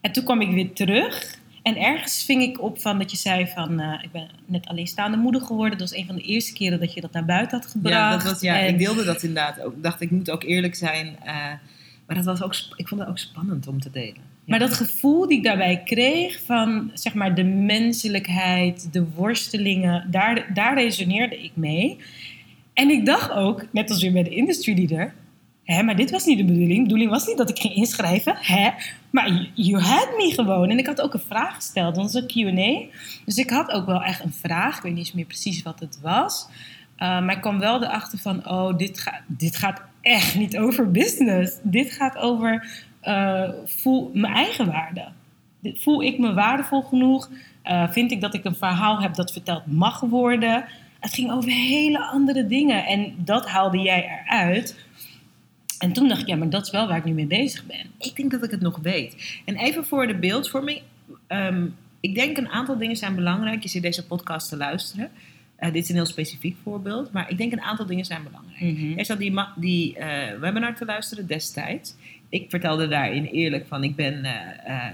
En 0.00 0.12
toen 0.12 0.24
kwam 0.24 0.40
ik 0.40 0.50
weer 0.50 0.72
terug. 0.72 1.38
En 1.62 1.76
ergens 1.76 2.24
ving 2.24 2.42
ik 2.42 2.60
op 2.62 2.80
van 2.80 2.98
dat 2.98 3.10
je 3.10 3.16
zei 3.16 3.46
van... 3.46 3.80
eh, 3.80 4.02
ik 4.02 4.12
ben 4.12 4.28
net 4.46 4.66
alleenstaande 4.66 5.16
moeder 5.16 5.40
geworden. 5.40 5.78
Dat 5.78 5.90
was 5.90 5.98
een 5.98 6.06
van 6.06 6.14
de 6.14 6.22
eerste 6.22 6.52
keren 6.52 6.80
dat 6.80 6.92
je 6.94 7.00
dat 7.00 7.12
naar 7.12 7.24
buiten 7.24 7.58
had 7.60 7.70
gebracht. 7.70 7.94
Ja, 7.94 8.10
dat 8.10 8.22
was, 8.22 8.40
ja 8.40 8.60
En- 8.60 8.68
ik 8.68 8.78
deelde 8.78 9.04
dat 9.04 9.22
inderdaad 9.22 9.60
ook. 9.60 9.72
Ik 9.76 9.82
dacht, 9.82 10.00
ik 10.00 10.10
moet 10.10 10.30
ook 10.30 10.42
eerlijk 10.42 10.74
zijn. 10.74 11.16
eh, 11.24 11.34
maar 12.06 12.16
dat 12.16 12.24
was 12.24 12.42
ook, 12.42 12.54
ik 12.76 12.88
vond 12.88 13.00
het 13.00 13.10
ook 13.10 13.18
spannend 13.18 13.66
om 13.66 13.80
te 13.80 13.90
delen. 13.90 14.14
Ja. 14.14 14.22
Maar 14.44 14.58
dat 14.58 14.74
gevoel 14.74 15.28
die 15.28 15.36
ik 15.38 15.44
daarbij 15.44 15.82
kreeg 15.84 16.40
van 16.44 16.90
zeg 16.94 17.14
maar 17.14 17.34
de 17.34 17.44
menselijkheid, 17.44 18.92
de 18.92 19.04
worstelingen, 19.14 20.10
daar, 20.10 20.50
daar 20.54 20.74
resoneerde 20.74 21.42
ik 21.42 21.50
mee. 21.54 21.98
En 22.74 22.90
ik 22.90 23.06
dacht 23.06 23.30
ook, 23.30 23.66
net 23.72 23.90
als 23.90 24.02
weer 24.02 24.12
bij 24.12 24.22
de 24.22 24.34
industry 24.34 24.74
leader, 24.76 25.14
Hè, 25.72 25.82
maar 25.82 25.96
dit 25.96 26.10
was 26.10 26.24
niet 26.24 26.38
de 26.38 26.44
bedoeling. 26.44 26.76
De 26.76 26.82
bedoeling 26.82 27.10
was 27.10 27.26
niet 27.26 27.36
dat 27.36 27.50
ik 27.50 27.58
ging 27.58 27.74
inschrijven. 27.74 28.36
Hè? 28.36 28.70
Maar 29.10 29.50
you- 29.54 29.82
had 29.82 30.08
me 30.16 30.32
gewoon. 30.34 30.70
En 30.70 30.78
ik 30.78 30.86
had 30.86 31.00
ook 31.00 31.14
een 31.14 31.20
vraag 31.20 31.54
gesteld. 31.54 31.94
Dat 31.94 32.12
was 32.12 32.26
Q&A. 32.26 32.82
Dus 33.24 33.36
ik 33.36 33.50
had 33.50 33.70
ook 33.70 33.86
wel 33.86 34.02
echt 34.02 34.24
een 34.24 34.32
vraag. 34.32 34.76
Ik 34.76 34.82
weet 34.82 34.92
niet 34.92 35.00
eens 35.04 35.12
meer 35.12 35.24
precies 35.24 35.62
wat 35.62 35.80
het 35.80 35.98
was. 36.02 36.48
Uh, 36.48 36.98
maar 36.98 37.34
ik 37.34 37.40
kwam 37.40 37.58
wel 37.58 37.82
erachter 37.82 38.18
van... 38.18 38.48
Oh, 38.48 38.76
dit, 38.76 39.00
ga, 39.00 39.20
dit 39.26 39.56
gaat 39.56 39.82
echt 40.00 40.34
niet 40.34 40.58
over 40.58 40.90
business. 40.90 41.58
Dit 41.62 41.92
gaat 41.92 42.16
over... 42.16 42.66
Uh, 43.02 43.48
voel 43.64 44.10
mijn 44.14 44.34
eigen 44.34 44.66
waarde. 44.66 45.08
Voel 45.62 46.02
ik 46.02 46.18
me 46.18 46.34
waardevol 46.34 46.82
genoeg? 46.82 47.30
Uh, 47.64 47.90
vind 47.90 48.12
ik 48.12 48.20
dat 48.20 48.34
ik 48.34 48.44
een 48.44 48.54
verhaal 48.54 49.00
heb 49.00 49.14
dat 49.14 49.32
verteld 49.32 49.66
mag 49.66 50.00
worden? 50.00 50.64
Het 51.00 51.14
ging 51.14 51.30
over 51.30 51.50
hele 51.50 51.98
andere 51.98 52.46
dingen. 52.46 52.86
En 52.86 53.14
dat 53.16 53.48
haalde 53.48 53.78
jij 53.78 54.24
eruit... 54.26 54.88
En 55.80 55.92
toen 55.92 56.08
dacht 56.08 56.20
ik, 56.20 56.26
ja, 56.26 56.36
maar 56.36 56.50
dat 56.50 56.66
is 56.66 56.70
wel 56.70 56.88
waar 56.88 56.96
ik 56.96 57.04
nu 57.04 57.12
mee 57.12 57.26
bezig 57.26 57.66
ben. 57.66 57.86
Ik 57.98 58.16
denk 58.16 58.30
dat 58.30 58.44
ik 58.44 58.50
het 58.50 58.60
nog 58.60 58.78
weet. 58.82 59.40
En 59.44 59.56
even 59.56 59.84
voor 59.84 60.06
de 60.06 60.14
beeldvorming. 60.14 60.82
Ehm, 61.26 61.66
ik 62.00 62.14
denk 62.14 62.36
een 62.36 62.48
aantal 62.48 62.78
dingen 62.78 62.96
zijn 62.96 63.14
belangrijk. 63.14 63.62
Je 63.62 63.68
zit 63.68 63.82
deze 63.82 64.06
podcast 64.06 64.48
te 64.48 64.56
luisteren. 64.56 65.10
Uh, 65.60 65.72
dit 65.72 65.82
is 65.82 65.88
een 65.88 65.94
heel 65.94 66.06
specifiek 66.06 66.56
voorbeeld. 66.62 67.12
Maar 67.12 67.30
ik 67.30 67.38
denk 67.38 67.52
een 67.52 67.60
aantal 67.60 67.86
dingen 67.86 68.04
zijn 68.04 68.22
belangrijk. 68.22 68.60
Mhm. 68.60 68.98
Er 68.98 69.04
zat 69.04 69.18
die, 69.18 69.40
die 69.56 69.98
uh, 69.98 70.04
webinar 70.40 70.76
te 70.76 70.84
luisteren 70.84 71.26
destijds. 71.26 71.94
Ik 72.28 72.50
vertelde 72.50 72.88
daarin 72.88 73.24
eerlijk 73.24 73.66
van... 73.66 73.84
Ik 73.84 73.96
ben 73.96 74.24
uh, 74.24 74.86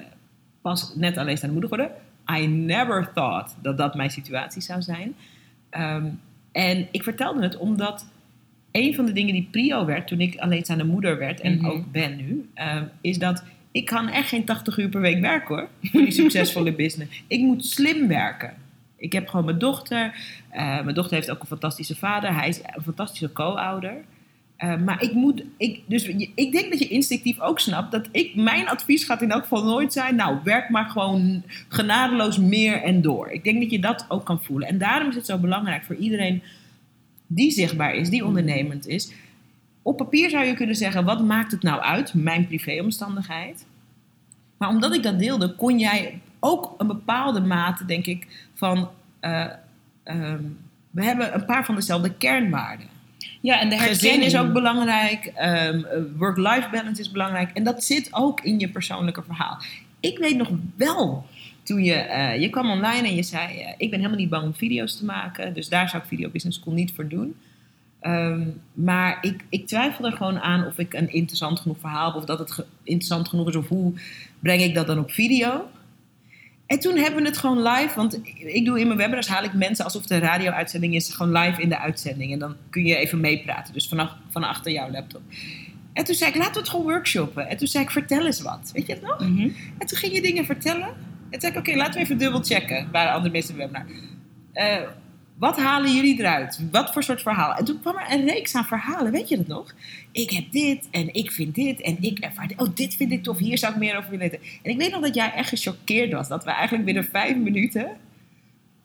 pas 0.61 0.93
net 0.95 1.17
alleenstaande 1.17 1.61
moeder 1.61 1.79
geworden. 1.79 1.97
I 2.41 2.47
never 2.47 3.13
thought 3.15 3.57
dat 3.63 3.79
dat 3.79 3.95
mijn 3.95 4.11
situatie 4.11 4.63
zou 4.63 4.83
zijn. 4.83 5.15
Um, 5.71 6.21
en 6.53 6.89
ik 6.91 7.03
vertelde 7.03 7.43
het 7.43 7.57
omdat 7.57 8.07
een 8.77 8.95
van 8.95 9.07
de 9.07 9.13
dingen 9.13 9.33
die 9.33 9.49
prio 9.51 9.85
werd 9.85 10.07
toen 10.07 10.21
ik 10.21 10.37
alleenstaande 10.39 10.85
moeder 10.85 11.19
werd 11.19 11.41
en 11.41 11.57
Mhm. 11.57 11.67
ook 11.67 11.93
ben 11.93 12.17
nu, 12.17 12.49
uh, 12.57 12.83
is 13.01 13.19
dat 13.19 13.45
ik 13.73 13.85
kan 13.85 14.09
echt 14.09 14.29
geen 14.29 14.45
80 14.45 14.79
uur 14.79 14.89
per 14.89 15.01
week 15.01 15.21
werken 15.21 15.55
hoor, 15.57 15.69
voor 15.83 16.01
die 16.01 16.11
succesvolle 16.11 16.73
business. 16.85 17.23
Ik 17.27 17.41
moet 17.41 17.65
slim 17.65 18.09
werken. 18.09 18.55
Ik 18.97 19.13
heb 19.13 19.29
gewoon 19.29 19.45
mijn 19.45 19.59
dochter. 19.59 20.15
Uh, 20.55 20.83
mijn 20.83 20.95
dochter 20.95 21.17
heeft 21.17 21.31
ook 21.31 21.41
een 21.41 21.47
fantastische 21.47 21.97
vader. 21.97 22.35
Hij 22.35 22.49
is 22.49 22.61
een 22.63 22.83
fantastische 22.83 23.33
co-ouder. 23.33 23.95
Uh, 24.59 24.77
maar 24.77 25.03
ik 25.03 25.13
moet, 25.13 25.43
ik, 25.57 25.81
dus 25.87 26.05
ik 26.35 26.53
denk 26.53 26.71
dat 26.71 26.79
je 26.79 26.89
instinctief 26.89 27.41
ook 27.41 27.61
snapt 27.61 27.93
dat 27.93 28.09
ik, 28.13 28.35
mijn 28.35 28.69
advies 28.69 29.05
gaat 29.05 29.23
in 29.23 29.31
elk 29.31 29.43
geval 29.43 29.65
nooit 29.65 29.93
zijn, 29.93 30.17
nou, 30.17 30.39
werk 30.45 30.69
maar 30.69 30.89
gewoon 30.89 31.43
genadeloos 31.69 32.39
meer 32.39 32.83
en 32.83 33.03
door. 33.03 33.31
Ik 33.31 33.45
denk 33.45 33.61
dat 33.61 33.71
je 33.71 33.79
dat 33.79 34.07
ook 34.09 34.25
kan 34.25 34.43
voelen. 34.43 34.69
En 34.69 34.79
daarom 34.79 35.09
is 35.09 35.15
het 35.15 35.27
zo 35.27 35.39
belangrijk 35.39 35.85
voor 35.85 35.97
iedereen 35.97 36.43
die 37.27 37.51
zichtbaar 37.51 37.95
is, 37.95 38.11
die 38.11 38.25
ondernemend 38.25 38.87
is. 38.87 39.13
Op 39.83 39.97
papier 39.97 40.31
zou 40.31 40.45
je 40.45 40.55
kunnen 40.55 40.77
zeggen, 40.77 41.05
wat 41.05 41.25
maakt 41.25 41.53
het 41.53 41.63
nou 41.63 41.81
uit, 41.81 42.15
mijn 42.15 42.47
privéomstandigheid? 42.47 43.67
Maar 44.57 44.69
omdat 44.69 44.95
ik 44.95 45.03
dat 45.03 45.19
deelde, 45.19 45.55
kon 45.55 45.79
jij 45.79 46.21
ook 46.41 46.75
een 46.79 46.87
bepaalde 46.87 47.41
mate, 47.41 47.85
denk 47.85 48.07
ik, 48.07 48.49
van... 48.55 48.89
Uh, 49.21 49.45
um, 50.05 50.59
we 50.91 51.05
hebben 51.05 51.35
een 51.35 51.45
paar 51.45 51.65
van 51.65 51.75
dezelfde 51.75 52.15
kernwaarden. 52.15 52.87
Ja, 53.41 53.61
en 53.61 53.69
de 53.69 53.79
Gezin 53.79 54.23
is 54.23 54.37
ook 54.37 54.53
belangrijk, 54.53 55.33
um, 55.43 55.87
work-life 56.17 56.69
balance 56.71 57.01
is 57.01 57.11
belangrijk. 57.11 57.51
En 57.53 57.65
dat 57.65 57.85
zit 57.85 58.09
ook 58.11 58.41
in 58.41 58.59
je 58.59 58.69
persoonlijke 58.69 59.23
verhaal. 59.23 59.59
Ik 60.01 60.19
weet 60.19 60.37
nog 60.37 60.51
wel 60.77 61.27
toen 61.67 61.85
je, 61.85 62.07
uh, 62.09 62.41
je 62.41 62.51
kwam 62.51 62.71
online 62.71 63.09
en 63.09 63.15
je 63.15 63.23
zei: 63.23 63.61
uh, 63.61 63.69
Ik 63.77 63.91
ben 63.91 63.99
helemaal 63.99 64.19
niet 64.19 64.29
bang 64.29 64.45
om 64.45 64.55
video's 64.55 64.97
te 64.97 65.05
maken. 65.05 65.55
Dus 65.55 65.69
daar 65.69 65.89
zou 65.89 66.03
ik 66.03 66.09
Video 66.09 66.31
Business 66.31 66.59
School 66.59 66.75
niet 66.75 66.93
voor 66.95 67.09
doen. 67.09 67.37
Um, 68.03 68.61
maar 68.73 69.19
ik, 69.21 69.45
ik 69.49 69.67
twijfel 69.67 70.05
er 70.05 70.13
gewoon 70.13 70.39
aan 70.39 70.67
of 70.67 70.79
ik 70.79 70.95
een 70.95 71.13
interessant 71.13 71.61
genoeg 71.61 71.79
verhaal 71.81 72.07
heb. 72.07 72.17
Of 72.17 72.25
dat 72.25 72.39
het 72.39 72.53
ge 72.53 72.65
interessant 72.83 73.29
genoeg 73.29 73.49
is. 73.49 73.57
Of 73.57 73.69
hoe 73.69 73.93
breng 74.41 74.63
ik 74.63 74.75
dat 74.75 74.87
dan 74.87 74.99
op 74.99 75.11
video. 75.11 75.69
En 76.67 76.81
toen 76.81 76.97
hebben 76.97 77.23
we 77.23 77.29
het 77.29 77.39
gewoon 77.39 77.63
live. 77.63 77.95
Want 77.97 78.21
ik 78.37 78.65
doe 78.65 78.81
in 78.81 78.87
mijn 78.87 78.99
webinars 78.99 79.29
haal 79.29 79.45
ik 79.45 79.53
mensen 79.53 79.85
alsof 79.85 80.03
het 80.03 80.11
een 80.11 80.19
radio-uitzending 80.19 80.95
is. 80.95 81.13
Gewoon 81.13 81.33
live 81.33 81.63
in 81.63 81.69
de 81.69 81.79
uitzending. 81.79 82.33
En 82.33 82.39
dan 82.39 82.57
kun 82.71 82.85
je 82.85 82.97
even 82.97 83.21
meepraten. 83.21 83.73
Dus 83.73 83.89
vanaf, 83.89 84.17
van 84.31 84.45
achter 84.45 84.73
jouw 84.73 84.91
laptop. 84.91 85.23
En 85.93 86.05
toen 86.05 86.15
zei 86.15 86.31
ik, 86.31 86.37
laten 86.37 86.53
we 86.53 86.59
het 86.59 86.69
gewoon 86.69 86.85
workshoppen. 86.87 87.49
En 87.49 87.57
toen 87.57 87.69
zei 87.69 87.85
ik, 87.85 87.91
vertel 87.91 88.27
eens 88.27 88.43
wat. 88.43 88.71
Weet 88.73 88.87
je 88.87 88.93
het 88.93 89.03
nog? 89.03 89.21
Mhm. 89.21 89.31
Mm 89.31 89.39
-hmm. 89.39 89.55
En 89.79 89.87
toen 89.87 89.99
ging 89.99 90.13
je 90.13 90.23
dingen 90.23 90.45
vertellen. 90.45 90.95
Toen 91.31 91.41
zei 91.41 91.53
ik, 91.53 91.59
oké, 91.59 91.77
laten 91.77 91.95
we 91.95 92.01
even 92.01 92.19
dubbel 92.19 92.43
checken. 92.43 92.89
Waren 92.93 93.13
andere 93.13 93.33
mensen 93.33 93.57
webinar. 93.57 93.87
Uh, 94.55 94.89
wat 95.39 95.57
halen 95.57 95.95
jullie 95.95 96.19
eruit? 96.19 96.61
Wat 96.71 96.93
voor 96.93 97.03
soort 97.03 97.23
verhaal? 97.23 97.55
En 97.55 97.65
toen 97.65 97.81
kwam 97.81 97.97
er 97.97 98.13
een 98.13 98.25
reeks 98.25 98.55
aan 98.55 98.65
verhalen. 98.65 99.13
Weet 99.13 99.29
je 99.29 99.37
dat 99.37 99.47
nog? 99.47 99.75
Ik 100.13 100.31
heb 100.31 100.51
dit 100.51 100.89
en 100.91 101.15
ik 101.15 101.33
vind 101.33 101.55
dit 101.55 101.81
en 101.81 101.97
ik 102.01 102.19
ervaar 102.19 102.49
dit. 102.49 102.61
Oh, 102.61 102.69
dit 102.75 102.95
vind 102.95 103.13
ik 103.13 103.23
tof. 103.23 103.39
Hier 103.39 103.59
zou 103.59 103.73
ik 103.73 103.79
meer 103.79 103.97
over 103.97 104.11
willen 104.11 104.31
weten. 104.31 104.47
En 104.63 104.71
ik 104.71 104.77
weet 104.77 104.91
nog 104.91 105.01
dat 105.01 105.15
jij 105.15 105.33
echt 105.33 105.49
gechoqueerd 105.49 106.13
was. 106.13 106.29
Dat 106.29 106.45
we 106.45 106.51
eigenlijk 106.51 106.85
binnen 106.85 107.05
vijf 107.05 107.37
minuten... 107.37 107.87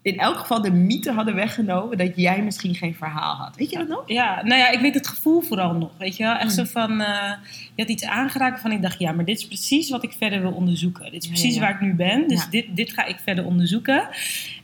in 0.02 0.18
elk 0.18 0.38
geval 0.38 0.62
de 0.62 0.72
mythe 0.72 1.12
hadden 1.12 1.36
weggenomen... 1.36 1.98
dat 1.98 2.12
jij 2.16 2.42
misschien 2.44 2.76
geen 2.76 2.96
verhaal 2.96 3.36
had. 3.36 3.56
Weet 3.56 3.70
je 3.70 3.78
dat 3.78 3.88
nog? 3.88 4.04
Ja, 4.06 4.44
nou 4.44 4.60
ja, 4.60 4.70
ik 4.70 4.80
weet 4.80 4.94
het 4.94 5.08
gevoel 5.08 5.42
vooral 5.42 5.74
nog. 5.74 5.92
Weet 5.98 6.18
je 6.18 6.24
wel? 6.24 6.34
Echt 6.34 6.56
hmm. 6.56 6.66
zo 6.66 6.72
van... 6.72 6.92
Uh, 7.02 7.32
je 7.76 7.82
had 7.82 7.90
iets 7.90 8.06
aangeraakt 8.06 8.62
van 8.62 8.72
ik 8.72 8.82
dacht... 8.82 9.00
ja, 9.00 9.12
maar 9.12 9.26
dit 9.26 9.38
is 9.38 9.48
precies 9.48 9.90
wat 9.90 10.04
ik 10.04 10.12
verder 10.18 10.42
wil 10.42 10.52
onderzoeken. 10.52 11.12
Dit 11.12 11.24
is 11.24 11.28
precies 11.28 11.56
ja, 11.56 11.62
ja, 11.62 11.68
ja. 11.68 11.74
waar 11.74 11.82
ik 11.82 11.88
nu 11.88 11.96
ben. 11.96 12.28
Dus 12.28 12.50
dit, 12.50 12.66
dit 12.76 12.94
ga 12.94 13.06
ik 13.06 13.20
verder 13.24 13.46
onderzoeken. 13.46 14.08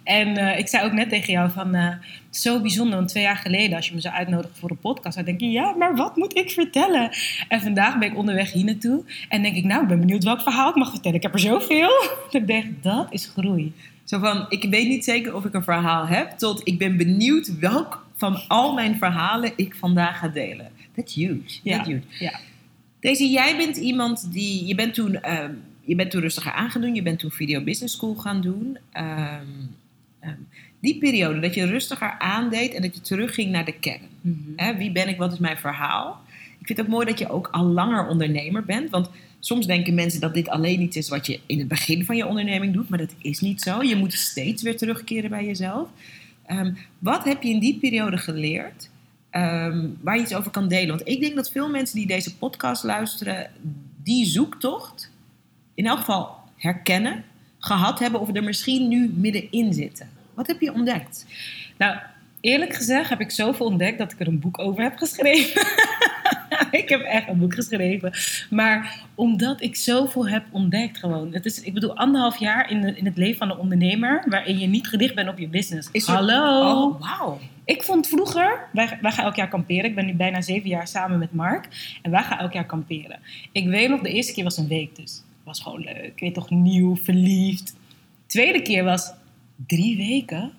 En 0.04 0.39
uh, 0.39 0.60
ik 0.60 0.67
zei 0.67 0.86
ook 0.86 0.91
net 0.91 1.10
tegen 1.10 1.34
jou 1.34 1.52
van, 1.52 1.76
uh, 1.76 1.89
zo 2.30 2.62
bijzonder, 2.62 2.95
want 2.95 3.10
twee 3.10 3.23
jaar 3.23 3.36
geleden 3.36 3.76
als 3.76 3.88
je 3.88 3.93
me 3.93 4.02
zou 4.02 4.15
uitnodigen 4.15 4.56
voor 4.56 4.69
een 4.69 4.80
podcast, 4.80 5.15
dan 5.15 5.26
denk 5.26 5.39
je, 5.39 5.52
ja, 5.52 5.71
maar 5.71 5.95
wat 5.95 6.15
moet 6.15 6.38
ik 6.38 6.52
vertellen? 6.52 7.10
En 7.47 7.62
vandaag 7.62 7.97
ben 7.97 8.12
ik 8.12 8.17
onderweg 8.17 8.52
hier 8.52 8.65
naartoe 8.65 9.04
en 9.30 9.41
denk 9.41 9.56
ik, 9.56 9.63
nou, 9.63 9.82
ik 9.82 9.88
ben 9.88 10.00
benieuwd 10.00 10.23
welk 10.23 10.41
verhaal 10.41 10.69
ik 10.69 10.76
mag 10.76 10.89
vertellen. 10.89 11.17
Ik 11.17 11.23
heb 11.23 11.34
er 11.34 11.39
zoveel. 11.39 11.89
Dat 12.26 12.34
ik 12.41 12.47
denk, 12.47 12.84
dat 12.84 13.08
is 13.10 13.32
groei. 13.36 13.73
Zo 14.07 14.19
van, 14.19 14.45
ik 14.49 14.69
weet 14.69 14.87
niet 14.87 15.03
zeker 15.03 15.35
of 15.35 15.45
ik 15.45 15.53
een 15.53 15.63
verhaal 15.63 16.07
heb, 16.07 16.31
tot 16.31 16.61
ik 16.63 16.77
ben 16.77 16.97
benieuwd 16.97 17.59
welk 17.59 18.05
van 18.15 18.47
al 18.47 18.73
mijn 18.73 18.97
verhalen 18.97 19.51
ik 19.55 19.75
vandaag 19.75 20.19
ga 20.19 20.27
delen. 20.27 20.71
That's 20.95 21.13
huge. 21.13 21.59
Ja. 21.63 21.75
That's 21.75 21.89
huge. 21.89 22.03
ja. 22.19 22.39
Deze, 22.99 23.29
jij 23.29 23.57
bent 23.57 23.77
iemand 23.77 24.31
die, 24.31 24.65
je 24.65 24.75
bent 24.75 24.93
toen, 24.93 25.31
um, 25.31 25.63
je 25.81 25.95
bent 25.95 26.11
toen 26.11 26.21
rustiger 26.21 26.51
aangedoen, 26.51 26.95
je 26.95 27.01
bent 27.01 27.19
toen 27.19 27.31
Video 27.31 27.63
Business 27.63 27.95
School 27.95 28.15
gaan 28.15 28.41
doen. 28.41 28.77
Um, 28.93 29.75
Um, 30.27 30.47
die 30.79 30.97
periode 30.97 31.39
dat 31.39 31.53
je 31.53 31.65
rustiger 31.65 32.15
aandeed 32.19 32.73
en 32.73 32.81
dat 32.81 32.95
je 32.95 33.01
terugging 33.01 33.51
naar 33.51 33.65
de 33.65 33.79
kern. 33.79 34.01
Mm 34.21 34.43
-hmm. 34.45 34.53
Hè, 34.55 34.77
wie 34.77 34.91
ben 34.91 35.07
ik, 35.07 35.17
wat 35.17 35.33
is 35.33 35.39
mijn 35.39 35.57
verhaal? 35.57 36.21
Ik 36.59 36.65
vind 36.65 36.77
het 36.77 36.87
ook 36.87 36.93
mooi 36.93 37.05
dat 37.05 37.19
je 37.19 37.29
ook 37.29 37.47
al 37.51 37.63
langer 37.63 38.07
ondernemer 38.07 38.65
bent. 38.65 38.89
Want 38.89 39.09
soms 39.47 39.65
denken 39.65 39.93
mensen 39.93 40.21
dat 40.21 40.33
dit 40.33 40.49
alleen 40.49 40.81
iets 40.81 40.97
is 40.97 41.10
wat 41.10 41.25
je 41.25 41.39
in 41.45 41.60
het 41.60 41.67
begin 41.67 42.05
van 42.05 42.15
je 42.15 42.27
onderneming 42.27 42.73
doet. 42.73 42.89
Maar 42.89 42.99
dat 42.99 43.13
is 43.21 43.39
niet 43.39 43.62
zo. 43.62 43.83
Je 43.83 43.95
moet 43.95 44.13
steeds 44.13 44.63
weer 44.63 44.77
terugkeren 44.77 45.29
bij 45.29 45.45
jezelf. 45.45 45.89
Um, 46.51 46.77
wat 46.99 47.23
heb 47.23 47.43
je 47.43 47.49
in 47.49 47.60
die 47.60 47.79
periode 47.79 48.17
geleerd 48.17 48.89
um, 49.31 49.97
waar 50.01 50.15
je 50.15 50.21
iets 50.21 50.33
over 50.33 50.51
kan 50.51 50.67
delen? 50.67 50.88
Want 50.88 51.07
ik 51.07 51.21
denk 51.21 51.36
dat 51.36 51.51
veel 51.51 51.69
mensen 51.69 51.97
die 51.97 52.07
deze 52.07 52.38
podcast 52.38 52.83
luisteren, 52.83 53.51
die 54.03 54.25
zoektocht 54.25 55.12
in 55.73 55.86
elk 55.86 55.97
geval 55.97 56.36
herkennen 56.55 57.23
gehad 57.60 57.99
hebben 57.99 58.19
of 58.19 58.36
er 58.36 58.43
misschien 58.43 58.88
nu 58.88 59.12
middenin 59.15 59.73
zitten. 59.73 60.10
Wat 60.33 60.47
heb 60.47 60.62
je 60.62 60.73
ontdekt? 60.73 61.25
Nou, 61.77 61.97
eerlijk 62.41 62.75
gezegd 62.75 63.10
heb 63.10 63.21
ik 63.21 63.31
zoveel 63.31 63.65
ontdekt 63.65 63.97
dat 63.97 64.12
ik 64.12 64.19
er 64.19 64.27
een 64.27 64.39
boek 64.39 64.60
over 64.60 64.83
heb 64.83 64.97
geschreven. 64.97 65.62
ik 66.81 66.89
heb 66.89 67.01
echt 67.01 67.27
een 67.27 67.37
boek 67.37 67.53
geschreven. 67.53 68.13
Maar 68.49 69.03
omdat 69.15 69.61
ik 69.61 69.75
zoveel 69.75 70.27
heb 70.27 70.43
ontdekt 70.51 70.97
gewoon. 70.97 71.33
Het 71.33 71.45
is, 71.45 71.61
ik 71.61 71.73
bedoel, 71.73 71.95
anderhalf 71.95 72.39
jaar 72.39 72.71
in, 72.71 72.81
de, 72.81 72.95
in 72.95 73.05
het 73.05 73.17
leven 73.17 73.37
van 73.37 73.51
een 73.51 73.57
ondernemer... 73.57 74.23
waarin 74.29 74.59
je 74.59 74.67
niet 74.67 74.87
gedicht 74.87 75.15
bent 75.15 75.29
op 75.29 75.37
je 75.37 75.47
business. 75.47 75.89
Is 75.91 76.05
Hallo! 76.05 76.71
Oh, 76.71 77.01
wauw. 77.01 77.39
Ik 77.65 77.83
vond 77.83 78.07
vroeger... 78.07 78.59
Wij, 78.73 78.97
wij 79.01 79.11
gaan 79.11 79.25
elk 79.25 79.35
jaar 79.35 79.49
kamperen. 79.49 79.85
Ik 79.85 79.95
ben 79.95 80.05
nu 80.05 80.13
bijna 80.13 80.41
zeven 80.41 80.69
jaar 80.69 80.87
samen 80.87 81.19
met 81.19 81.33
Mark. 81.33 81.67
En 82.01 82.11
wij 82.11 82.23
gaan 82.23 82.37
elk 82.37 82.53
jaar 82.53 82.65
kamperen. 82.65 83.19
Ik 83.51 83.67
weet 83.67 83.89
nog, 83.89 84.01
de 84.01 84.09
eerste 84.09 84.33
keer 84.33 84.43
was 84.43 84.57
een 84.57 84.67
week 84.67 84.95
dus 84.95 85.21
was 85.43 85.59
gewoon 85.59 85.81
leuk. 85.81 86.05
Ik 86.05 86.19
weet 86.19 86.33
toch, 86.33 86.49
nieuw, 86.49 86.95
verliefd. 86.95 87.75
Tweede 88.25 88.61
keer 88.61 88.83
was 88.83 89.11
drie 89.67 89.97
weken. 89.97 90.51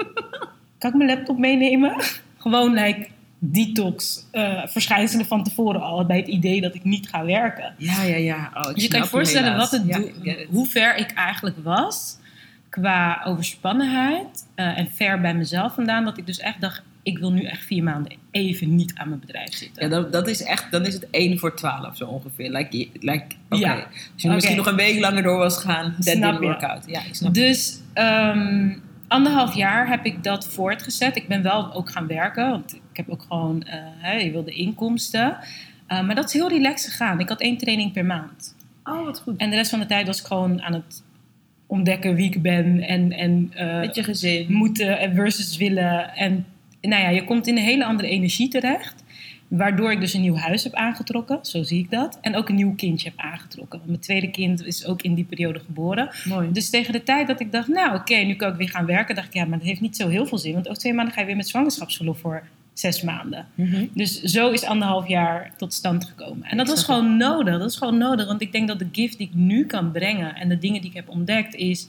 kan 0.78 0.90
ik 0.90 0.96
mijn 0.96 1.10
laptop 1.10 1.38
meenemen? 1.38 1.96
gewoon 2.38 2.72
like 2.72 3.08
detox 3.38 4.26
uh, 4.32 4.66
verschijnselen 4.66 5.26
van 5.26 5.44
tevoren 5.44 5.80
al. 5.80 6.06
Bij 6.06 6.16
het 6.16 6.28
idee 6.28 6.60
dat 6.60 6.74
ik 6.74 6.84
niet 6.84 7.08
ga 7.08 7.24
werken. 7.24 7.74
Ja, 7.78 8.02
ja, 8.02 8.16
ja. 8.16 8.50
Oh, 8.54 8.74
dus 8.74 8.82
je 8.82 8.88
kan 8.88 9.00
je 9.00 9.06
voorstellen 9.06 9.56
wat 9.56 9.70
het 9.70 9.82
ja, 9.86 10.34
hoe 10.48 10.66
ver 10.66 10.96
ik 10.96 11.12
eigenlijk 11.12 11.56
was. 11.62 12.16
Qua 12.68 13.22
overspannenheid. 13.24 14.46
Uh, 14.56 14.78
en 14.78 14.90
ver 14.90 15.20
bij 15.20 15.34
mezelf 15.34 15.74
vandaan. 15.74 16.04
Dat 16.04 16.18
ik 16.18 16.26
dus 16.26 16.38
echt 16.38 16.60
dacht, 16.60 16.82
ik 17.02 17.18
wil 17.18 17.32
nu 17.32 17.42
echt 17.42 17.64
vier 17.64 17.82
maanden 17.82 18.12
even 18.30 18.74
niet 18.74 18.92
aan 18.94 19.08
mijn 19.08 19.20
bedrijf 19.20 19.54
zitten. 19.54 19.82
Ja, 19.82 19.88
dat, 19.88 20.12
dat 20.12 20.28
is 20.28 20.42
echt, 20.42 20.70
dan 20.70 20.86
is 20.86 20.94
het 20.94 21.10
1 21.10 21.38
voor 21.38 21.56
12 21.56 21.96
zo 21.96 22.04
ongeveer. 22.04 22.50
Like, 22.50 22.88
like, 23.00 23.26
okay. 23.48 23.60
Ja. 23.60 23.74
Als 23.74 23.88
je 24.16 24.22
okay. 24.22 24.34
misschien 24.34 24.56
nog 24.56 24.66
een 24.66 24.76
week 24.76 25.00
langer 25.00 25.22
door 25.22 25.38
was 25.38 25.58
gaan, 25.58 25.94
that 25.94 26.04
didn't 26.04 26.38
work 26.38 26.62
out. 26.62 26.84
Ja, 26.86 27.04
ik 27.04 27.14
snap 27.14 27.34
dus 27.34 27.80
um, 27.94 28.82
anderhalf 29.08 29.54
jaar 29.54 29.88
heb 29.88 30.04
ik 30.04 30.24
dat 30.24 30.48
voortgezet. 30.48 31.16
Ik 31.16 31.28
ben 31.28 31.42
wel 31.42 31.72
ook 31.72 31.90
gaan 31.90 32.06
werken, 32.06 32.50
want 32.50 32.74
ik 32.74 32.96
heb 32.96 33.08
ook 33.08 33.22
gewoon, 33.28 33.62
uh, 33.66 33.72
hè, 33.98 34.12
je 34.12 34.30
wil 34.30 34.44
de 34.44 34.52
inkomsten. 34.52 35.36
Uh, 35.88 36.06
maar 36.06 36.14
dat 36.14 36.24
is 36.24 36.32
heel 36.32 36.48
relaxed 36.48 36.90
gegaan. 36.90 37.20
Ik 37.20 37.28
had 37.28 37.40
één 37.40 37.56
training 37.56 37.92
per 37.92 38.04
maand. 38.04 38.54
Oh, 38.84 39.04
wat 39.04 39.20
goed. 39.20 39.36
En 39.36 39.50
de 39.50 39.56
rest 39.56 39.70
van 39.70 39.78
de 39.78 39.86
tijd 39.86 40.06
was 40.06 40.20
ik 40.20 40.26
gewoon 40.26 40.62
aan 40.62 40.72
het 40.72 41.04
ontdekken 41.66 42.14
wie 42.14 42.26
ik 42.26 42.42
ben. 42.42 42.80
En, 42.80 43.12
en 43.12 43.52
uh, 43.56 43.80
Met 43.80 43.94
je 43.94 44.02
gezin. 44.02 44.46
moeten 44.52 44.98
en 44.98 45.14
versus 45.14 45.56
willen. 45.56 46.14
En 46.14 46.46
nou 46.80 47.02
ja, 47.02 47.08
je 47.08 47.24
komt 47.24 47.46
in 47.46 47.56
een 47.56 47.62
hele 47.62 47.84
andere 47.84 48.08
energie 48.08 48.48
terecht. 48.48 49.04
Waardoor 49.48 49.92
ik 49.92 50.00
dus 50.00 50.14
een 50.14 50.20
nieuw 50.20 50.36
huis 50.36 50.64
heb 50.64 50.74
aangetrokken, 50.74 51.38
zo 51.42 51.62
zie 51.62 51.78
ik 51.78 51.90
dat. 51.90 52.18
En 52.20 52.36
ook 52.36 52.48
een 52.48 52.54
nieuw 52.54 52.74
kindje 52.74 53.08
heb 53.08 53.18
aangetrokken. 53.18 53.78
Want 53.78 53.90
mijn 53.90 54.00
tweede 54.00 54.30
kind 54.30 54.66
is 54.66 54.86
ook 54.86 55.02
in 55.02 55.14
die 55.14 55.24
periode 55.24 55.58
geboren. 55.58 56.10
Mooi. 56.24 56.52
Dus 56.52 56.70
tegen 56.70 56.92
de 56.92 57.02
tijd 57.02 57.26
dat 57.26 57.40
ik 57.40 57.52
dacht, 57.52 57.68
nou 57.68 57.96
oké, 57.96 58.14
nu 58.16 58.34
kan 58.34 58.50
ik 58.50 58.56
weer 58.56 58.70
gaan 58.70 58.86
werken, 58.86 59.14
dacht 59.14 59.26
ik, 59.26 59.34
ja, 59.34 59.44
maar 59.44 59.58
dat 59.58 59.66
heeft 59.66 59.80
niet 59.80 59.96
zo 59.96 60.08
heel 60.08 60.26
veel 60.26 60.38
zin. 60.38 60.52
Want 60.52 60.68
ook 60.68 60.76
twee 60.76 60.92
maanden 60.94 61.14
ga 61.14 61.20
je 61.20 61.26
weer 61.26 61.36
met 61.36 61.48
zwangerschapsverlof 61.48 62.18
voor 62.18 62.42
zes 62.72 63.02
maanden. 63.02 63.46
Mhm. 63.54 63.86
Dus 63.92 64.22
zo 64.22 64.50
is 64.50 64.64
anderhalf 64.64 65.08
jaar 65.08 65.52
tot 65.56 65.74
stand 65.74 66.04
gekomen. 66.04 66.46
En 66.46 66.56
dat 66.56 66.68
was 66.68 66.84
gewoon 66.84 67.16
nodig. 67.16 67.58
Dat 67.58 67.70
is 67.70 67.76
gewoon 67.76 67.98
nodig. 67.98 68.26
Want 68.26 68.40
ik 68.40 68.52
denk 68.52 68.68
dat 68.68 68.78
de 68.78 68.88
gift 68.92 69.18
die 69.18 69.26
ik 69.26 69.34
nu 69.34 69.66
kan 69.66 69.92
brengen 69.92 70.34
en 70.34 70.48
de 70.48 70.58
dingen 70.58 70.80
die 70.80 70.90
ik 70.90 70.96
heb 70.96 71.08
ontdekt 71.08 71.54
is... 71.54 71.86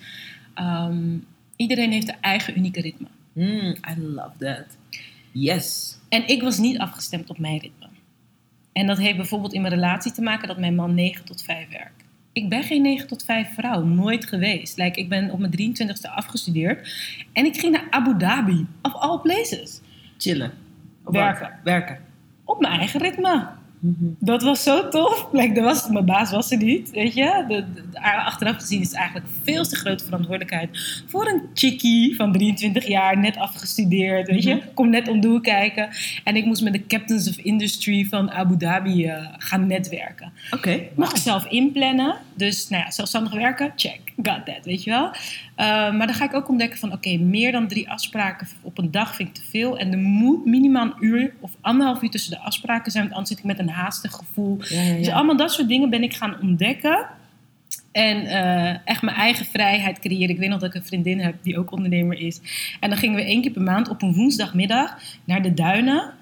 ehm, 0.54 1.18
iedereen 1.56 1.92
heeft 1.92 2.08
een 2.08 2.22
eigen 2.22 2.58
unieke 2.58 2.82
ritme. 2.82 3.08
Mm, 3.34 3.76
I 3.90 4.02
love 4.02 4.38
that. 4.40 4.66
Yes. 5.32 5.97
En 6.10 6.28
ik 6.28 6.42
was 6.42 6.58
niet 6.58 6.78
afgestemd 6.78 7.30
op 7.30 7.40
mijn 7.40 7.60
ritme. 7.60 7.88
En 8.74 8.88
dat 8.88 8.98
heeft 8.98 9.18
bijvoorbeeld 9.18 9.54
in 9.54 9.62
mijn 9.62 9.74
relatie 9.74 10.12
te 10.12 10.22
maken 10.22 10.48
dat 10.48 10.58
mijn 10.58 10.76
man 10.76 10.94
9 10.94 11.26
tot 11.26 11.44
5 11.44 11.70
werkt. 11.70 12.06
Ik 12.34 12.50
ben 12.50 12.64
geen 12.64 12.82
9 12.82 13.08
tot 13.08 13.24
5 13.24 13.54
vrouw, 13.54 13.84
nooit 13.84 14.26
geweest. 14.26 14.78
Like, 14.78 15.00
ik 15.00 15.10
ben 15.10 15.32
op 15.32 15.40
mijn 15.40 15.52
23ste 15.52 16.14
afgestudeerd 16.16 16.94
en 17.34 17.46
ik 17.46 17.60
ging 17.60 17.72
naar 17.72 17.88
Abu 17.90 18.18
Dhabi, 18.18 18.68
of 18.82 18.94
all 18.94 19.20
places. 19.20 19.82
Chillen. 20.18 20.52
Of 21.04 21.14
Werken. 21.14 21.60
Werken. 21.64 22.00
Op 22.44 22.60
mijn 22.60 22.80
eigen 22.80 23.00
ritme. 23.00 23.48
Dat 24.20 24.42
was 24.44 24.64
zo 24.64 24.90
tof. 24.90 25.28
Like, 25.32 25.54
er 25.60 25.64
was, 25.64 25.90
mijn 25.90 26.06
baas 26.06 26.32
was 26.32 26.52
er 26.52 26.58
niet, 26.58 26.92
weet 26.92 27.14
je. 27.14 27.46
De, 27.48 27.66
de- 27.74 27.90
de- 27.92 28.00
achteraf 28.02 28.56
gezien 28.56 28.82
is 28.82 28.88
het 28.88 28.96
eigenlijk 28.98 29.28
veel 29.44 29.64
te 29.64 29.76
grote 29.76 30.04
verantwoordelijkheid 30.04 31.02
voor 31.08 31.28
een 31.28 31.42
chickie 31.54 32.16
van 32.16 32.32
23 32.32 32.88
jaar, 32.88 33.18
net 33.18 33.38
afgestudeerd, 33.38 34.28
weet 34.28 34.44
je. 34.44 34.56
Mhm. 34.56 34.66
Kom 34.74 34.90
net 34.90 35.08
om 35.08 35.20
de 35.22 35.28
hoek 35.28 35.44
kijken. 35.44 35.90
En 36.24 36.36
ik 36.36 36.46
moest 36.46 36.64
met 36.64 36.74
de 36.74 36.86
captains 36.88 37.30
of 37.30 37.38
industry 37.38 38.06
van 38.06 38.32
Abu 38.32 38.58
Dhabi 38.58 39.06
eh, 39.06 39.26
gaan 39.38 39.68
netwerken. 39.68 40.32
Oké. 40.52 40.80
Mag 40.96 41.10
ik 41.12 41.18
zelf 41.18 41.46
inplannen. 41.46 42.16
Dus 42.34 42.70
nou 42.70 42.84
ja, 42.84 42.92
zelfstandig 42.92 43.34
werken, 43.34 43.72
check. 43.76 44.00
Got 44.24 44.46
that, 44.46 44.60
weet 44.66 44.84
je 44.84 44.90
wel. 44.90 45.12
Uh, 45.58 45.66
maar 45.66 46.08
dan 46.08 46.16
ga 46.16 46.26
ik 46.26 46.34
ook 46.34 46.50
ontdekken 46.50 46.80
van... 46.80 46.92
oké, 46.92 47.18
meer 47.18 47.52
dan 47.52 47.68
drie 47.68 47.90
afspraken 47.90 48.48
op 48.62 48.78
een 48.78 48.92
dag 48.92 49.16
vind 49.16 49.30
ik 49.30 49.36
te 49.36 49.50
veel. 49.50 49.78
En 49.78 49.92
er 49.92 49.98
moet 49.98 50.46
minimaal 50.46 50.86
een 50.86 50.94
uur 51.00 51.34
of 51.40 51.52
anderhalf 51.62 52.02
uur 52.02 52.10
tussen 52.10 52.32
de 52.32 52.40
afspraken 52.40 52.92
zijn... 52.92 53.04
want 53.04 53.16
anders 53.16 53.36
zit 53.36 53.40
ik 53.40 53.58
met 53.58 53.60
een 53.60 53.70
haastig 53.70 54.12
gevoel. 54.12 54.58
Ja, 54.62 54.82
ja, 54.82 54.96
Dus 54.96 55.10
allemaal 55.10 55.38
dat 55.38 55.52
soort 55.52 55.68
dingen 55.68 55.90
ben 55.90 56.04
ik 56.04 56.14
gaan 56.14 56.42
ontdekken. 56.42 57.08
En 57.92 58.26
eh, 58.26 58.78
echt 58.86 59.02
mijn 59.02 59.18
eigen 59.18 59.46
vrijheid 59.46 60.00
creëren. 60.00 60.30
Ik 60.30 60.38
weet 60.38 60.50
nog 60.50 60.60
dat 60.60 60.70
ik 60.70 60.76
een 60.76 60.88
vriendin 60.88 61.20
heb 61.20 61.36
die 61.42 61.58
ook 61.58 61.72
ondernemer 61.72 62.20
is. 62.20 62.42
En 62.80 62.90
dan 62.90 62.98
gingen 62.98 63.16
we 63.16 63.24
één 63.24 63.42
keer 63.42 63.52
per 63.52 63.62
maand 63.62 63.90
op 63.90 64.02
een 64.02 64.14
woensdagmiddag 64.14 64.98
naar 65.24 65.42
de 65.42 65.54
duinen... 65.54 66.14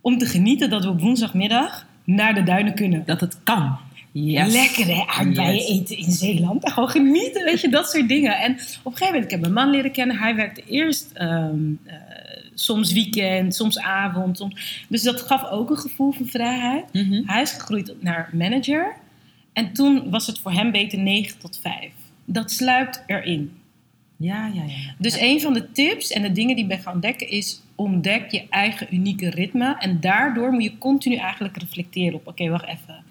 om 0.00 0.18
te 0.18 0.26
genieten 0.26 0.70
dat 0.70 0.84
we 0.84 0.90
op 0.90 1.00
woensdagmiddag 1.00 1.86
naar 2.04 2.34
de 2.34 2.42
duinen 2.42 2.74
kunnen. 2.74 3.02
Dat 3.06 3.20
het 3.20 3.42
kan. 3.42 3.78
Yes. 4.16 4.52
Lekker 4.52 4.86
hè, 4.86 5.06
aardbeien 5.06 5.54
Yes. 5.54 5.68
eten 5.68 5.96
in 5.96 6.12
Zeeland. 6.12 6.68
Gewoon 6.72 6.88
genieten, 6.88 7.44
weet 7.44 7.60
je, 7.60 7.68
dat 7.68 7.90
soort 7.90 8.08
dingen. 8.08 8.38
En 8.38 8.52
op 8.52 8.58
een 8.58 8.66
gegeven 8.92 9.06
moment, 9.06 9.24
ik 9.24 9.30
heb 9.30 9.40
mijn 9.40 9.52
man 9.52 9.70
leren 9.70 9.92
kennen. 9.92 10.18
Hij 10.18 10.34
werkte 10.34 10.62
eerst 10.68 11.10
ehm, 11.12 11.56
eh, 11.84 11.94
soms 12.54 12.92
weekend, 12.92 13.54
soms 13.54 13.78
avond. 13.78 14.36
Soms, 14.36 14.84
dus 14.88 15.02
dat 15.02 15.20
gaf 15.20 15.50
ook 15.50 15.70
een 15.70 15.78
gevoel 15.78 16.12
van 16.12 16.26
vrijheid. 16.26 16.92
Mhm. 16.92 17.22
Hij 17.26 17.42
is 17.42 17.50
gegroeid 17.50 17.94
naar 18.00 18.30
manager. 18.32 18.94
En 19.52 19.72
toen 19.72 20.10
was 20.10 20.26
het 20.26 20.38
voor 20.38 20.52
hem 20.52 20.70
beter 20.70 20.98
9 20.98 21.38
tot 21.38 21.58
5. 21.62 21.90
Dat 22.24 22.50
sluipt 22.50 23.02
erin. 23.06 23.52
Ja, 24.16 24.46
ja, 24.46 24.62
ja. 24.62 24.94
Dus 24.98 25.20
een 25.20 25.40
van 25.40 25.52
de 25.52 25.72
tips 25.72 26.10
en 26.10 26.22
de 26.22 26.32
dingen 26.32 26.54
die 26.54 26.64
ik 26.64 26.70
ben 26.70 26.80
gaan 26.80 26.94
ontdekken 26.94 27.28
is... 27.28 27.60
ontdek 27.74 28.30
je 28.30 28.46
eigen 28.50 28.86
unieke 28.94 29.30
ritme. 29.30 29.76
En 29.78 30.00
daardoor 30.00 30.52
moet 30.52 30.62
je 30.62 30.78
continu 30.78 31.16
eigenlijk 31.16 31.56
reflecteren 31.56 32.14
op... 32.14 32.26
oké, 32.26 32.48
wacht 32.48 32.66
even. 32.66 33.03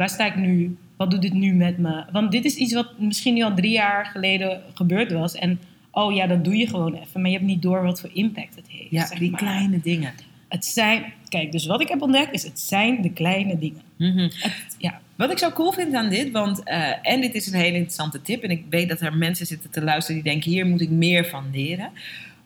Waar 0.00 0.08
sta 0.08 0.26
ik 0.26 0.36
nu? 0.36 0.76
Wat 0.96 1.10
doet 1.10 1.22
dit 1.22 1.32
nu 1.32 1.52
met 1.52 1.78
me? 1.78 2.04
Want 2.12 2.32
dit 2.32 2.44
is 2.44 2.54
iets 2.54 2.72
wat 2.72 2.98
misschien 2.98 3.34
nu 3.34 3.42
al 3.42 3.54
drie 3.54 3.72
jaar 3.72 4.06
geleden 4.06 4.62
gebeurd 4.74 5.12
was. 5.12 5.34
En 5.34 5.60
oh 5.90 6.14
ja, 6.14 6.26
dat 6.26 6.44
doe 6.44 6.56
je 6.56 6.66
gewoon 6.66 6.94
even. 6.94 7.20
Maar 7.20 7.30
je 7.30 7.36
hebt 7.36 7.48
niet 7.48 7.62
door 7.62 7.82
wat 7.82 8.00
voor 8.00 8.10
impact 8.12 8.54
het 8.54 8.68
heeft. 8.68 8.90
Ja, 8.90 9.06
zeg 9.06 9.18
die 9.18 9.30
maar. 9.30 9.40
kleine 9.40 9.80
dingen. 9.80 10.12
Het 10.48 10.64
zijn... 10.64 11.12
Kijk, 11.28 11.52
dus 11.52 11.66
wat 11.66 11.80
ik 11.80 11.88
heb 11.88 12.02
ontdekt 12.02 12.32
is... 12.32 12.42
het 12.42 12.60
zijn 12.60 13.02
de 13.02 13.12
kleine 13.12 13.58
dingen. 13.58 13.82
Mhm. 13.96 14.18
Het, 14.18 14.76
ja, 14.78 15.00
Wat 15.14 15.30
ik 15.30 15.38
zo 15.38 15.50
cool 15.50 15.72
vind 15.72 15.94
aan 15.94 16.08
dit, 16.08 16.30
want 16.30 16.62
eh, 16.62 16.92
en 17.02 17.20
dit 17.20 17.34
is 17.34 17.46
een 17.46 17.60
hele 17.60 17.76
interessante 17.76 18.22
tip, 18.22 18.42
en 18.42 18.50
ik 18.50 18.64
weet 18.70 18.88
dat 18.88 19.00
er 19.00 19.16
mensen 19.16 19.46
zitten 19.46 19.70
te 19.70 19.82
luisteren 19.82 20.22
die 20.22 20.32
denken: 20.32 20.50
hier 20.50 20.66
moet 20.66 20.80
ik 20.80 20.90
meer 20.90 21.26
van 21.26 21.44
leren. 21.52 21.90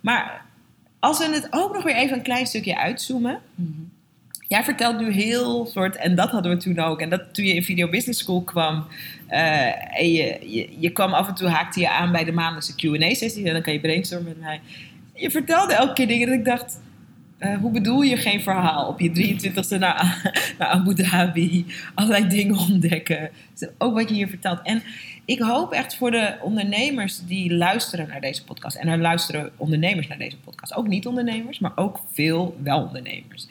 Maar 0.01 0.45
als 0.99 1.19
we 1.19 1.35
het 1.35 1.49
ook 1.51 1.75
nog 1.75 1.83
weer 1.83 1.97
even 1.97 2.17
een 2.17 2.23
klein 2.23 2.47
stukje 2.47 2.79
uitzoomen. 2.79 3.41
Jij 4.55 4.65
vertelt 4.65 4.99
nu 4.99 5.13
heel 5.13 5.67
soort, 5.67 5.97
en 5.97 6.15
dat 6.15 6.31
hadden 6.31 6.53
we 6.53 6.59
toen 6.59 6.79
ook, 6.79 7.01
en 7.01 7.11
dat 7.11 7.35
toen 7.35 7.45
je 7.45 7.55
in 7.55 7.63
Video 7.63 7.89
Business 7.89 8.21
School 8.21 8.43
kwam, 8.43 8.87
eh, 9.27 9.99
en 10.01 10.13
je, 10.13 10.39
je, 10.79 10.91
kwam 10.91 11.13
af 11.13 11.29
en 11.29 11.35
toe, 11.35 11.49
haakte 11.49 11.81
je 11.81 11.91
aan 11.91 12.13
bij 12.13 12.25
de 12.25 12.33
maandelijkse 12.33 12.75
QA-sessie, 12.75 13.47
en 13.47 13.53
dan 13.53 13.63
kan 13.63 13.73
je 13.73 13.81
brainstormen 13.81 14.29
met 14.29 14.41
mij. 14.41 14.61
Je 15.15 15.31
vertelde 15.31 15.75
elke 15.75 15.93
keer 15.93 16.07
dingen 16.07 16.29
dat 16.29 16.39
ik 16.39 16.45
dacht, 16.45 16.81
eh, 17.39 17.57
hoe 17.57 17.71
bedoel 17.71 18.01
je 18.01 18.17
geen 18.17 18.41
verhaal? 18.41 18.89
Op 18.89 19.01
je 19.01 19.11
23e 19.11 19.79
naar, 19.79 20.31
naar 20.59 20.69
Abu 20.69 20.95
Dhabi, 20.95 21.67
allerlei 21.95 22.29
dingen 22.29 22.59
ontdekken. 22.59 23.31
Dus 23.59 23.69
ook 23.79 23.95
wat 23.95 24.09
je 24.09 24.15
hier 24.15 24.29
vertelt. 24.29 24.61
En 24.63 24.83
ik 25.25 25.39
hoop 25.39 25.73
echt 25.73 25.97
voor 25.97 26.11
de 26.11 26.37
ondernemers 26.43 27.21
die 27.27 27.55
luisteren 27.55 28.09
naar 28.09 28.21
deze 28.21 28.45
podcast. 28.45 28.77
En 28.77 28.89
er 28.89 28.99
luisteren 28.99 29.51
ondernemers 29.57 30.09
naar 30.09 30.19
deze 30.19 30.37
podcast. 30.37 30.75
Ook 30.75 30.89
niet-ondernemers, 30.89 31.59
maar 31.59 31.73
ook 31.75 32.01
veel 32.13 32.57
wel-ondernemers. 32.63 33.47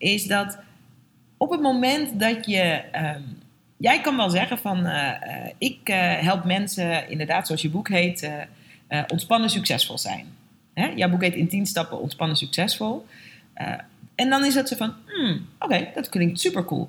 Is 0.00 0.26
dat 0.26 0.58
op 1.36 1.50
het 1.50 1.60
moment 1.60 2.20
dat 2.20 2.46
je. 2.46 2.58
ehm, 2.92 3.22
jij 3.76 4.00
kan 4.00 4.16
wel 4.16 4.30
zeggen 4.30 4.58
van. 4.58 4.86
eh, 4.86 5.08
eh, 5.08 5.52
ik 5.58 5.88
eh, 5.88 6.18
help 6.18 6.44
mensen, 6.44 7.08
inderdaad, 7.08 7.46
zoals 7.46 7.62
je 7.62 7.70
boek 7.70 7.88
heet, 7.88 8.30
ontspannen 9.08 9.50
succesvol 9.50 9.98
zijn. 9.98 10.26
Hè? 10.74 10.86
Jouw 10.86 11.08
boek 11.08 11.22
heet 11.22 11.34
In 11.34 11.48
10 11.48 11.66
stappen 11.66 12.00
ontspannen 12.00 12.36
succesvol. 12.36 13.06
En 14.14 14.30
dan 14.30 14.44
is 14.44 14.54
het 14.54 14.68
zo 14.68 14.76
van, 14.76 14.94
hmm, 15.06 15.46
oké, 15.58 15.88
dat 15.94 16.08
klinkt 16.08 16.40
super 16.40 16.64
cool. 16.64 16.88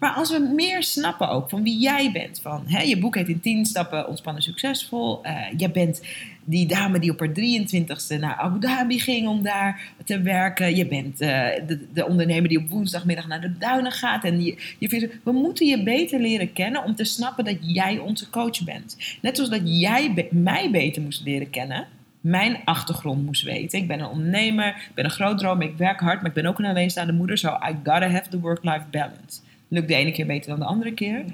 Maar 0.00 0.12
als 0.12 0.30
we 0.30 0.38
meer 0.38 0.82
snappen 0.82 1.28
ook 1.28 1.48
van 1.48 1.62
wie 1.62 1.78
jij 1.78 2.12
bent. 2.12 2.40
Van, 2.40 2.62
hè, 2.66 2.82
je 2.82 2.98
boek 2.98 3.14
heet 3.14 3.28
in 3.28 3.40
10 3.40 3.64
stappen 3.64 4.08
ontspannen 4.08 4.42
succesvol. 4.42 5.22
Eh 5.22 5.34
jij 5.56 5.70
bent 5.70 6.02
die 6.44 6.66
dame 6.66 6.98
die 6.98 7.10
op 7.10 7.18
haar 7.18 7.32
23ste 7.32 8.18
naar 8.18 8.34
Abu 8.34 8.60
Dhabi 8.60 9.00
ging 9.00 9.28
om 9.28 9.42
daar 9.42 9.92
te 10.04 10.20
werken. 10.20 10.76
Je 10.76 10.86
bent 10.86 11.20
eh, 11.20 11.46
de, 11.66 11.86
de 11.92 12.06
ondernemer 12.06 12.48
die 12.48 12.58
op 12.58 12.68
woensdagmiddag 12.68 13.26
naar 13.26 13.40
de 13.40 13.58
duinen 13.58 13.92
gaat. 13.92 14.24
En 14.24 14.42
je, 14.42 14.56
je 14.78 14.88
vindt, 14.88 15.14
we 15.22 15.32
moeten 15.32 15.66
je 15.66 15.82
beter 15.82 16.20
leren 16.20 16.52
kennen 16.52 16.84
om 16.84 16.94
te 16.94 17.04
snappen 17.04 17.44
dat 17.44 17.56
jij 17.60 17.98
onze 17.98 18.30
coach 18.30 18.64
bent. 18.64 18.96
Net 19.22 19.36
zoals 19.36 19.50
dat 19.50 19.62
jij 19.64 20.28
mij 20.30 20.70
beter 20.70 21.02
moest 21.02 21.24
leren 21.24 21.50
kennen 21.50 21.86
mijn 22.20 22.60
achtergrond 22.64 23.24
moest 23.24 23.42
weten. 23.42 23.78
Ik 23.78 23.88
ben 23.88 24.00
een 24.00 24.06
ondernemer, 24.06 24.66
ik 24.66 24.94
ben 24.94 25.04
een 25.04 25.10
groot 25.10 25.38
droom, 25.38 25.60
ik 25.60 25.76
werk 25.76 26.00
hard, 26.00 26.20
maar 26.20 26.28
ik 26.28 26.34
ben 26.34 26.46
ook 26.46 26.58
een 26.58 26.64
alleenstaande 26.64 27.12
moeder. 27.12 27.38
So 27.38 27.48
I 27.48 27.72
gotta 27.84 28.08
have 28.08 28.28
the 28.28 28.40
work-life 28.40 28.84
balance. 28.90 29.40
Lukt 29.70 29.88
de 29.88 29.94
ene 29.94 30.12
keer 30.12 30.26
beter 30.26 30.50
dan 30.50 30.58
de 30.58 30.64
andere 30.64 30.94
keer. 30.94 31.24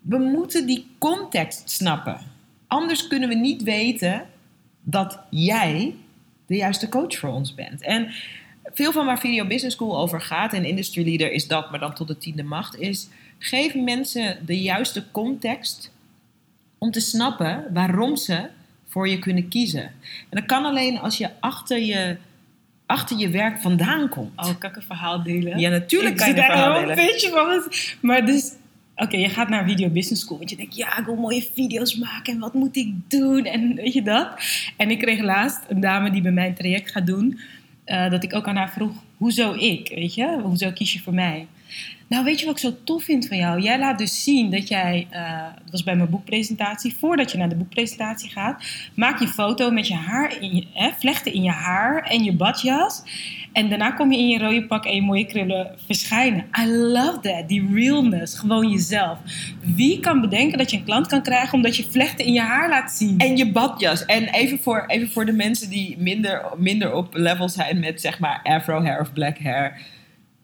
We 0.00 0.18
moeten 0.18 0.66
die 0.66 0.86
context 0.98 1.70
snappen. 1.70 2.20
Anders 2.66 3.06
kunnen 3.06 3.28
we 3.28 3.34
niet 3.34 3.62
weten 3.62 4.26
dat 4.82 5.20
jij 5.30 5.94
de 6.46 6.56
juiste 6.56 6.88
coach 6.88 7.16
voor 7.16 7.30
ons 7.30 7.54
bent. 7.54 7.82
En 7.82 8.12
veel 8.72 8.92
van 8.92 9.06
waar 9.06 9.18
Video 9.18 9.46
Business 9.46 9.76
School 9.76 9.98
over 9.98 10.20
gaat, 10.20 10.52
en 10.52 10.64
Industry 10.64 11.04
Leader 11.04 11.32
is 11.32 11.46
dat, 11.46 11.70
maar 11.70 11.80
dan 11.80 11.94
tot 11.94 12.08
de 12.08 12.18
tiende 12.18 12.42
macht, 12.42 12.78
is 12.78 13.08
geef 13.38 13.74
mensen 13.74 14.46
de 14.46 14.60
juiste 14.60 15.04
context 15.10 15.92
om 16.78 16.90
te 16.90 17.00
snappen 17.00 17.64
waarom 17.72 18.16
ze 18.16 18.48
voor 18.88 19.08
je 19.08 19.18
kunnen 19.18 19.48
kiezen. 19.48 19.82
En 19.82 20.30
dat 20.30 20.46
kan 20.46 20.64
alleen 20.64 20.98
als 20.98 21.18
je 21.18 21.30
achter 21.40 21.78
je, 21.78 22.16
achter 22.86 23.16
je 23.18 23.28
werk 23.28 23.58
vandaan 23.60 24.08
komt. 24.08 24.30
oh, 24.36 24.50
kan 24.58 24.70
ik 24.70 24.76
een 24.76 24.82
verhaal 24.82 25.22
delen? 25.22 25.58
Ja, 25.58 25.70
natuurlijk 25.70 26.10
Ik 26.12 26.16
kan 26.16 26.26
je 26.28 26.32
een 26.34 26.40
daar 26.40 26.50
verhaal 26.50 26.72
wel 26.72 26.80
een 26.90 26.96
delen. 26.96 27.06
beetje 27.06 27.30
van. 27.30 27.72
Maar 28.00 28.26
dus, 28.26 28.52
oké, 28.96 29.16
je 29.16 29.28
gaat 29.28 29.48
naar 29.48 29.64
Video 29.68 29.88
Business 29.88 30.22
School. 30.22 30.38
Want 30.38 30.50
je 30.50 30.56
denkt, 30.56 30.76
ja, 30.76 30.98
ik 30.98 31.04
wil 31.04 31.16
mooie 31.16 31.46
video's 31.54 31.96
maken. 31.96 32.32
En 32.32 32.38
wat 32.40 32.54
moet 32.54 32.76
ik 32.76 32.92
doen? 33.08 33.44
En 33.44 33.74
weet 33.74 33.92
je 33.92 34.02
dat? 34.02 34.28
En 34.76 34.90
ik 34.90 34.98
kreeg 34.98 35.20
laatst 35.20 35.60
een 35.68 35.80
dame 35.80 36.10
die 36.10 36.22
bij 36.22 36.32
mij 36.32 36.46
een 36.46 36.54
traject 36.54 36.90
gaat 36.90 37.06
doen. 37.06 37.40
eh, 37.84 38.10
dat 38.10 38.22
ik 38.24 38.34
ook 38.34 38.46
aan 38.48 38.56
haar 38.56 38.70
vroeg, 38.70 38.92
hoezo 39.16 39.52
ik? 39.52 39.88
Weet 39.94 40.14
je? 40.14 40.38
Hoezo 40.42 40.70
kies 40.70 40.92
je 40.92 41.00
voor 41.00 41.14
mij? 41.14 41.46
Nou, 42.08 42.24
weet 42.24 42.40
je 42.40 42.46
wat 42.46 42.54
ik 42.54 42.60
zo 42.60 42.76
tof 42.84 43.04
vind 43.04 43.28
van 43.28 43.36
jou? 43.36 43.60
Jij 43.60 43.78
laat 43.78 43.98
dus 43.98 44.22
zien 44.22 44.50
dat 44.50 44.68
jij, 44.68 45.06
uh, 45.12 45.42
dat 45.62 45.70
was 45.70 45.82
bij 45.82 45.96
mijn 45.96 46.10
boekpresentatie, 46.10 46.96
voordat 46.98 47.32
je 47.32 47.38
naar 47.38 47.48
de 47.48 47.56
boekpresentatie 47.56 48.30
gaat, 48.30 48.64
maak 48.94 49.20
je 49.20 49.28
foto 49.28 49.70
met 49.70 49.86
je 49.88 49.94
haar, 49.94 50.40
in 50.40 50.56
je, 50.56 50.66
hè, 50.72 50.90
vlechten 50.98 51.32
in 51.32 51.42
je 51.42 51.50
haar 51.50 52.02
en 52.02 52.24
je 52.24 52.32
badjas. 52.32 53.02
En 53.52 53.68
daarna 53.68 53.90
kom 53.90 54.12
je 54.12 54.18
in 54.18 54.28
je 54.28 54.38
rode 54.38 54.66
pak 54.66 54.84
en 54.84 54.94
je 54.94 55.02
mooie 55.02 55.26
krullen 55.26 55.74
verschijnen. 55.86 56.44
I 56.60 56.66
love 56.66 57.20
that, 57.20 57.48
die 57.48 57.68
realness, 57.72 58.38
gewoon 58.38 58.70
jezelf. 58.70 59.18
Wie 59.60 60.00
kan 60.00 60.20
bedenken 60.20 60.58
dat 60.58 60.70
je 60.70 60.76
een 60.76 60.84
klant 60.84 61.06
kan 61.06 61.22
krijgen 61.22 61.54
omdat 61.54 61.76
je 61.76 61.84
vlechten 61.90 62.24
in 62.24 62.32
je 62.32 62.40
haar 62.40 62.68
laat 62.68 62.92
zien? 62.92 63.18
En 63.18 63.36
je 63.36 63.52
badjas. 63.52 64.04
En 64.04 64.28
even 64.28 64.58
voor, 64.58 64.84
even 64.86 65.10
voor 65.10 65.26
de 65.26 65.32
mensen 65.32 65.70
die 65.70 65.96
minder, 65.98 66.42
minder 66.56 66.94
op 66.94 67.14
level 67.14 67.48
zijn 67.48 67.80
met 67.80 68.00
zeg 68.00 68.18
maar 68.18 68.40
afro 68.42 68.82
hair 68.82 69.00
of 69.00 69.12
black 69.12 69.38
hair 69.38 69.80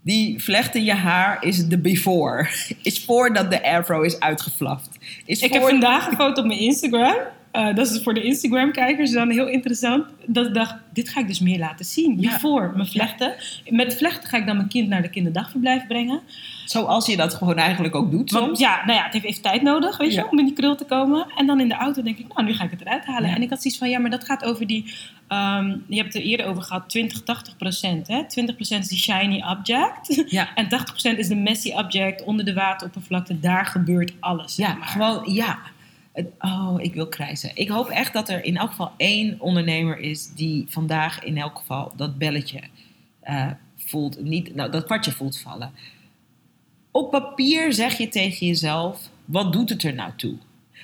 die 0.02 0.42
vlecht 0.42 0.74
in 0.74 0.84
je 0.84 0.94
haar 0.94 1.44
is 1.44 1.68
de 1.68 1.78
before. 1.78 2.48
Is 2.82 3.04
voordat 3.04 3.50
de 3.50 3.62
afro 3.62 4.02
is 4.02 4.20
uitgeflaft. 4.20 4.88
Is 5.24 5.40
ik 5.40 5.52
heb 5.52 5.62
vandaag 5.62 6.06
een 6.06 6.16
foto 6.16 6.40
op 6.40 6.46
mijn 6.46 6.60
Instagram. 6.60 7.16
Uh, 7.52 7.74
dat 7.74 7.90
is 7.90 8.02
voor 8.02 8.14
de 8.14 8.22
Instagram-kijkers 8.22 9.10
dan 9.10 9.30
heel 9.30 9.48
interessant. 9.48 10.06
Dat 10.26 10.46
ik 10.46 10.54
dacht, 10.54 10.74
dit 10.92 11.08
ga 11.08 11.20
ik 11.20 11.26
dus 11.26 11.40
meer 11.40 11.58
laten 11.58 11.84
zien. 11.84 12.20
Before, 12.20 12.72
mijn 12.74 12.86
vlechten. 12.86 13.34
Met 13.68 13.96
vlechten 13.96 14.28
ga 14.28 14.36
ik 14.36 14.46
dan 14.46 14.56
mijn 14.56 14.68
kind 14.68 14.88
naar 14.88 15.02
de 15.02 15.10
kinderdagverblijf 15.10 15.86
brengen. 15.86 16.20
Zoals 16.64 17.06
je 17.06 17.16
dat 17.16 17.34
gewoon 17.34 17.56
eigenlijk 17.56 17.94
ook 17.94 18.10
doet 18.10 18.30
soms. 18.30 18.58
ja, 18.58 18.84
nou 18.84 18.98
ja, 18.98 19.04
het 19.04 19.12
heeft 19.12 19.24
even 19.24 19.42
tijd 19.42 19.62
nodig, 19.62 19.96
weet 19.96 20.14
je, 20.14 20.30
om 20.30 20.38
in 20.38 20.44
die 20.44 20.54
krul 20.54 20.74
te 20.74 20.84
komen. 20.84 21.26
En 21.36 21.46
dan 21.46 21.60
in 21.60 21.68
de 21.68 21.74
auto 21.74 22.02
denk 22.02 22.18
ik, 22.18 22.34
nou, 22.34 22.46
nu 22.46 22.54
ga 22.54 22.64
ik 22.64 22.70
het 22.70 22.80
eruit 22.80 23.04
halen. 23.04 23.30
En 23.30 23.42
ik 23.42 23.50
had 23.50 23.62
zoiets 23.62 23.78
van, 23.80 23.90
ja, 23.90 23.98
maar 23.98 24.10
dat 24.10 24.24
gaat 24.24 24.44
over 24.44 24.66
die... 24.66 24.94
Um, 25.28 25.84
je 25.88 25.96
hebt 25.96 26.12
het 26.12 26.22
er 26.22 26.28
eerder 26.28 26.46
over 26.46 26.62
gehad, 26.62 26.88
20, 26.88 27.22
80 27.22 27.56
procent. 27.56 28.10
20 28.28 28.54
procent 28.54 28.82
is 28.84 28.88
die 28.88 28.98
shiny 28.98 29.44
object. 29.50 30.24
Ja. 30.28 30.48
En 30.54 30.68
80 30.68 30.90
procent 30.90 31.18
is 31.18 31.28
de 31.28 31.36
messy 31.36 31.72
object 31.72 32.24
onder 32.24 32.44
de 32.44 32.54
wateroppervlakte. 32.54 33.40
Daar 33.40 33.66
gebeurt 33.66 34.12
alles. 34.20 34.56
Ja, 34.56 34.76
gewoon, 34.80 35.32
ja. 35.32 35.58
Oh, 36.38 36.76
ik 36.78 36.94
wil 36.94 37.08
krijzen. 37.08 37.50
Ik 37.54 37.68
hoop 37.68 37.88
echt 37.88 38.12
dat 38.12 38.28
er 38.28 38.44
in 38.44 38.56
elk 38.56 38.70
geval 38.70 38.92
één 38.96 39.40
ondernemer 39.40 39.98
is 39.98 40.34
die 40.34 40.64
vandaag 40.68 41.24
in 41.24 41.36
elk 41.36 41.58
geval 41.58 41.92
dat 41.96 42.18
belletje 42.18 42.60
uh, 43.24 43.50
voelt. 43.76 44.22
Niet, 44.22 44.54
nou, 44.54 44.70
dat 44.70 44.84
kwartje 44.84 45.12
voelt 45.12 45.38
vallen 45.38 45.72
op 46.92 47.10
papier 47.10 47.72
zeg 47.72 47.98
je 47.98 48.08
tegen 48.08 48.46
jezelf: 48.46 49.08
wat 49.24 49.52
doet 49.52 49.68
het 49.68 49.82
er 49.82 49.94
nou 49.94 50.12
toe? 50.16 50.36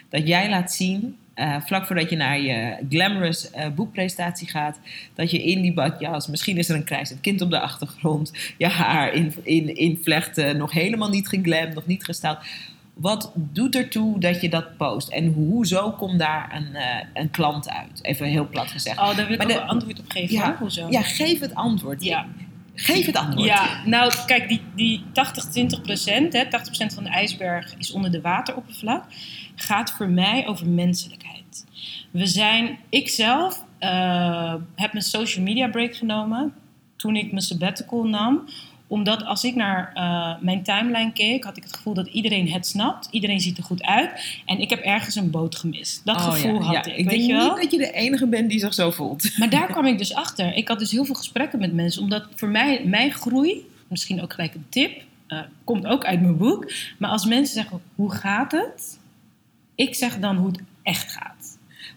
Dat 0.09 0.27
jij 0.27 0.49
laat 0.49 0.73
zien, 0.73 1.17
uh, 1.35 1.57
vlak 1.61 1.87
voordat 1.87 2.11
je 2.11 2.17
naar 2.17 2.41
je 2.41 2.77
glamorous 2.89 3.51
uh, 3.51 3.69
boekpresentatie 3.69 4.49
gaat, 4.49 4.79
dat 5.15 5.31
je 5.31 5.43
in 5.43 5.63
die 5.63 5.73
badjas, 5.73 6.27
misschien 6.27 6.57
is 6.57 6.69
er 6.69 6.77
een 6.77 6.85
krijzend 6.85 7.21
kind 7.21 7.41
op 7.41 7.51
de 7.51 7.61
achtergrond, 7.61 8.33
je 8.59 8.67
haar 8.67 9.13
in, 9.13 9.35
in, 9.43 9.77
in 9.77 10.01
vlechten, 10.03 10.57
nog 10.57 10.73
helemaal 10.73 11.09
niet 11.09 11.29
geglamd, 11.29 11.75
nog 11.75 11.87
niet 11.87 12.05
gesteld. 12.05 12.39
Wat 12.99 13.33
doet 13.35 13.75
er 13.75 13.89
toe 13.89 14.21
dat 14.21 14.41
je 14.41 14.49
dat 14.49 14.77
post? 14.77 15.09
En 15.09 15.33
hoezo 15.33 15.91
komt 15.91 16.19
daar 16.19 16.55
een, 16.55 16.69
uh, 16.73 16.83
een 17.15 17.31
klant 17.31 17.71
uit? 17.71 18.05
Even 18.05 18.27
heel 18.27 18.49
plat 18.49 18.71
gezegd. 18.71 18.99
Oh, 18.99 19.17
daar 19.17 19.27
wil 19.27 19.41
ik 19.41 19.47
maar 19.47 19.51
een 19.51 19.69
antwoord 19.69 19.99
op 19.99 20.11
geven. 20.11 20.35
Ja, 20.35 20.57
hoezo? 20.59 20.87
ja, 20.91 21.03
geef 21.03 21.41
het 21.41 21.55
antwoord. 21.55 22.05
Ja. 22.05 22.27
Geef 22.75 23.07
het 23.07 23.17
antwoord. 23.17 23.49
Ja, 23.49 23.83
nou 23.85 24.13
kijk, 24.27 24.49
die, 24.49 24.61
die 24.75 25.03
80-20 25.79 25.83
procent, 25.83 26.33
80 26.33 26.63
procent 26.63 26.95
van 26.95 27.05
de 27.05 27.11
ijsberg 27.11 27.75
is 27.79 27.93
onder 27.93 28.11
de 28.11 28.21
wateroppervlak, 28.21 29.05
gaat 29.55 29.91
voor 29.91 30.09
mij 30.09 30.47
over 30.47 30.69
menselijkheid. 30.69 31.67
We 32.11 32.27
zijn, 32.27 32.79
ik 32.89 33.09
zelf 33.09 33.65
uh, 33.81 34.55
heb 34.75 34.93
mijn 34.93 35.05
social 35.05 35.45
media 35.45 35.69
break 35.69 35.97
genomen 35.97 36.55
toen 36.97 37.17
ik 37.17 37.31
mijn 37.31 37.43
sabbatical 37.43 38.05
nam 38.05 38.45
omdat 38.89 39.25
als 39.25 39.45
ik 39.45 39.55
naar 39.55 39.93
uh, 39.95 40.35
mijn 40.41 40.63
timeline 40.63 41.13
keek, 41.13 41.45
had 41.45 41.57
ik 41.57 41.63
het 41.63 41.77
gevoel 41.77 41.95
dat 41.95 42.07
iedereen 42.07 42.51
het 42.51 42.67
snapt. 42.67 43.09
Iedereen 43.11 43.41
ziet 43.41 43.59
er 43.59 43.65
goed 43.65 43.83
uit. 43.83 44.41
En 44.45 44.59
ik 44.59 44.71
heb 44.71 44.81
ergens 44.81 45.15
een 45.15 45.31
boot 45.31 45.57
gemist. 45.57 46.01
Dat 46.05 46.17
oh, 46.17 46.23
gevoel 46.23 46.55
ja, 46.55 46.61
had 46.61 46.85
ja. 46.85 46.93
ik. 46.93 46.99
Ik 46.99 47.05
weet 47.05 47.19
denk 47.19 47.31
je 47.31 47.37
wel? 47.37 47.49
niet 47.49 47.63
dat 47.63 47.71
je 47.71 47.79
de 47.79 47.93
enige 47.93 48.27
bent 48.27 48.51
die 48.51 48.61
zich 48.61 48.75
zo 48.75 48.91
voelt. 48.91 49.31
Maar 49.39 49.51
daar 49.51 49.67
kwam 49.67 49.87
ik 49.87 49.99
dus 49.99 50.15
achter. 50.15 50.57
Ik 50.57 50.69
had 50.69 50.79
dus 50.79 50.91
heel 50.91 51.05
veel 51.05 51.15
gesprekken 51.15 51.59
met 51.59 51.73
mensen. 51.73 52.03
Omdat 52.03 52.27
voor 52.35 52.49
mij, 52.49 52.85
mijn 52.85 53.13
groei, 53.13 53.67
misschien 53.87 54.23
ook 54.23 54.33
gelijk 54.33 54.55
een 54.55 54.67
tip, 54.69 55.03
uh, 55.29 55.41
komt 55.65 55.87
ook 55.87 56.05
uit 56.05 56.21
mijn 56.21 56.37
boek. 56.37 56.73
Maar 56.99 57.11
als 57.11 57.25
mensen 57.25 57.55
zeggen, 57.55 57.81
hoe 57.95 58.13
gaat 58.13 58.53
het? 58.53 58.99
Ik 59.75 59.95
zeg 59.95 60.19
dan 60.19 60.37
hoe 60.37 60.47
het 60.49 60.61
echt 60.83 61.13
gaat. 61.13 61.38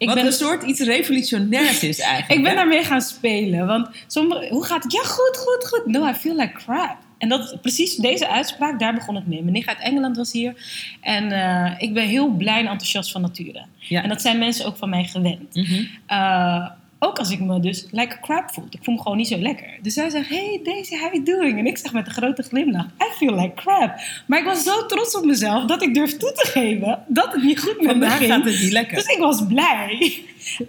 Ik 0.02 0.08
Wat 0.08 0.16
ben, 0.16 0.26
een 0.26 0.32
soort 0.32 0.64
iets 0.64 0.80
revolutionairs 0.80 1.84
is 1.84 2.00
eigenlijk. 2.14 2.32
ik 2.32 2.42
ben 2.42 2.52
hè? 2.52 2.58
daarmee 2.58 2.84
gaan 2.84 3.02
spelen. 3.02 3.68
Want 3.68 3.90
sommige, 4.08 4.48
hoe 4.50 4.66
gaat 4.66 4.84
het? 4.84 4.92
Ja, 4.92 5.04
goed, 5.04 5.38
goed, 5.38 5.68
goed. 5.68 5.86
No, 5.86 6.08
I 6.08 6.14
feel 6.14 6.36
like 6.36 6.54
crap. 6.54 6.98
En 7.18 7.30
dat, 7.30 7.58
precies 7.62 7.96
deze 7.96 8.30
uitspraak, 8.30 8.80
daar 8.80 8.94
begon 8.94 9.16
het 9.16 9.28
mee. 9.28 9.42
Mijn 9.42 9.54
nicht 9.54 9.68
uit 9.68 9.80
Engeland 9.80 10.18
was 10.18 10.32
hier. 10.32 10.54
En 11.02 11.32
uh, 11.32 11.72
ik 11.78 11.94
ben 11.94 12.08
heel 12.08 12.30
blij 12.30 12.60
en 12.60 12.68
enthousiast 12.68 13.12
van 13.12 13.22
nature. 13.22 13.66
Ja. 13.80 14.04
En 14.04 14.10
dat 14.10 14.22
zijn 14.22 14.40
mensen 14.40 14.66
ook 14.66 14.78
van 14.78 14.90
mij 14.90 15.04
gewend. 15.04 15.56
Mm 15.56 15.64
-hmm. 15.64 15.88
uh, 16.10 16.70
ook 17.04 17.18
als 17.20 17.32
ik 17.32 17.40
me 17.40 17.60
dus 17.60 17.86
like 17.92 18.20
crap 18.22 18.52
voel. 18.54 18.66
Ik 18.70 18.80
voel 18.84 18.96
me 18.96 19.02
gewoon 19.02 19.18
niet 19.18 19.28
zo 19.28 19.38
lekker. 19.38 19.78
Dus 19.82 19.94
zij 19.94 20.10
zegt, 20.10 20.30
hey 20.30 20.60
Daisy, 20.64 20.98
how 20.98 21.14
you 21.14 21.24
doing? 21.24 21.58
En 21.60 21.66
ik 21.66 21.78
zeg 21.78 21.94
met 21.94 22.06
een 22.08 22.12
grote 22.14 22.44
glimlach, 22.44 22.86
I 22.86 23.14
feel 23.18 23.36
like 23.36 23.54
crap. 23.54 24.00
Maar 24.28 24.40
ik 24.40 24.46
was 24.46 24.64
zo 24.64 24.86
trots 24.86 25.16
op 25.18 25.26
mezelf 25.26 25.66
dat 25.66 25.82
ik 25.82 25.94
durf 25.94 26.18
toe 26.18 26.32
te 26.32 26.48
geven 26.48 27.04
dat 27.08 27.34
het 27.34 27.44
niet 27.44 27.60
goed 27.60 27.82
met 27.82 27.98
me 27.98 28.10
ging. 28.10 28.32
gaat 28.32 28.46
het 28.46 28.60
niet 28.60 28.72
lekker. 28.72 28.96
Dus 28.96 29.06
ik 29.06 29.18
was 29.20 29.46
blij. 29.48 30.22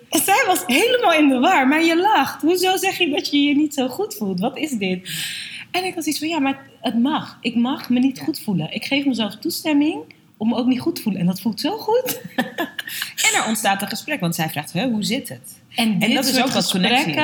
En 0.09 0.21
zij 0.31 0.45
was 0.47 0.62
helemaal 0.66 1.12
in 1.14 1.29
de 1.29 1.38
war. 1.38 1.68
Maar 1.68 1.85
je 1.85 1.97
lacht. 1.97 2.42
Hoezo 2.42 2.77
zeg 2.77 2.99
je 2.99 3.11
dat 3.11 3.31
je 3.31 3.42
je 3.42 3.55
niet 3.57 3.75
zo 3.75 3.88
goed 3.88 4.14
voelt? 4.14 4.40
Wat 4.40 4.57
is 4.59 4.71
dit? 4.71 5.11
En 5.71 5.85
ik 5.85 5.95
was 5.95 6.05
iets 6.07 6.18
van, 6.18 6.29
ja, 6.29 6.38
maar 6.38 6.66
het 6.81 6.99
mag. 6.99 7.38
Ik 7.40 7.55
mag 7.55 7.90
me 7.90 7.99
niet 7.99 8.18
Ja. 8.18 8.25
goed 8.25 8.40
voelen. 8.40 8.75
Ik 8.75 8.85
geef 8.85 9.05
mezelf 9.07 9.37
toestemming 9.37 10.01
om 10.37 10.49
me 10.49 10.57
ook 10.57 10.66
niet 10.66 10.81
goed 10.81 10.97
te 10.97 11.03
voelen. 11.03 11.21
En 11.21 11.27
dat 11.27 11.40
voelt 11.40 11.61
zo 11.61 11.77
goed. 11.77 12.21
En 13.33 13.38
er 13.40 13.47
ontstaat 13.47 13.83
een 13.83 13.88
gesprek, 13.88 14.21
want 14.21 14.35
zij 14.35 14.49
vraagt, 14.51 14.73
hoe 14.73 15.05
zit 15.05 15.29
het? 15.29 15.62
En, 15.74 15.98
dit 15.98 16.14
dat 16.14 16.24
is 16.24 16.42
ook 16.42 16.50
wat 16.50 16.70
connectie 16.70 17.14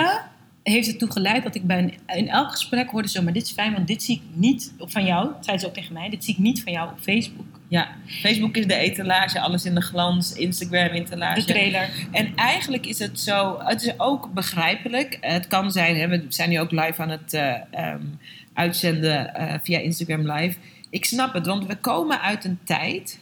heeft 0.68 0.88
ertoe 0.88 1.12
geleid 1.12 1.42
dat 1.42 1.54
ik 1.54 1.66
bij 1.66 1.78
een, 1.78 2.16
in 2.16 2.28
elk 2.28 2.50
gesprek 2.50 2.90
hoorde 2.90 3.08
zo, 3.08 3.22
maar 3.22 3.32
dit 3.32 3.42
is 3.42 3.52
fijn, 3.52 3.72
want 3.72 3.87
dit 3.87 4.02
zie 4.02 4.16
ik 4.16 4.22
niet 4.32 4.72
van 4.78 5.04
jou. 5.04 5.30
Zei 5.40 5.58
ze 5.58 5.66
ook 5.66 5.74
tegen 5.74 5.92
mij, 5.92 6.11
dit 6.11 6.24
zie 6.24 6.34
ik 6.34 6.40
niet 6.40 6.62
van 6.62 6.72
jou 6.72 6.90
op 6.90 6.98
Facebook. 7.00 7.46
Ja, 7.68 7.88
Facebook 8.06 8.56
is 8.56 8.66
de 8.66 8.74
etalage, 8.74 9.40
alles 9.40 9.64
in 9.64 9.74
de 9.74 9.80
glans, 9.80 10.32
Instagram 10.32 10.88
De 10.88 10.92
etalage. 10.92 11.44
trailer. 11.44 11.90
En 12.11 12.32
eigenlijk 12.37 12.87
is 12.87 12.98
het 12.98 13.20
zo, 13.20 13.58
het 13.64 13.82
is 13.82 13.98
ook 13.98 14.32
begrijpelijk. 14.32 15.18
Het 15.20 15.46
kan 15.46 15.72
zijn, 15.72 15.96
hè, 15.96 16.08
we 16.08 16.24
zijn 16.28 16.48
nu 16.48 16.61
ook 16.61 16.70
live 16.70 17.02
aan 17.02 17.11
het 17.11 17.34
eh, 17.34 17.54
ehm, 17.70 18.02
uitzenden 18.54 19.34
eh, 19.34 19.54
via 19.62 19.78
Instagram 19.78 20.32
Live. 20.32 20.58
Ik 20.90 21.04
snap 21.04 21.34
het, 21.34 21.46
want 21.46 21.66
we 21.66 21.76
komen 21.76 22.20
uit 22.20 22.44
een 22.44 22.58
tijd, 22.64 23.18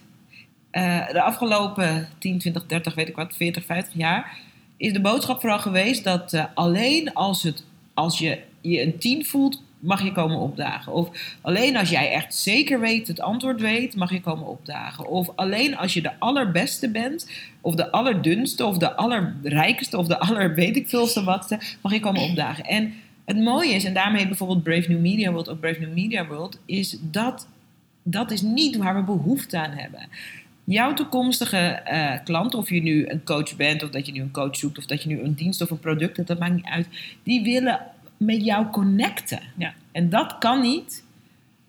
eh, 0.70 1.08
de 1.08 1.22
afgelopen 1.22 2.08
10, 2.18 2.38
20, 2.38 2.66
30, 2.66 2.94
weet 2.94 3.08
ik 3.08 3.16
wat, 3.16 3.36
40, 3.36 3.64
50 3.64 3.94
jaar, 3.94 4.38
is 4.76 4.92
de 4.92 5.00
boodschap 5.00 5.40
vooral 5.40 5.58
geweest 5.58 6.04
dat 6.04 6.32
eh, 6.32 6.44
alleen 6.54 7.12
als, 7.14 7.42
het, 7.42 7.64
als 7.94 8.18
je 8.18 8.38
je 8.60 8.82
een 8.82 8.98
10 8.98 9.24
voelt, 9.24 9.62
mag 9.78 10.02
je 10.02 10.12
komen 10.12 10.38
opdagen. 10.38 10.92
Of 10.92 11.08
alleen 11.40 11.76
als 11.76 11.90
jij 11.90 12.10
echt 12.12 12.34
zeker 12.34 12.80
weet, 12.80 13.08
het 13.08 13.20
antwoord 13.20 13.60
weet, 13.60 13.96
mag 13.96 14.12
je 14.12 14.20
komen 14.20 14.46
opdagen. 14.46 15.08
Of 15.08 15.30
alleen 15.34 15.76
als 15.76 15.94
je 15.94 16.02
de 16.02 16.18
allerbeste 16.18 16.90
bent, 16.90 17.30
of 17.60 17.74
de 17.74 17.90
allerdunste, 17.90 18.64
of 18.66 18.78
de 18.78 18.96
allerrijkste, 18.96 19.98
of 19.98 20.06
de 20.06 20.18
aller 20.26 20.54
weet 20.54 20.76
ik 20.76 20.88
veelste 20.88 21.24
watste, 21.24 21.60
mag 21.80 21.92
je 21.92 22.00
komen 22.00 22.22
opdagen. 22.22 22.64
En 22.64 22.94
het 23.24 23.36
mooie 23.36 23.74
is, 23.74 23.84
en 23.84 23.94
daarmee 23.94 24.26
bijvoorbeeld 24.26 24.62
Brave 24.62 24.90
New 24.90 25.00
Media 25.00 25.30
World 25.30 25.48
ook 25.48 25.60
Brave 25.60 25.80
New 25.80 25.94
Media 25.94 26.26
World, 26.26 26.58
is 26.64 26.98
dat 27.00 27.46
dat 28.08 28.30
is 28.30 28.42
niet 28.42 28.76
waar 28.76 28.94
we 28.94 29.02
behoefte 29.02 29.58
aan 29.58 29.70
hebben. 29.70 30.08
Jouw 30.68 30.94
toekomstige 30.94 31.56
eh, 31.56 32.12
klant, 32.24 32.54
of 32.54 32.70
je 32.70 32.82
nu 32.82 33.08
een 33.08 33.24
coach 33.24 33.56
bent, 33.56 33.82
of 33.82 33.90
dat 33.90 34.06
je 34.06 34.12
nu 34.12 34.20
een 34.20 34.30
coach 34.30 34.56
zoekt, 34.56 34.78
of 34.78 34.86
dat 34.86 35.02
je 35.02 35.08
nu 35.08 35.20
een 35.20 35.34
dienst 35.34 35.60
of 35.60 35.70
een 35.70 35.80
product 35.80 36.16
hebt, 36.16 36.28
dat 36.28 36.38
maakt 36.38 36.54
niet 36.54 36.64
uit. 36.64 36.88
Die 37.22 37.42
willen 37.42 37.80
met 38.16 38.44
jou 38.44 38.66
connecten. 38.66 39.40
Ja. 39.56 39.74
En 39.92 40.10
dat 40.10 40.38
kan 40.38 40.60
niet 40.60 41.04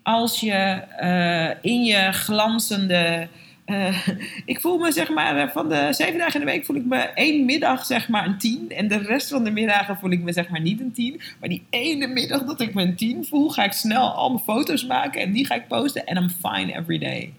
als 0.02 0.40
je 0.40 0.52
eh, 0.52 1.50
in 1.72 1.84
je 1.84 2.12
glanzende. 2.12 3.28
eh, 3.64 4.08
ik 4.44 4.60
voel 4.60 4.78
me 4.78 4.92
zeg 4.92 5.08
maar 5.08 5.52
van 5.52 5.68
de 5.68 5.88
zeven 5.90 6.18
dagen 6.18 6.40
in 6.40 6.46
de 6.46 6.52
week 6.52 6.64
voel 6.64 6.76
ik 6.76 6.84
me 6.84 6.96
één 6.96 7.44
middag 7.44 7.86
zeg 7.86 8.08
maar 8.08 8.26
een 8.26 8.38
tien. 8.38 8.70
En 8.70 8.88
de 8.88 8.98
rest 8.98 9.28
van 9.28 9.44
de 9.44 9.50
middagen 9.50 9.96
voel 9.96 10.10
ik 10.10 10.20
me 10.20 10.32
zeg 10.32 10.48
maar 10.48 10.60
niet 10.60 10.80
een 10.80 10.92
tien. 10.92 11.20
Maar 11.40 11.48
die 11.48 11.64
ene 11.70 12.06
middag 12.06 12.44
dat 12.44 12.60
ik 12.60 12.74
me 12.74 12.82
een 12.82 12.96
tien 12.96 13.24
voel, 13.24 13.48
ga 13.48 13.64
ik 13.64 13.72
snel 13.72 14.10
al 14.10 14.30
mijn 14.30 14.44
foto's 14.44 14.86
maken 14.86 15.20
en 15.20 15.32
die 15.32 15.46
ga 15.46 15.54
ik 15.54 15.68
posten. 15.68 16.06
En 16.06 16.16
I'm 16.16 16.30
fine 16.30 16.72
every 16.72 16.98
day. 16.98 17.32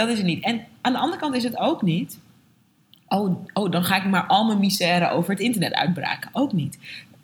Dat 0.00 0.08
is 0.08 0.16
het 0.16 0.26
niet. 0.26 0.44
En 0.44 0.66
aan 0.80 0.92
de 0.92 0.98
andere 0.98 1.20
kant 1.20 1.34
is 1.34 1.44
het 1.44 1.56
ook 1.56 1.82
niet. 1.82 2.18
Oh, 3.08 3.44
oh 3.52 3.70
dan 3.70 3.84
ga 3.84 3.96
ik 3.96 4.04
maar 4.04 4.26
al 4.26 4.46
mijn 4.46 4.58
misère 4.58 5.10
over 5.10 5.30
het 5.30 5.40
internet 5.40 5.74
uitbraken. 5.74 6.30
Ook 6.32 6.52
niet. 6.52 6.78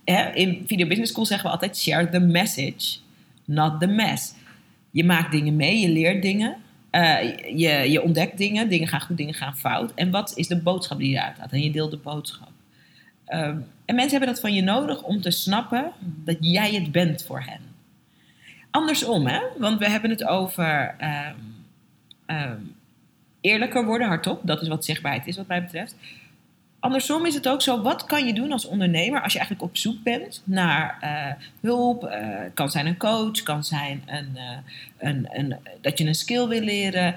Hè, 0.05 0.31
in 0.33 0.65
Video 0.67 0.87
Business 0.87 1.12
School 1.12 1.27
zeggen 1.27 1.47
we 1.47 1.53
altijd: 1.53 1.77
share 1.79 2.09
the 2.09 2.19
message, 2.21 2.99
not 3.45 3.81
the 3.81 3.87
mess. 3.87 4.35
Je 4.91 5.05
maakt 5.05 5.33
dingen 5.33 5.57
mee, 5.57 5.79
je 5.79 5.89
leert 5.89 6.23
dingen. 6.23 6.57
eh, 6.91 7.39
je, 7.59 7.91
je 7.91 8.03
ontdekt 8.03 8.39
dingen, 8.39 8.69
dingen 8.69 8.89
gaan 8.89 9.01
goed, 9.01 9.17
dingen 9.17 9.35
gaan 9.35 9.57
fout. 9.57 9.93
En 9.95 10.11
wat 10.11 10.33
is 10.37 10.49
de 10.49 10.57
boodschap 10.62 10.99
die 10.99 11.11
je 11.11 11.23
uitlaat? 11.23 11.53
En 11.53 11.62
je 11.62 11.71
deelt 11.71 11.91
de 11.91 11.97
boodschap. 11.97 12.51
Ehm, 13.27 13.59
en 13.85 13.95
mensen 13.95 14.11
hebben 14.11 14.29
dat 14.29 14.41
van 14.41 14.55
je 14.55 14.62
nodig 14.62 15.03
om 15.03 15.21
te 15.21 15.31
snappen 15.31 15.93
dat 16.01 16.37
jij 16.41 16.75
het 16.75 16.93
bent 16.93 17.25
voor 17.25 17.41
hen. 17.47 17.61
andersom, 18.71 19.27
hè? 19.27 19.41
Want 19.59 19.79
we 19.79 19.89
hebben 19.91 20.11
het 20.11 20.25
over 20.25 20.95
ehm, 20.99 21.35
ehm, 22.27 22.61
eerlijker 23.41 23.85
worden, 23.85 24.07
hardop. 24.07 24.41
Dat 24.43 24.62
is 24.62 24.69
wat 24.69 24.85
zichtbaarheid 24.85 25.27
is, 25.27 25.37
wat 25.37 25.47
mij 25.47 25.62
betreft. 25.62 25.97
Andersom 26.81 27.27
is 27.27 27.35
het 27.35 27.49
ook 27.49 27.62
zo, 27.62 27.83
wat 27.83 28.05
kan 28.05 28.27
je 28.27 28.33
doen 28.33 28.53
als 28.53 28.67
ondernemer 28.67 29.23
als 29.23 29.33
je 29.33 29.39
eigenlijk 29.39 29.71
op 29.71 29.77
zoek 29.77 30.03
bent 30.03 30.43
naar 30.45 30.99
eh, 31.01 31.45
hulp? 31.61 32.05
eh, 32.05 32.39
kan 32.55 32.71
zijn 32.71 32.87
een 32.87 32.97
coach, 32.97 33.43
kan 33.43 33.65
zijn 33.65 34.03
een, 34.07 34.37
eh, 34.37 34.59
een, 34.99 35.29
een, 35.31 35.57
dat 35.81 35.99
je 35.99 36.07
een 36.07 36.15
skill 36.15 36.47
wil 36.47 36.61
leren. 36.61 37.15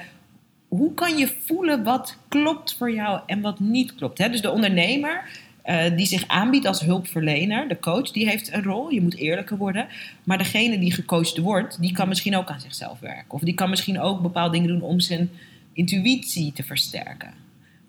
Hoe 0.67 0.93
kan 0.93 1.17
je 1.17 1.35
voelen 1.45 1.83
wat 1.83 2.17
klopt 2.27 2.75
voor 2.77 2.91
jou 2.91 3.19
en 3.25 3.41
wat 3.41 3.59
niet 3.59 3.95
klopt? 3.95 4.17
Hè? 4.17 4.29
Dus 4.29 4.41
de 4.41 4.51
ondernemer 4.51 5.29
eh, 5.69 5.95
die 5.95 6.05
zich 6.05 6.27
aanbiedt 6.27 6.65
als 6.65 6.81
hulpverlener, 6.81 7.67
de 7.67 7.79
coach, 7.79 8.11
die 8.11 8.29
heeft 8.29 8.53
een 8.53 8.63
rol. 8.63 8.89
Je 8.89 9.01
moet 9.01 9.15
eerlijker 9.15 9.57
worden. 9.57 9.87
Maar 10.23 10.37
degene 10.37 10.79
die 10.79 10.93
gecoacht 10.93 11.37
wordt, 11.37 11.81
die 11.81 11.91
kan 11.91 12.07
misschien 12.07 12.35
ook 12.35 12.49
aan 12.49 12.59
zichzelf 12.59 12.99
werken. 12.99 13.31
Of 13.31 13.41
die 13.41 13.53
kan 13.53 13.69
misschien 13.69 13.99
ook 13.99 14.21
bepaalde 14.21 14.51
dingen 14.51 14.67
doen 14.67 14.81
om 14.81 14.99
zijn 14.99 15.29
intuïtie 15.73 16.53
te 16.53 16.63
versterken. 16.63 17.33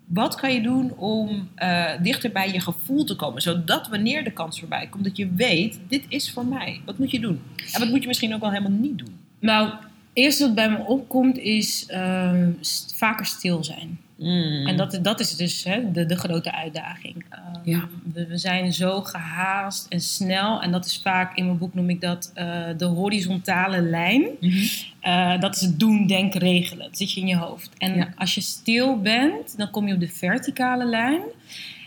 Wat 0.05 0.35
kan 0.35 0.53
je 0.53 0.61
doen 0.61 0.93
om 0.97 1.49
eh, 1.55 1.89
dichter 2.01 2.31
bij 2.31 2.51
je 2.51 2.59
gevoel 2.59 3.03
te 3.03 3.15
komen? 3.15 3.41
Zodat 3.41 3.87
wanneer 3.87 4.23
de 4.23 4.31
kans 4.31 4.59
voorbij 4.59 4.87
komt, 4.87 5.03
dat 5.03 5.17
je 5.17 5.33
weet, 5.35 5.79
dit 5.87 6.03
is 6.07 6.31
voor 6.31 6.45
mij. 6.45 6.81
Wat 6.85 6.97
moet 6.97 7.11
je 7.11 7.19
doen? 7.19 7.41
En 7.73 7.79
wat 7.79 7.89
moet 7.89 8.01
je 8.01 8.07
misschien 8.07 8.33
ook 8.33 8.41
wel 8.41 8.51
helemaal 8.51 8.79
niet 8.79 8.97
doen? 8.97 9.19
Nou, 9.39 9.73
eerst 10.13 10.39
wat 10.39 10.55
bij 10.55 10.69
me 10.69 10.77
opkomt 10.77 11.37
is 11.37 11.85
ehm, 11.87 12.51
vaker 12.95 13.25
stil 13.25 13.63
zijn. 13.63 13.99
Mm. 14.21 14.67
En 14.67 14.77
dat, 14.77 14.99
dat 15.01 15.19
is 15.19 15.35
dus 15.35 15.63
hè, 15.63 15.91
de, 15.91 16.05
de 16.05 16.15
grote 16.15 16.51
uitdaging. 16.53 17.25
Ehm, 17.29 17.69
Ja. 17.69 17.87
we, 18.13 18.27
we 18.27 18.37
zijn 18.37 18.73
zo 18.73 19.01
gehaast 19.01 19.87
en 19.89 20.01
snel. 20.01 20.61
En 20.61 20.71
dat 20.71 20.85
is 20.85 20.99
vaak, 21.03 21.37
in 21.37 21.45
mijn 21.45 21.57
boek 21.57 21.73
noem 21.73 21.89
ik 21.89 22.01
dat 22.01 22.31
eh, 22.33 22.63
de 22.77 22.85
horizontale 22.85 23.81
lijn. 23.81 24.25
Mhm. 24.39 24.63
Eh, 24.99 25.39
dat 25.39 25.55
is 25.55 25.61
het 25.61 25.79
doen, 25.79 26.07
denken, 26.07 26.39
regelen. 26.39 26.85
Dat 26.89 26.97
zit 26.97 27.11
je 27.11 27.21
in 27.21 27.27
je 27.27 27.35
hoofd. 27.37 27.69
En 27.77 27.95
Ja. 27.95 28.13
als 28.17 28.35
je 28.35 28.41
stil 28.41 28.99
bent, 29.01 29.57
dan 29.57 29.69
kom 29.69 29.87
je 29.87 29.93
op 29.93 29.99
de 29.99 30.07
verticale 30.07 30.85
lijn. 30.85 31.21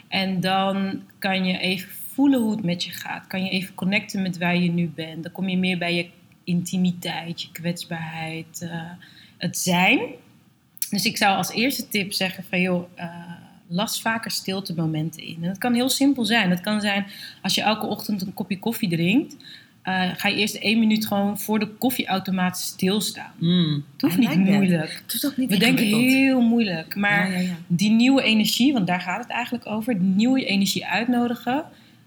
En 0.09 0.41
dan 0.41 1.03
kan 1.19 1.45
je 1.45 1.59
even 1.59 1.89
voelen 2.13 2.41
hoe 2.41 2.51
het 2.51 2.65
met 2.65 2.85
je 2.85 2.91
gaat. 2.91 3.27
Kan 3.27 3.45
je 3.45 3.51
even 3.51 3.75
connecten 3.75 4.23
met 4.23 4.39
waar 4.39 4.57
je 4.57 4.71
nu 4.71 4.93
bent. 4.95 5.23
Dan 5.23 5.33
kom 5.33 5.49
je 5.49 5.57
meer 5.57 5.79
bij 5.79 5.95
je 5.95 6.07
intimiteit, 6.45 7.43
je 7.43 7.49
kwetsbaarheid, 7.53 8.61
eh, 8.71 8.81
het 9.39 9.59
zijn. 9.59 10.01
Dus 10.95 11.05
ik 11.05 11.17
zou 11.17 11.37
als 11.37 11.51
eerste 11.53 11.89
tip 11.89 12.13
zeggen 12.13 12.45
van 12.49 12.61
joh, 12.61 12.85
eh, 12.95 13.09
las 13.69 14.01
vaker 14.01 14.31
stiltemomenten 14.31 15.23
in. 15.23 15.37
En 15.41 15.49
dat 15.49 15.59
kan 15.59 15.75
heel 15.75 15.89
simpel 15.89 16.25
zijn. 16.25 16.51
Het 16.51 16.61
kan 16.61 16.81
zijn 16.81 17.07
als 17.43 17.55
je 17.55 17.63
elke 17.63 17.87
ochtend 17.87 18.23
een 18.23 18.35
kopje 18.35 18.59
koffie 18.59 18.89
drinkt. 18.89 19.37
eh, 19.83 20.11
ga 20.17 20.29
je 20.29 20.37
eerst 20.37 20.55
één 20.55 20.79
minuut 20.79 21.07
gewoon 21.07 21.39
voor 21.39 21.59
de 21.59 21.67
koffieautomaat 21.69 22.59
stilstaan. 22.59 23.33
Mm. 23.39 23.85
Het 23.93 24.03
hoeft 24.03 24.19
niet 24.19 24.37
moeilijk. 24.37 25.03
Het 25.03 25.15
is 25.15 25.27
ook 25.27 25.37
niet 25.37 25.51
We 25.51 25.57
denken 25.57 25.85
heel 25.85 26.41
moeilijk. 26.41 26.95
Maar 26.95 27.31
Ja, 27.31 27.39
ja, 27.39 27.41
ja. 27.41 27.57
die 27.67 27.91
nieuwe 27.91 28.23
energie, 28.23 28.73
want 28.73 28.87
daar 28.87 29.01
gaat 29.01 29.23
het 29.23 29.31
eigenlijk 29.31 29.67
over. 29.67 29.99
Die 29.99 30.09
nieuwe 30.09 30.45
energie 30.45 30.87
uitnodigen. 30.87 31.65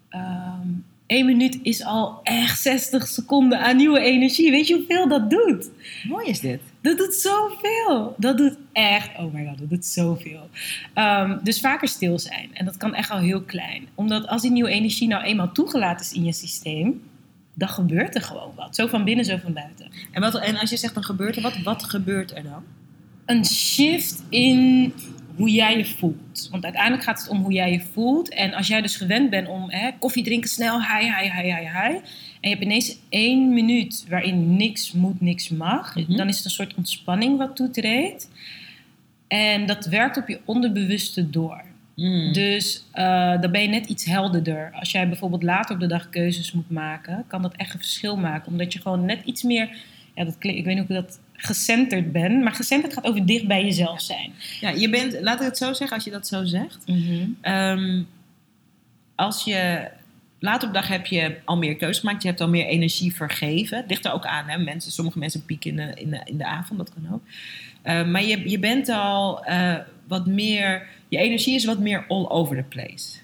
Ehm 0.09 0.69
Eén 1.07 1.25
minuut 1.25 1.59
is 1.61 1.83
al 1.83 2.19
echt 2.23 2.61
60 2.61 3.07
seconden 3.07 3.59
aan 3.59 3.75
nieuwe 3.75 3.99
energie. 3.99 4.51
Weet 4.51 4.67
je 4.67 4.75
hoeveel 4.75 5.07
dat 5.07 5.29
doet? 5.29 5.69
Mooi 6.07 6.27
is 6.27 6.39
dit. 6.39 6.59
Dat 6.81 6.97
doet 6.97 7.13
zoveel. 7.13 8.15
Dat 8.17 8.37
doet 8.37 8.57
echt, 8.71 9.09
oh 9.17 9.33
my 9.33 9.45
god, 9.45 9.59
dat 9.59 9.69
doet 9.69 9.85
zoveel. 9.85 10.49
Ehm, 10.93 11.37
dus 11.43 11.59
vaker 11.59 11.87
stil 11.87 12.19
zijn. 12.19 12.49
En 12.53 12.65
dat 12.65 12.77
kan 12.77 12.93
echt 12.93 13.09
al 13.09 13.19
heel 13.19 13.41
klein. 13.41 13.87
Omdat 13.95 14.27
als 14.27 14.41
die 14.41 14.51
nieuwe 14.51 14.69
energie 14.69 15.07
nou 15.07 15.23
eenmaal 15.23 15.51
toegelaten 15.51 16.05
is 16.05 16.13
in 16.13 16.23
je 16.23 16.33
systeem, 16.33 17.01
dan 17.53 17.69
gebeurt 17.69 18.15
er 18.15 18.21
gewoon 18.21 18.51
wat. 18.55 18.75
Zo 18.75 18.87
van 18.87 19.03
binnen, 19.03 19.25
zo 19.25 19.37
van 19.37 19.53
buiten. 19.53 19.89
En, 20.11 20.21
wat, 20.21 20.39
en 20.39 20.57
als 20.57 20.69
je 20.69 20.77
zegt 20.77 20.93
dan 20.93 21.03
gebeurt 21.03 21.35
er 21.35 21.41
wat, 21.41 21.61
wat 21.63 21.83
gebeurt 21.83 22.35
er 22.35 22.43
dan? 22.43 22.63
Een 23.25 23.45
shift 23.45 24.23
in 24.29 24.93
hoe 25.37 25.51
jij 25.51 25.77
je 25.77 25.85
voelt. 25.85 26.47
Want 26.51 26.63
uiteindelijk 26.63 27.03
gaat 27.03 27.19
het 27.19 27.29
om 27.29 27.41
hoe 27.41 27.51
jij 27.51 27.71
je 27.71 27.79
voelt. 27.79 28.29
En 28.29 28.53
als 28.53 28.67
jij 28.67 28.81
dus 28.81 28.95
gewend 28.95 29.29
bent 29.29 29.47
om 29.47 29.69
hè, 29.71 29.89
koffie 29.99 30.23
drinken 30.23 30.49
snel, 30.49 30.81
hi, 30.81 31.03
hi, 31.03 31.31
hi, 31.31 31.53
hi, 31.53 31.67
hi. 31.67 31.95
En 32.41 32.49
je 32.49 32.49
hebt 32.49 32.61
ineens 32.61 32.97
één 33.09 33.53
minuut 33.53 34.05
waarin 34.09 34.55
niks 34.55 34.91
moet, 34.91 35.21
niks 35.21 35.49
mag. 35.49 35.95
Mhm. 35.95 36.15
Dan 36.15 36.27
is 36.27 36.35
het 36.35 36.45
een 36.45 36.51
soort 36.51 36.75
ontspanning 36.75 37.37
wat 37.37 37.55
toetreedt. 37.55 38.29
En 39.27 39.65
dat 39.65 39.85
werkt 39.85 40.17
op 40.17 40.27
je 40.27 40.39
onderbewuste 40.45 41.29
door. 41.29 41.63
Mm. 41.95 42.33
Dus 42.33 42.85
eh, 42.91 43.41
dan 43.41 43.51
ben 43.51 43.61
je 43.61 43.67
net 43.67 43.89
iets 43.89 44.05
helderder. 44.05 44.71
Als 44.73 44.91
jij 44.91 45.07
bijvoorbeeld 45.07 45.43
later 45.43 45.75
op 45.75 45.81
de 45.81 45.87
dag 45.87 46.09
keuzes 46.09 46.51
moet 46.51 46.69
maken, 46.69 47.25
kan 47.27 47.41
dat 47.41 47.55
echt 47.55 47.73
een 47.73 47.79
verschil 47.79 48.17
maken. 48.17 48.51
Omdat 48.51 48.73
je 48.73 48.81
gewoon 48.81 49.05
net 49.05 49.21
iets 49.25 49.43
meer, 49.43 49.77
ja, 50.15 50.23
dat 50.23 50.37
klinkt, 50.37 50.59
ik 50.59 50.65
weet 50.65 50.75
niet 50.75 50.87
hoe 50.87 50.97
ik 50.97 51.03
dat 51.03 51.19
gecenterd 51.37 52.11
ben, 52.11 52.43
maar 52.43 52.53
gecenterd 52.53 52.93
gaat 52.93 53.05
over 53.05 53.25
dicht 53.25 53.47
bij 53.47 53.63
jezelf 53.63 54.01
zijn. 54.01 54.33
Ja, 54.59 54.69
je 54.69 54.89
bent, 54.89 55.17
laat 55.21 55.39
ik 55.39 55.45
het 55.45 55.57
zo 55.57 55.73
zeggen, 55.73 55.95
als 55.95 56.05
je 56.05 56.11
dat 56.11 56.27
zo 56.27 56.45
zegt. 56.45 56.83
Ehm, 57.41 58.03
als 59.15 59.43
je 59.43 59.87
later 60.39 60.67
op 60.67 60.73
dag 60.73 60.87
heb 60.87 61.05
je 61.05 61.37
al 61.45 61.57
meer 61.57 61.75
keuzes 61.75 61.99
gemaakt, 61.99 62.21
je 62.21 62.27
hebt 62.27 62.41
al 62.41 62.49
meer 62.49 62.65
energie 62.65 63.15
vergeven. 63.15 63.83
Ligt 63.87 64.05
er 64.05 64.11
ook 64.11 64.25
aan, 64.25 64.47
hè? 64.47 64.57
Mensen, 64.57 64.91
sommige 64.91 65.19
mensen 65.19 65.45
pieken 65.45 65.69
in 65.69 65.75
de, 65.75 66.01
in 66.01 66.09
de, 66.09 66.21
in 66.25 66.37
de 66.37 66.45
avond, 66.45 66.79
dat 66.79 66.93
kan 66.93 67.13
ook. 67.13 67.21
Eh, 67.81 68.05
maar 68.05 68.23
je, 68.23 68.49
je 68.49 68.59
bent 68.59 68.89
al 68.89 69.45
eh, 69.45 69.75
wat 70.07 70.25
meer, 70.25 70.87
je 71.07 71.17
energie 71.17 71.55
is 71.55 71.65
wat 71.65 71.79
meer 71.79 72.05
all 72.07 72.25
over 72.27 72.55
the 72.55 72.63
place. 72.63 73.17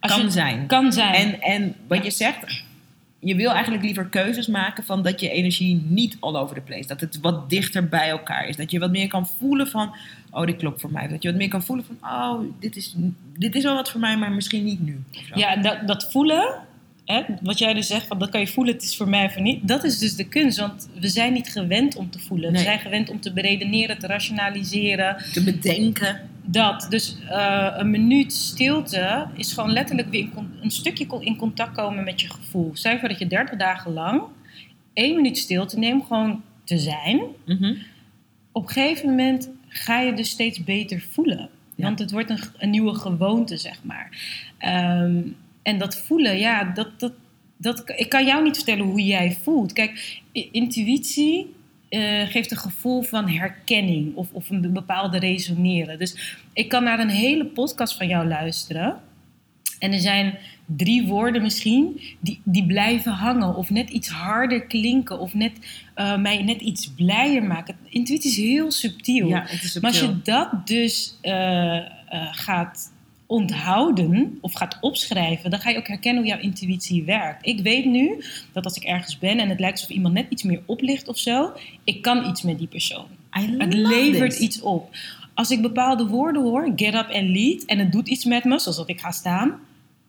Als 0.00 0.12
kan 0.12 0.30
zijn. 0.30 0.66
Kan 0.66 0.92
zijn. 0.92 1.14
En, 1.14 1.40
en 1.40 1.74
wat 1.86 2.04
je 2.04 2.10
zegt, 2.10 2.64
je 3.24 3.34
wil 3.34 3.50
eigenlijk 3.50 3.84
liever 3.84 4.06
keuzes 4.06 4.46
maken 4.46 4.84
van 4.84 5.02
dat 5.02 5.20
je 5.20 5.30
energie 5.30 5.82
niet 5.88 6.16
all 6.20 6.36
over 6.36 6.54
the 6.54 6.60
place. 6.60 6.86
Dat 6.86 7.00
het 7.00 7.20
wat 7.20 7.50
dichter 7.50 7.88
bij 7.88 8.08
elkaar 8.08 8.48
is. 8.48 8.56
Dat 8.56 8.70
je 8.70 8.78
wat 8.78 8.90
meer 8.90 9.08
kan 9.08 9.26
voelen 9.38 9.66
van, 9.66 9.94
oh, 10.30 10.46
dit 10.46 10.56
klopt 10.56 10.80
voor 10.80 10.90
mij. 10.90 11.08
Dat 11.08 11.22
je 11.22 11.28
wat 11.28 11.38
meer 11.38 11.48
kan 11.48 11.62
voelen 11.62 11.84
van, 11.84 11.96
oh, 12.10 12.40
dit 12.60 12.76
is, 12.76 12.94
dit 13.38 13.54
is 13.54 13.62
wel 13.62 13.74
wat 13.74 13.90
voor 13.90 14.00
mij, 14.00 14.16
maar 14.16 14.32
misschien 14.32 14.64
niet 14.64 14.80
nu. 14.80 15.00
Ja, 15.34 15.56
dat, 15.56 15.86
dat 15.86 16.10
voelen, 16.10 16.58
hè, 17.04 17.22
wat 17.42 17.58
jij 17.58 17.74
dus 17.74 17.86
zegt, 17.86 18.06
van 18.06 18.18
dat 18.18 18.30
kan 18.30 18.40
je 18.40 18.46
voelen, 18.46 18.74
het 18.74 18.82
is 18.82 18.96
voor 18.96 19.08
mij 19.08 19.24
of 19.24 19.36
niet. 19.36 19.68
Dat 19.68 19.84
is 19.84 19.98
dus 19.98 20.16
de 20.16 20.28
kunst, 20.28 20.58
want 20.58 20.88
we 21.00 21.08
zijn 21.08 21.32
niet 21.32 21.48
gewend 21.48 21.96
om 21.96 22.10
te 22.10 22.18
voelen. 22.18 22.52
Nee. 22.52 22.62
We 22.62 22.68
zijn 22.68 22.80
gewend 22.80 23.10
om 23.10 23.20
te 23.20 23.32
beredeneren, 23.32 23.98
te 23.98 24.06
rationaliseren. 24.06 25.16
Te 25.32 25.42
bedenken. 25.42 26.30
Dat, 26.44 26.86
dus 26.88 27.16
eh, 27.28 27.74
een 27.76 27.90
minuut 27.90 28.32
stilte 28.32 29.26
is 29.34 29.52
gewoon 29.52 29.72
letterlijk 29.72 30.08
weer 30.08 30.28
een 30.60 30.70
stukje 30.70 31.06
in 31.20 31.36
contact 31.36 31.76
komen 31.76 32.04
met 32.04 32.20
je 32.20 32.30
gevoel. 32.30 32.70
Je 32.74 32.98
voor 32.98 33.08
dat 33.08 33.18
je 33.18 33.26
30 33.26 33.58
dagen 33.58 33.92
lang 33.92 34.22
één 34.92 35.16
minuut 35.16 35.38
stilte 35.38 35.78
neemt, 35.78 36.06
gewoon 36.06 36.42
te 36.64 36.78
zijn. 36.78 37.20
Mhm. 37.44 37.74
Op 38.52 38.62
een 38.62 38.68
gegeven 38.68 39.08
moment 39.08 39.50
ga 39.68 40.00
je 40.00 40.12
dus 40.12 40.30
steeds 40.30 40.64
beter 40.64 41.00
voelen. 41.10 41.48
Ja. 41.74 41.84
Want 41.84 41.98
het 41.98 42.10
wordt 42.10 42.30
een, 42.30 42.38
een 42.58 42.70
nieuwe 42.70 42.94
gewoonte, 42.94 43.56
zeg 43.56 43.82
maar. 43.82 44.10
Ehm, 44.58 45.20
en 45.62 45.78
dat 45.78 45.96
voelen, 45.96 46.38
ja, 46.38 46.64
dat, 46.64 47.00
dat, 47.00 47.12
dat, 47.56 47.82
ik 47.96 48.08
kan 48.08 48.26
jou 48.26 48.42
niet 48.42 48.56
vertellen 48.56 48.84
hoe 48.84 49.04
jij 49.04 49.36
voelt. 49.42 49.72
Kijk, 49.72 50.20
intuïtie 50.32 51.54
eh, 51.92 52.26
geeft 52.26 52.50
een 52.50 52.56
gevoel 52.56 53.02
van 53.02 53.28
herkenning 53.28 54.14
of, 54.14 54.28
of 54.32 54.50
een 54.50 54.72
bepaalde 54.72 55.18
resoneren. 55.18 55.98
Dus 55.98 56.38
ik 56.52 56.68
kan 56.68 56.84
naar 56.84 56.98
een 56.98 57.08
hele 57.08 57.44
podcast 57.44 57.96
van 57.96 58.06
jou 58.08 58.26
luisteren. 58.26 59.00
En 59.78 59.92
er 59.92 60.00
zijn 60.00 60.38
drie 60.66 61.06
woorden 61.06 61.42
misschien 61.42 62.00
die, 62.20 62.40
die 62.44 62.66
blijven 62.66 63.12
hangen. 63.12 63.54
Of 63.56 63.70
net 63.70 63.90
iets 63.90 64.08
harder 64.08 64.66
klinken. 64.66 65.18
Of 65.18 65.34
net, 65.34 65.52
eh, 65.94 66.16
mij 66.16 66.42
net 66.42 66.60
iets 66.60 66.90
blijer 66.94 67.42
maken. 67.42 67.76
Intuïtie 67.88 68.30
is 68.30 68.36
heel 68.36 68.70
subtiel. 68.70 69.28
Ja, 69.28 69.44
het 69.46 69.62
is 69.62 69.74
Maar 69.74 69.90
als 69.90 69.98
subtiel. 69.98 70.16
je 70.16 70.22
dat 70.22 70.66
dus 70.66 71.18
eh, 71.20 71.78
gaat 72.32 72.92
onthouden 73.26 74.38
of 74.40 74.52
gaat 74.52 74.78
opschrijven, 74.80 75.50
dan 75.50 75.60
ga 75.60 75.70
je 75.70 75.78
ook 75.78 75.88
herkennen 75.88 76.22
hoe 76.22 76.32
jouw 76.32 76.40
intuïtie 76.40 77.04
werkt. 77.04 77.46
Ik 77.46 77.60
weet 77.60 77.84
nu 77.84 78.24
dat 78.52 78.64
als 78.64 78.76
ik 78.76 78.82
ergens 78.82 79.18
ben 79.18 79.38
en 79.38 79.48
het 79.48 79.60
lijkt 79.60 79.76
alsof 79.76 79.90
iemand 79.96 80.14
net 80.14 80.26
iets 80.28 80.42
meer 80.42 80.62
oplicht 80.66 81.08
of 81.08 81.18
zo, 81.18 81.52
ik 81.84 82.02
kan 82.02 82.28
iets 82.28 82.42
met 82.42 82.58
die 82.58 82.66
persoon. 82.66 83.06
Het 83.30 83.74
levert 83.74 84.30
this. 84.30 84.40
iets 84.40 84.60
op. 84.60 84.96
Als 85.34 85.50
ik 85.50 85.62
bepaalde 85.62 86.06
woorden 86.06 86.42
hoor, 86.42 86.72
get 86.76 86.94
up 86.94 87.08
and 87.10 87.28
lead, 87.28 87.64
en 87.64 87.78
het 87.78 87.92
doet 87.92 88.08
iets 88.08 88.24
met 88.24 88.44
me, 88.44 88.58
zoals 88.58 88.76
dat 88.76 88.88
ik 88.88 89.00
ga 89.00 89.10
staan, 89.10 89.60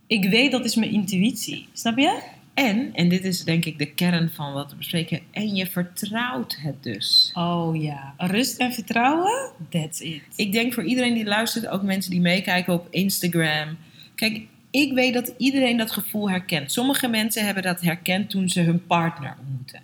ik 0.08 0.26
weet 0.30 0.52
dat 0.52 0.65
is 0.65 0.76
mijn 0.76 0.91
intuïtie. 0.91 1.67
Snap 1.73 1.97
je? 1.97 2.21
En, 2.54 2.94
en 2.94 3.10
dit 3.10 3.24
is 3.24 3.44
denk 3.44 3.66
ik 3.66 3.78
de 3.78 3.94
kern 3.94 4.30
van 4.30 4.54
wat 4.54 4.71
we 4.71 4.77
bespreken, 4.77 5.21
en 5.32 5.56
je 5.56 5.65
vertrouwt 5.65 6.58
het 6.60 6.84
dus. 6.84 7.32
Oh 7.34 7.82
ja, 7.82 8.13
rust 8.17 8.58
en 8.58 8.73
vertrouwen, 8.73 9.52
that's 9.69 10.00
it. 10.00 10.21
Ik 10.36 10.52
denk 10.52 10.73
voor 10.73 10.84
iedereen 10.84 11.13
die 11.13 11.25
luistert, 11.25 11.67
ook 11.67 11.82
mensen 11.82 12.12
die 12.12 12.21
meekijken 12.21 12.73
op 12.73 12.88
Instagram. 12.90 13.77
Kijk, 14.15 14.42
ik 14.71 14.94
weet 14.94 15.13
dat 15.13 15.34
iedereen 15.38 15.77
dat 15.77 15.92
gevoel 15.92 16.30
herkent. 16.30 16.71
Sommige 16.71 17.08
mensen 17.08 17.46
hebben 17.46 17.63
dat 17.63 17.82
herkend 17.82 18.30
toen 18.30 18.50
ze 18.50 18.62
hun 18.62 18.86
partner 18.86 19.36
ontmoeten. 19.40 19.82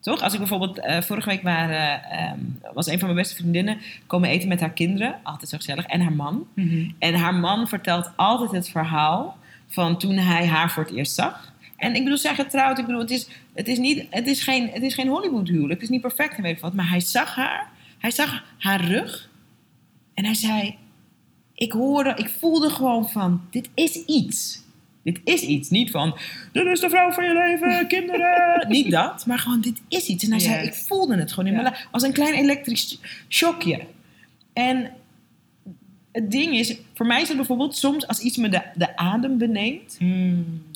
Toch? 0.00 0.22
Als 0.22 0.32
ik 0.32 0.38
bijvoorbeeld 0.38 0.78
eh, 0.78 1.00
vorige 1.00 1.28
week 1.28 1.42
waren, 1.42 2.02
ehm, 2.10 2.38
was 2.74 2.86
een 2.86 2.98
van 2.98 3.08
mijn 3.08 3.20
beste 3.20 3.36
vriendinnen 3.36 3.78
komen 4.06 4.28
eten 4.28 4.48
met 4.48 4.60
haar 4.60 4.72
kinderen, 4.72 5.18
altijd 5.22 5.50
zo 5.50 5.56
gezellig, 5.56 5.86
en 5.86 6.00
haar 6.00 6.12
man. 6.12 6.46
Mhm. 6.54 6.90
En 6.98 7.14
haar 7.14 7.34
man 7.34 7.68
vertelt 7.68 8.10
altijd 8.16 8.50
het 8.50 8.68
verhaal 8.68 9.38
van 9.68 9.98
toen 9.98 10.16
hij 10.16 10.46
haar 10.46 10.70
voor 10.70 10.82
het 10.82 10.94
eerst 10.94 11.14
zag. 11.14 11.52
En 11.76 11.94
ik 11.94 12.02
bedoel, 12.02 12.18
zij 12.18 12.34
getrouwd, 12.34 12.78
ik 12.78 12.86
bedoel, 12.86 13.00
het 13.00 13.10
is, 13.10 13.28
het 13.54 13.68
is, 13.68 13.78
niet, 13.78 14.04
het 14.10 14.26
is 14.26 14.42
geen, 14.42 14.68
het 14.70 14.82
is 14.82 14.94
geen 14.94 15.08
Hollywood 15.08 15.48
huwelijk. 15.48 15.72
Het 15.72 15.82
is 15.82 15.88
niet 15.88 16.00
perfect 16.00 16.36
en 16.36 16.42
weet 16.42 16.56
ik 16.56 16.62
wat. 16.62 16.72
Maar 16.74 16.88
hij 16.88 17.00
zag 17.00 17.34
haar, 17.34 17.70
hij 17.98 18.10
zag 18.10 18.44
haar 18.58 18.84
rug. 18.84 19.30
En 20.14 20.24
hij 20.24 20.34
zei, 20.34 20.76
ik 21.54 21.72
hoorde, 21.72 22.12
ik 22.16 22.28
voelde 22.38 22.70
gewoon 22.70 23.08
van, 23.10 23.40
dit 23.50 23.68
is 23.74 24.04
iets. 24.04 24.62
Dit 25.02 25.20
is 25.24 25.42
iets. 25.42 25.70
Niet 25.70 25.90
van, 25.90 26.18
dit 26.52 26.66
is 26.66 26.80
de 26.80 26.88
vrouw 26.90 27.10
van 27.12 27.24
je 27.24 27.32
leven, 27.34 27.86
kinderen. 27.96 28.66
niet 28.68 28.90
dat, 28.90 29.26
maar 29.26 29.38
gewoon, 29.38 29.60
dit 29.60 29.80
is 29.88 30.06
iets. 30.06 30.24
En 30.24 30.30
hij 30.30 30.40
zei, 30.40 30.66
ik 30.66 30.74
voelde 30.74 31.16
het 31.16 31.32
gewoon 31.32 31.48
in 31.48 31.54
Ja. 31.56 31.62
mijn. 31.62 31.74
Als 31.90 32.02
een 32.02 32.12
klein 32.12 32.34
elektrisch 32.34 32.98
shockje. 33.28 33.80
En 34.52 34.90
het 36.12 36.30
ding 36.30 36.54
is, 36.54 36.76
voor 36.94 37.06
mij 37.06 37.20
is 37.22 37.28
het 37.28 37.36
bijvoorbeeld 37.36 37.76
soms 37.76 38.06
als 38.06 38.18
iets 38.20 38.36
me 38.36 38.48
de, 38.48 38.62
de 38.74 38.96
adem 38.96 39.38
beneemt, 39.38 39.98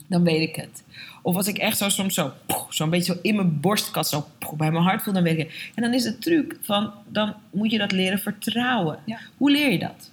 dan 0.08 0.24
weet 0.24 0.48
ik 0.48 0.56
het. 0.56 0.82
Of 1.22 1.36
als 1.36 1.46
ik 1.46 1.58
echt 1.58 1.78
zo 1.78 1.88
soms 1.88 2.14
zo, 2.14 2.32
zo'n 2.68 2.90
beetje 2.90 3.12
zo 3.12 3.18
in 3.22 3.36
mijn 3.36 3.60
borstkas, 3.60 4.08
zo 4.08 4.26
bij 4.56 4.70
mijn 4.70 4.84
hart 4.84 5.02
voel, 5.02 5.14
dan 5.14 5.22
weet 5.22 5.38
ik 5.38 5.46
het. 5.46 5.72
En 5.74 5.82
dan 5.82 5.94
is 5.94 6.04
het 6.04 6.22
truc 6.22 6.56
van, 6.62 6.92
dan 7.08 7.34
moet 7.50 7.70
je 7.70 7.78
dat 7.78 7.92
leren 7.92 8.18
vertrouwen. 8.18 8.98
Ja. 9.04 9.18
Hoe 9.36 9.50
leer 9.50 9.70
je 9.70 9.78
dat? 9.78 10.10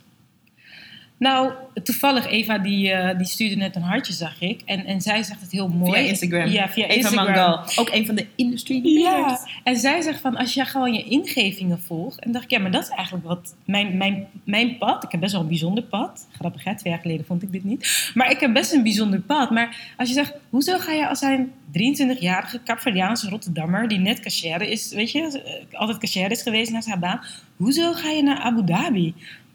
Nou, 1.18 1.52
toevallig 1.84 2.28
Eva, 2.28 2.58
die, 2.58 2.92
eh, 2.92 3.18
die 3.18 3.28
stuurde 3.28 3.56
net 3.56 3.76
een 3.76 3.82
hartje, 3.82 4.14
zag 4.14 4.42
ik. 4.42 4.62
En, 4.66 4.86
en 4.86 5.02
zij 5.02 5.24
zegt 5.24 5.42
het 5.42 5.52
heel 5.52 5.68
mooi. 5.68 5.92
Via 5.92 6.10
Instagram. 6.10 6.48
Ja, 6.48 6.70
via 6.70 6.86
Eva 6.86 6.96
Instagram. 6.96 7.26
Mangal, 7.26 7.60
ook 7.76 7.90
een 7.92 8.06
van 8.06 8.16
de 8.16 8.26
industry 8.36 8.82
leaders. 8.84 9.42
Ja, 9.42 9.48
en 9.64 9.78
zij 9.78 10.02
zegt 10.02 10.20
van 10.20 10.36
als 10.36 10.54
je 10.54 10.66
gewoon 10.66 10.94
je 10.94 11.04
ingevingen 11.04 11.82
volgt. 11.82 12.20
En 12.20 12.32
dacht 12.32 12.44
ik, 12.44 12.52
ja, 12.52 12.60
maar 12.60 12.72
dat 12.72 12.84
is 12.84 12.90
eigenlijk 12.90 13.28
wat 13.28 13.56
mijn, 13.66 13.98
mijn, 13.98 14.28
mijn 14.44 14.78
pad. 14.78 15.04
Ik 15.04 15.12
heb 15.12 15.20
best 15.20 15.32
wel 15.32 15.42
een 15.42 15.48
bijzonder 15.48 15.84
pad. 15.84 16.28
Grappig, 16.32 16.64
hè? 16.64 16.78
Twee 16.78 16.94
jaar 16.94 17.02
geleden 17.02 17.26
vond 17.26 17.44
ik 17.44 17.52
dit 17.52 17.64
niet. 17.64 18.12
Maar 18.14 18.32
ik 18.32 18.40
heb 18.40 18.54
best 18.54 18.74
een 18.74 18.84
bijzonder 18.84 19.20
pad. 19.20 19.50
Maar 19.50 19.94
als 19.98 20.08
je 20.08 20.14
zegt, 20.14 20.34
hoezo 20.50 20.78
ga 20.78 20.92
je 20.92 21.08
als 21.08 21.22
een 21.22 21.52
23-jarige 21.72 22.60
Capverdiaanse 22.64 23.30
Rotterdammer. 23.30 23.88
die 23.88 24.00
net 24.00 24.20
cashier 24.20 24.62
is, 24.62 24.94
weet 24.94 25.12
je, 25.12 25.42
eh, 25.72 25.80
altijd 25.80 25.98
cashier 25.98 26.32
is 26.32 26.42
geweest 26.42 26.72
naar 26.72 26.84
zijn 26.84 27.00
baan. 27.00 27.22
Hoezo 27.56 27.94
ga 27.94 28.10
je 28.10 28.24
naar 28.24 28.40
Abu 28.40 28.66
Dhabi? 28.66 29.14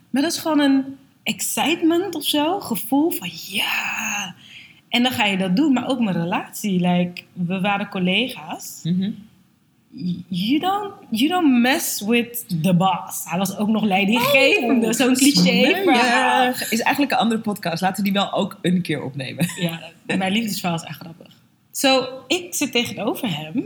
Maar 0.09 0.21
dat 0.21 0.31
is 0.31 0.37
gewoon 0.37 0.59
een 0.59 0.97
excitement 1.23 2.15
of 2.15 2.23
zo. 2.23 2.59
Gevoel 2.59 3.11
van 3.11 3.29
ja. 3.49 4.35
En 4.89 5.03
dan 5.03 5.11
ga 5.11 5.25
je 5.25 5.37
dat 5.37 5.55
doen. 5.55 5.73
Maar 5.73 5.89
ook 5.89 5.99
mijn 5.99 6.15
relatie. 6.21 6.87
Like, 6.87 7.21
we 7.33 7.59
waren 7.61 7.89
collega's 7.89 8.79
Mhm. 8.83 9.11
you 10.27 10.59
don't, 10.59 10.93
you 11.09 11.27
don't 11.29 11.61
mess 11.61 12.01
with 12.01 12.45
the 12.61 12.73
boss. 12.75 13.23
Hij 13.25 13.37
was 13.37 13.57
ook 13.57 13.67
nog 13.67 13.83
leidinggevende. 13.83 14.93
Zo'n 14.93 15.13
cliché 15.13 15.81
verhaal. 15.83 16.47
Is 16.69 16.79
eigenlijk 16.79 17.11
een 17.11 17.17
andere 17.17 17.41
podcast. 17.41 17.81
Laten 17.81 17.97
we 18.03 18.03
die 18.11 18.19
wel 18.19 18.33
ook 18.33 18.57
een 18.61 18.81
keer 18.81 19.03
opnemen. 19.03 19.45
Ja, 19.59 19.79
mijn 20.17 20.31
liefdesverhaal 20.31 20.77
is 20.77 20.83
echt 20.83 20.99
grappig. 20.99 21.33
Zo, 21.71 22.07
ik 22.27 22.53
zit 22.55 22.71
tegenover 22.71 23.37
hem. 23.37 23.65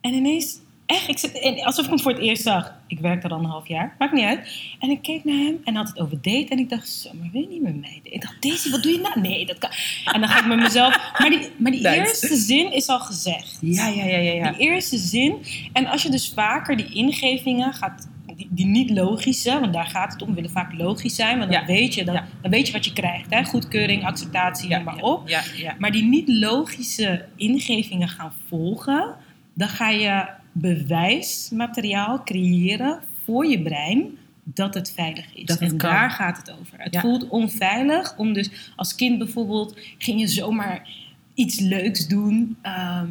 En 0.00 0.12
ineens, 0.12 0.58
echt, 0.92 1.08
ik 1.08 1.18
zit, 1.18 1.62
alsof 1.64 1.84
ik 1.84 1.90
hem 1.90 2.00
voor 2.00 2.12
het 2.12 2.20
eerst 2.20 2.42
zag. 2.42 2.74
Ik 2.86 2.98
werkte 3.00 3.26
er 3.26 3.32
al 3.32 3.38
een 3.38 3.44
half 3.44 3.68
jaar, 3.68 3.94
maakt 3.98 4.12
niet 4.12 4.24
uit. 4.24 4.48
En 4.78 4.90
ik 4.90 5.02
keek 5.02 5.24
naar 5.24 5.36
hem 5.36 5.60
en 5.64 5.74
had 5.74 5.88
het 5.88 5.98
over 6.00 6.16
date. 6.22 6.46
En 6.48 6.58
ik 6.58 6.68
dacht, 6.70 6.88
zo, 6.88 7.10
maar 7.20 7.28
wil 7.32 7.40
je 7.40 7.48
niet 7.48 7.62
mij 7.62 7.72
daten? 7.72 8.12
Ik 8.12 8.22
dacht, 8.22 8.42
Daisy, 8.42 8.70
wat 8.70 8.82
doe 8.82 8.92
je 8.92 8.98
nou? 8.98 9.20
Nee, 9.20 9.46
dat 9.46 9.58
kan. 9.58 9.70
En 10.12 10.20
dan 10.20 10.28
ga 10.28 10.38
ik 10.38 10.46
met 10.46 10.58
mezelf... 10.58 11.10
Maar 11.18 11.30
die, 11.30 11.48
maar 11.58 11.72
die 11.72 11.80
Nice. 11.82 11.94
eerste 11.98 12.36
zin 12.36 12.72
is 12.72 12.86
al 12.88 13.00
gezegd. 13.00 13.58
Ja, 13.60 13.88
ja, 13.88 14.04
ja, 14.04 14.16
ja. 14.16 14.32
ja. 14.32 14.50
Die 14.52 14.60
eerste 14.60 14.98
zin. 14.98 15.34
En 15.72 15.86
als 15.86 16.02
je 16.02 16.10
dus 16.10 16.32
vaker 16.34 16.76
die 16.76 16.92
ingevingen 16.94 17.72
gaat, 17.72 18.08
die, 18.36 18.48
die 18.50 18.66
niet 18.66 18.90
logische, 18.90 19.60
want 19.60 19.72
daar 19.72 19.86
gaat 19.86 20.12
het 20.12 20.22
om, 20.22 20.34
willen 20.34 20.50
vaak 20.50 20.72
logisch 20.72 21.14
zijn, 21.14 21.38
want 21.38 21.50
dan, 21.52 21.60
Ja. 21.60 21.66
weet, 21.66 21.94
je, 21.94 22.04
dan, 22.04 22.14
Ja. 22.14 22.26
dan 22.42 22.50
weet 22.50 22.66
je 22.66 22.72
wat 22.72 22.84
je 22.84 22.92
krijgt. 22.92 23.30
Hè? 23.30 23.44
Goedkeuring, 23.44 24.04
acceptatie, 24.04 24.68
ja, 24.68 24.78
maar 24.78 24.96
op. 25.02 25.28
Ja, 25.28 25.42
ja. 25.56 25.74
Maar 25.78 25.90
die 25.92 26.02
niet 26.04 26.28
logische 26.28 27.24
ingevingen 27.36 28.08
gaan 28.08 28.32
volgen, 28.48 29.14
dan 29.54 29.68
ga 29.68 29.88
je 29.90 30.26
bewijsmateriaal 30.52 32.22
creëren 32.24 33.00
voor 33.24 33.46
je 33.46 33.62
brein 33.62 34.04
dat 34.44 34.74
het 34.74 34.92
veilig 34.92 35.34
is. 35.34 35.44
Dat 35.44 35.58
en 35.60 35.68
kan. 35.68 35.78
daar 35.90 36.10
gaat 36.10 36.36
het 36.36 36.50
over. 36.60 36.74
Het 36.78 36.94
Ja. 36.94 37.00
voelt 37.00 37.28
onveilig 37.28 38.14
om 38.16 38.32
dus 38.32 38.50
als 38.76 38.94
kind 38.94 39.18
bijvoorbeeld 39.18 39.76
ging 39.98 40.20
je 40.20 40.26
zomaar 40.26 40.88
iets 41.34 41.60
leuks 41.60 42.08
doen. 42.08 42.56
Ehm, 42.62 43.08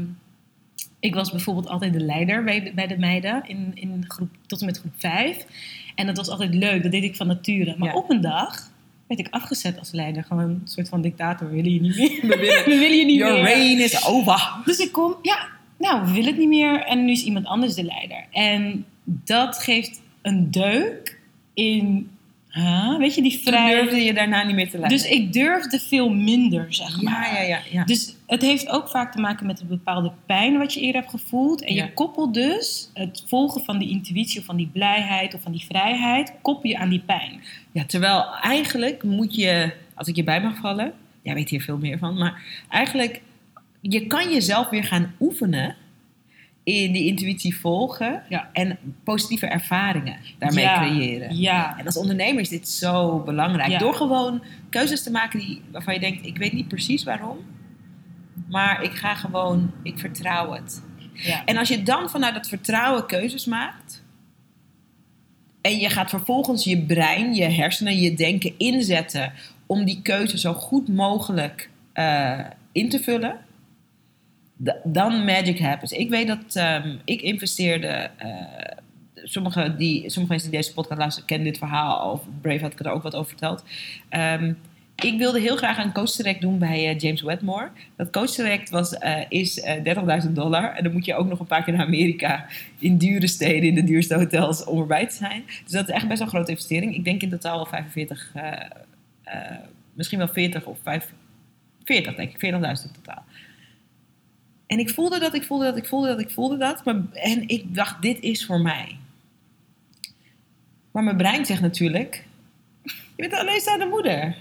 ik 0.99 1.13
was 1.15 1.31
bijvoorbeeld 1.31 1.67
altijd 1.67 1.93
de 1.93 1.99
leider 1.99 2.43
bij 2.43 2.63
de, 2.63 2.71
bij 2.73 2.87
de 2.87 2.97
meiden 2.97 3.43
in, 3.47 3.71
in 3.73 4.03
groep, 4.07 4.29
tot 4.47 4.59
en 4.59 4.65
met 4.65 4.79
groep 4.79 4.93
5. 4.97 5.45
En 5.95 6.05
dat 6.05 6.17
was 6.17 6.29
altijd 6.29 6.53
leuk, 6.53 6.83
dat 6.83 6.91
deed 6.91 7.03
ik 7.03 7.15
van 7.15 7.27
nature. 7.27 7.75
Maar 7.77 7.89
Ja. 7.89 7.95
op 7.95 8.09
een 8.09 8.21
dag 8.21 8.69
werd 9.07 9.19
ik 9.19 9.27
afgezet 9.29 9.79
als 9.79 9.91
leider. 9.91 10.23
Gewoon 10.23 10.43
een 10.43 10.61
soort 10.65 10.89
van 10.89 11.01
dictator. 11.01 11.49
We 11.49 11.55
willen 11.55 11.73
je 11.73 11.81
niet 11.81 11.95
meer. 11.97 12.19
We 12.21 12.27
willen- 12.37 12.63
We 12.73 12.77
willen 12.79 12.97
je 12.97 13.05
niet 13.05 13.17
Your 13.17 13.33
meer. 13.33 13.43
reign 13.43 13.81
is 13.81 14.05
over. 14.07 14.51
Dus 14.65 14.77
ik 14.79 14.91
kom, 14.91 15.15
ja, 15.21 15.47
nou, 15.81 16.05
we 16.05 16.11
willen 16.11 16.29
het 16.29 16.37
niet 16.37 16.47
meer. 16.49 16.81
En 16.83 17.05
nu 17.05 17.11
is 17.11 17.23
iemand 17.23 17.45
anders 17.45 17.73
de 17.75 17.83
leider. 17.83 18.25
En 18.31 18.85
dat 19.03 19.57
geeft 19.57 20.01
een 20.21 20.51
deuk 20.51 21.19
in, 21.53 22.09
huh, 22.49 22.97
weet 22.97 23.15
je, 23.15 23.21
die 23.21 23.31
Toen 23.31 23.41
vrij... 23.53 23.75
durfde 23.75 23.97
je 23.97 24.13
daarna 24.13 24.43
niet 24.43 24.55
meer 24.55 24.69
te 24.69 24.77
leiden. 24.77 24.97
Dus 24.97 25.09
ik 25.09 25.33
durfde 25.33 25.79
veel 25.79 26.09
minder, 26.09 26.65
zeg 26.73 27.01
maar. 27.01 27.33
ja, 27.33 27.41
ja, 27.41 27.47
ja, 27.47 27.59
ja. 27.71 27.83
Dus 27.83 28.15
het 28.27 28.41
heeft 28.41 28.69
ook 28.69 28.89
vaak 28.89 29.11
te 29.11 29.19
maken 29.19 29.45
met 29.45 29.59
een 29.59 29.67
bepaalde 29.67 30.11
pijn 30.25 30.57
wat 30.57 30.73
je 30.73 30.79
eerder 30.81 31.01
hebt 31.01 31.13
gevoeld. 31.13 31.63
En 31.63 31.73
Ja. 31.73 31.83
je 31.83 31.93
koppelt 31.93 32.33
dus 32.33 32.89
het 32.93 33.23
volgen 33.27 33.61
van 33.63 33.77
die 33.79 33.89
intuïtie 33.89 34.39
of 34.39 34.45
van 34.45 34.57
die 34.57 34.69
blijheid 34.73 35.33
of 35.33 35.41
van 35.41 35.51
die 35.51 35.65
vrijheid, 35.65 36.33
koppel 36.41 36.69
je 36.69 36.77
aan 36.77 36.89
die 36.89 37.03
pijn. 37.05 37.41
Ja, 37.71 37.85
terwijl 37.85 38.25
eigenlijk 38.41 39.03
moet 39.03 39.35
je, 39.35 39.73
als 39.95 40.07
ik 40.07 40.15
je 40.15 40.23
bij 40.23 40.41
mag 40.41 40.57
vallen, 40.57 40.93
jij 41.21 41.33
weet 41.33 41.49
hier 41.49 41.61
veel 41.61 41.77
meer 41.77 41.97
van, 41.97 42.17
maar 42.17 42.41
eigenlijk, 42.69 43.21
je 43.81 44.07
kan 44.07 44.33
jezelf 44.33 44.69
weer 44.69 44.83
gaan 44.83 45.13
oefenen 45.19 45.75
in 46.63 46.91
die 46.91 47.05
intuïtie 47.05 47.55
volgen 47.59 48.23
Ja. 48.29 48.49
en 48.53 48.77
positieve 49.03 49.45
ervaringen 49.45 50.17
daarmee 50.39 50.63
Ja, 50.63 50.75
creëren. 50.87 51.37
Ja. 51.37 51.77
En 51.79 51.85
als 51.85 51.97
ondernemer 51.97 52.41
is 52.41 52.49
dit 52.49 52.69
zo 52.69 53.19
belangrijk. 53.19 53.79
Door 53.79 53.93
gewoon 53.93 54.43
keuzes 54.69 55.03
te 55.03 55.11
maken 55.11 55.39
die, 55.39 55.61
waarvan 55.71 55.93
je 55.93 55.99
denkt, 55.99 56.25
ik 56.25 56.37
weet 56.37 56.53
niet 56.53 56.67
precies 56.67 57.03
waarom, 57.03 57.37
maar 58.49 58.81
ik 58.83 58.91
ga 58.91 59.15
gewoon, 59.15 59.71
ik 59.83 59.99
vertrouw 59.99 60.51
het. 60.51 60.83
ja. 61.13 61.45
En 61.45 61.57
als 61.57 61.69
je 61.69 61.83
dan 61.83 62.09
vanuit 62.09 62.33
dat 62.33 62.47
vertrouwen 62.47 63.05
keuzes 63.05 63.45
maakt. 63.45 64.03
En 65.61 65.77
je 65.77 65.89
gaat 65.89 66.09
vervolgens 66.09 66.63
je 66.63 66.85
brein, 66.85 67.33
je 67.33 67.43
hersenen, 67.43 67.97
je 67.99 68.13
denken 68.13 68.53
inzetten 68.57 69.33
om 69.65 69.85
die 69.85 70.01
keuze 70.01 70.37
zo 70.37 70.53
goed 70.53 70.87
mogelijk 70.87 71.69
eh, 71.93 72.39
in 72.71 72.89
te 72.89 72.99
vullen. 72.99 73.37
Da- 74.63 74.77
Dan 74.83 75.25
magic 75.25 75.59
happens. 75.59 75.91
Ik 75.91 76.09
weet 76.09 76.27
dat 76.27 76.55
ehm, 76.55 76.95
ik 77.05 77.21
investeerde. 77.21 78.09
eh, 78.17 78.29
sommige, 79.23 79.75
die, 79.77 80.09
sommige 80.09 80.33
mensen 80.33 80.51
die 80.51 80.59
deze 80.59 80.73
podcast 80.73 80.99
luisteren 80.99 81.27
kennen 81.27 81.47
dit 81.47 81.57
verhaal. 81.57 82.11
Of 82.11 82.21
Brave 82.41 82.61
had 82.61 82.71
ik 82.71 82.79
er 82.79 82.91
ook 82.91 83.03
wat 83.03 83.15
over 83.15 83.27
verteld. 83.29 83.63
Ehm, 84.09 84.53
ik 84.95 85.17
wilde 85.17 85.39
heel 85.39 85.55
graag 85.55 85.77
een 85.83 85.91
coach 85.93 86.11
direct 86.11 86.41
doen 86.41 86.57
bij 86.59 86.89
eh, 86.89 86.97
James 86.99 87.21
Wedmore. 87.21 87.69
Dat 87.95 88.09
coach 88.09 88.31
direct 88.35 88.69
was, 88.69 88.97
eh, 88.97 89.19
is 89.29 89.59
eh 89.59 89.83
30.000 89.83 90.35
dollar. 90.35 90.75
En 90.75 90.83
dan 90.83 90.93
moet 90.93 91.05
je 91.05 91.15
ook 91.15 91.27
nog 91.27 91.39
een 91.39 91.45
paar 91.45 91.63
keer 91.63 91.73
naar 91.73 91.85
Amerika. 91.85 92.45
In 92.79 92.97
dure 92.97 93.27
steden, 93.27 93.69
in 93.69 93.75
de 93.75 93.83
duurste 93.83 94.15
hotels 94.15 94.63
om 94.63 94.79
erbij 94.79 95.07
te 95.07 95.15
zijn. 95.15 95.43
Dus 95.63 95.71
dat 95.71 95.87
is 95.89 95.93
echt 95.95 96.07
best 96.07 96.17
wel 96.17 96.27
een 96.27 96.33
grote 96.33 96.51
investering. 96.51 96.95
Ik 96.95 97.03
denk 97.03 97.21
in 97.21 97.29
totaal 97.29 97.55
wel 97.55 97.65
45, 97.65 98.31
eh, 98.35 98.51
eh, 99.23 99.57
misschien 99.93 100.17
wel 100.17 100.27
40 100.27 100.65
of 100.65 100.77
5, 100.83 101.11
40 101.83 102.15
denk 102.15 102.29
ik. 102.29 102.39
40.000 102.39 102.87
in 102.95 103.01
totaal. 103.03 103.23
En 104.71 104.79
ik 104.79 104.89
voelde 104.89 105.19
dat, 105.19 105.33
ik 105.33 105.43
voelde 105.43 105.65
dat, 105.65 105.77
ik 105.77 105.85
voelde 105.85 106.07
dat, 106.07 106.19
ik 106.19 106.29
voelde 106.29 106.57
dat. 106.57 106.85
Maar, 106.85 106.95
en 107.13 107.47
ik 107.47 107.75
dacht, 107.75 108.01
dit 108.01 108.19
is 108.19 108.45
voor 108.45 108.61
mij. 108.61 108.97
Maar 110.91 111.03
mijn 111.03 111.17
brein 111.17 111.45
zegt 111.45 111.61
natuurlijk... 111.61 112.23
Je 112.83 113.27
bent 113.27 113.31
een 113.31 113.39
alleenstaande 113.39 113.85
moeder. 113.85 114.35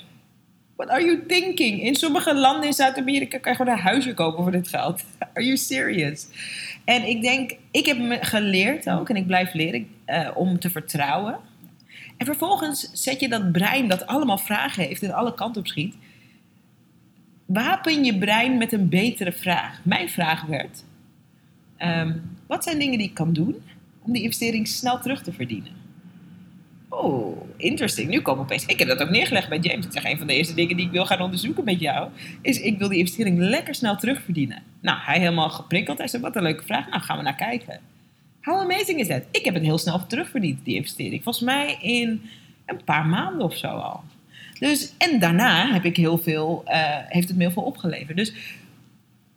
What 0.76 0.89
are 0.89 1.05
you 1.05 1.26
thinking? 1.26 1.83
In 1.83 1.95
sommige 1.95 2.35
landen 2.35 2.66
in 2.66 2.72
Zuid-Amerika 2.72 3.39
kan 3.39 3.53
je 3.53 3.59
gewoon 3.59 3.72
een 3.72 3.83
huisje 3.83 4.14
kopen 4.14 4.43
voor 4.43 4.53
dit 4.53 4.68
geld. 4.68 5.05
Are 5.35 5.45
you 5.45 5.57
serious? 5.57 6.26
En 6.85 7.09
ik 7.09 7.22
denk, 7.22 7.57
ik 7.70 7.87
heb 7.87 7.99
me 7.99 8.18
geleerd 8.20 8.91
ook, 8.91 9.09
en 9.09 9.16
ik 9.16 9.26
blijf 9.26 9.53
leren, 9.53 9.89
eh, 10.05 10.31
om 10.35 10.59
te 10.59 10.70
vertrouwen. 10.70 11.39
En 12.16 12.26
vervolgens 12.26 12.91
zet 12.93 13.20
je 13.20 13.28
dat 13.28 13.53
brein 13.53 13.89
dat 13.89 14.07
allemaal 14.07 14.39
vragen 14.39 14.85
heeft 14.85 15.03
en 15.03 15.12
alle 15.12 15.35
kanten 15.35 15.61
op 15.61 15.66
schiet. 15.66 15.95
Wapen 17.53 18.05
je 18.05 18.18
brein 18.18 18.59
met 18.59 18.72
een 18.72 18.88
betere 18.88 19.32
vraag. 19.32 19.80
Mijn 19.84 20.09
vraag 20.09 20.42
werd, 20.42 20.84
ehm, 21.76 22.16
wat 22.46 22.64
zijn 22.64 22.78
dingen 22.78 22.98
die 22.98 23.09
ik 23.09 23.14
kan 23.14 23.32
doen 23.32 23.55
om 24.03 24.12
die 24.12 24.22
investering 24.22 24.68
snel 24.68 25.01
terug 25.01 25.22
te 25.22 25.32
verdienen? 25.32 25.72
Oh, 26.88 27.42
interesting. 27.57 28.11
Nu 28.11 28.20
komen 28.20 28.42
opeens. 28.42 28.66
Ik 28.66 28.78
heb 28.78 28.88
dat 28.88 29.03
ook 29.03 29.11
neergelegd 29.11 29.48
bij 29.48 29.59
James. 29.59 29.86
Ik 29.86 29.92
zeg, 29.92 30.05
een 30.05 30.18
van 30.18 30.26
de 30.26 30.34
eerste 30.34 30.55
dingen 30.55 30.76
die 30.76 30.86
ik 30.86 30.92
wil 30.92 31.07
gaan 31.07 31.20
onderzoeken 31.20 31.64
met 31.64 31.80
jou. 31.80 32.09
Is 32.42 32.61
ik 32.61 32.78
wil 32.78 32.88
die 32.88 32.98
investering 32.98 33.38
lekker 33.38 33.74
snel 33.74 33.96
terugverdienen. 33.96 34.62
Nou, 34.80 34.98
hij 35.01 35.18
helemaal 35.18 35.51
geprikkeld. 35.51 35.98
Hij 35.98 36.09
zei, 36.09 36.22
wat 36.22 36.36
een 36.36 36.42
leuke 36.42 36.64
vraag. 36.64 36.88
Nou, 36.88 37.03
gaan 37.03 37.16
we 37.16 37.22
naar 37.22 37.36
kijken. 37.36 37.80
How 38.40 38.61
amazing 38.61 39.01
is 39.01 39.07
that? 39.07 39.22
Ik 39.30 39.44
heb 39.44 39.55
het 39.55 39.62
heel 39.62 39.78
snel 39.78 40.07
terugverdiend, 40.07 40.64
die 40.64 40.74
investering. 40.74 41.22
Volgens 41.22 41.44
mij 41.44 41.78
in 41.82 42.22
een 42.66 42.84
paar 42.84 43.07
maanden 43.07 43.42
of 43.42 43.57
zo 43.57 43.66
al. 43.66 44.03
Dus, 44.61 44.92
en 44.98 45.18
daarna 45.20 45.72
heb 45.72 45.84
ik 45.84 45.96
heel 45.96 46.18
veel, 46.18 46.62
eh, 46.66 46.80
heeft 47.08 47.28
het 47.28 47.36
me 47.36 47.42
heel 47.42 47.52
veel 47.52 47.62
opgeleverd. 47.62 48.16
Dus 48.16 48.32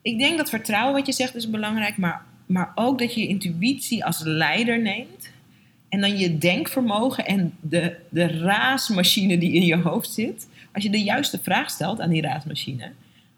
Ik 0.01 0.17
denk 0.19 0.37
dat 0.37 0.49
vertrouwen, 0.49 0.93
wat 0.93 1.05
je 1.05 1.11
zegt, 1.13 1.35
is 1.35 1.49
belangrijk. 1.49 1.97
Maar, 1.97 2.21
maar 2.45 2.71
ook 2.75 2.99
dat 2.99 3.13
je 3.13 3.21
je 3.21 3.27
intuïtie 3.27 4.05
als 4.05 4.21
leider 4.23 4.81
neemt. 4.81 5.29
En 5.89 6.01
dan 6.01 6.17
je 6.17 6.37
denkvermogen 6.37 7.25
en 7.25 7.53
de, 7.61 7.95
de 8.09 8.27
raasmachine 8.27 9.37
die 9.37 9.53
in 9.53 9.65
je 9.65 9.77
hoofd 9.77 10.11
zit. 10.13 10.47
Als 10.73 10.83
je 10.83 10.89
de 10.89 11.03
juiste 11.03 11.39
vraag 11.43 11.69
stelt 11.69 12.01
aan 12.01 12.09
die 12.09 12.21
raasmachine, 12.21 12.91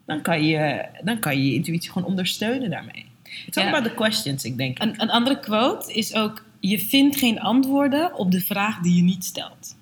dan 0.06 0.22
kan 0.22 0.44
je 0.46 0.86
dan 1.04 1.20
kan 1.20 1.38
je, 1.38 1.46
je 1.50 1.54
intuïtie 1.54 1.92
gewoon 1.92 2.08
ondersteunen 2.08 2.70
daarmee. 2.70 3.06
Het 3.46 3.56
is 3.56 3.64
Ja. 3.64 3.70
about 3.70 3.84
the 3.84 3.94
questions, 3.94 4.44
ik 4.44 4.58
denk. 4.58 4.80
Een, 4.82 5.02
een 5.02 5.10
andere 5.10 5.40
quote 5.40 5.94
is 5.94 6.14
ook: 6.16 6.46
Je 6.60 6.80
vindt 6.80 7.16
geen 7.16 7.40
antwoorden 7.40 8.16
op 8.18 8.32
de 8.32 8.42
vraag 8.42 8.80
die 8.80 8.96
je 8.96 9.02
niet 9.02 9.24
stelt. 9.26 9.76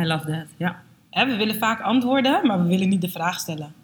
I 0.00 0.04
love 0.04 0.26
that. 0.26 0.46
Ja. 0.56 0.82
Hè, 1.10 1.26
we 1.26 1.36
willen 1.36 1.58
vaak 1.58 1.80
antwoorden, 1.80 2.46
maar 2.46 2.62
we 2.62 2.68
willen 2.68 2.88
niet 2.88 3.00
de 3.00 3.08
vraag 3.08 3.40
stellen. 3.40 3.74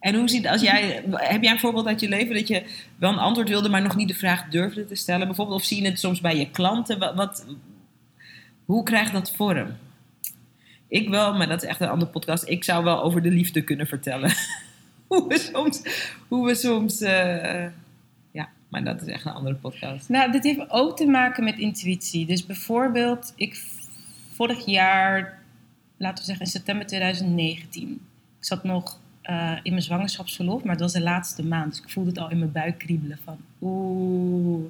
En 0.00 0.14
hoe 0.14 0.28
ziet, 0.28 0.48
als 0.48 0.60
jij, 0.60 1.04
heb 1.10 1.42
jij 1.42 1.52
een 1.52 1.58
voorbeeld 1.58 1.86
uit 1.86 2.00
je 2.00 2.08
leven 2.08 2.34
dat 2.34 2.48
je 2.48 2.64
wel 2.96 3.12
een 3.12 3.18
antwoord 3.18 3.48
wilde, 3.48 3.68
maar 3.68 3.82
nog 3.82 3.96
niet 3.96 4.08
de 4.08 4.14
vraag 4.14 4.48
durfde 4.48 4.86
te 4.86 4.94
stellen? 4.94 5.26
Bijvoorbeeld, 5.26 5.60
of 5.60 5.66
zie 5.66 5.82
je 5.82 5.88
het 5.88 6.00
soms 6.00 6.20
bij 6.20 6.36
je 6.36 6.50
klanten? 6.50 6.98
Wat, 6.98 7.14
wat, 7.14 7.46
hoe 8.64 8.82
krijgt 8.82 9.12
dat 9.12 9.32
vorm? 9.32 9.76
Ik 10.88 11.08
wel, 11.08 11.34
maar 11.34 11.48
dat 11.48 11.62
is 11.62 11.68
echt 11.68 11.80
een 11.80 11.88
andere 11.88 12.10
podcast. 12.10 12.48
Ik 12.48 12.64
zou 12.64 12.84
wel 12.84 13.02
over 13.02 13.22
de 13.22 13.30
liefde 13.30 13.62
kunnen 13.62 13.86
vertellen. 13.86 14.32
hoe 15.06 15.28
we 15.28 15.38
soms, 15.38 15.82
hoe 16.28 16.46
we 16.46 16.54
soms 16.54 17.00
eh, 17.00 17.66
ja, 18.32 18.48
maar 18.68 18.84
dat 18.84 19.02
is 19.02 19.08
echt 19.08 19.24
een 19.24 19.32
andere 19.32 19.54
podcast. 19.54 20.08
Nou, 20.08 20.32
dit 20.32 20.44
heeft 20.44 20.70
ook 20.70 20.96
te 20.96 21.06
maken 21.06 21.44
met 21.44 21.58
intuïtie. 21.58 22.26
Dus 22.26 22.46
bijvoorbeeld, 22.46 23.32
ik 23.36 23.62
vorig 24.34 24.66
jaar, 24.66 25.41
laten 26.02 26.18
we 26.18 26.24
zeggen 26.24 26.44
in 26.44 26.50
september 26.50 26.86
2019, 26.86 27.90
ik 28.38 28.44
zat 28.44 28.64
nog 28.64 29.00
eh, 29.22 29.52
in 29.62 29.70
mijn 29.70 29.82
zwangerschapsverlof, 29.82 30.64
maar 30.64 30.76
dat 30.76 30.82
was 30.82 30.92
de 30.92 31.08
laatste 31.08 31.44
maand. 31.44 31.70
Dus 31.70 31.82
ik 31.82 31.90
voelde 31.90 32.10
het 32.10 32.18
al 32.18 32.30
in 32.30 32.38
mijn 32.38 32.52
buik 32.52 32.78
kriebelen 32.78 33.18
van, 33.24 33.36
oeh, 33.60 34.64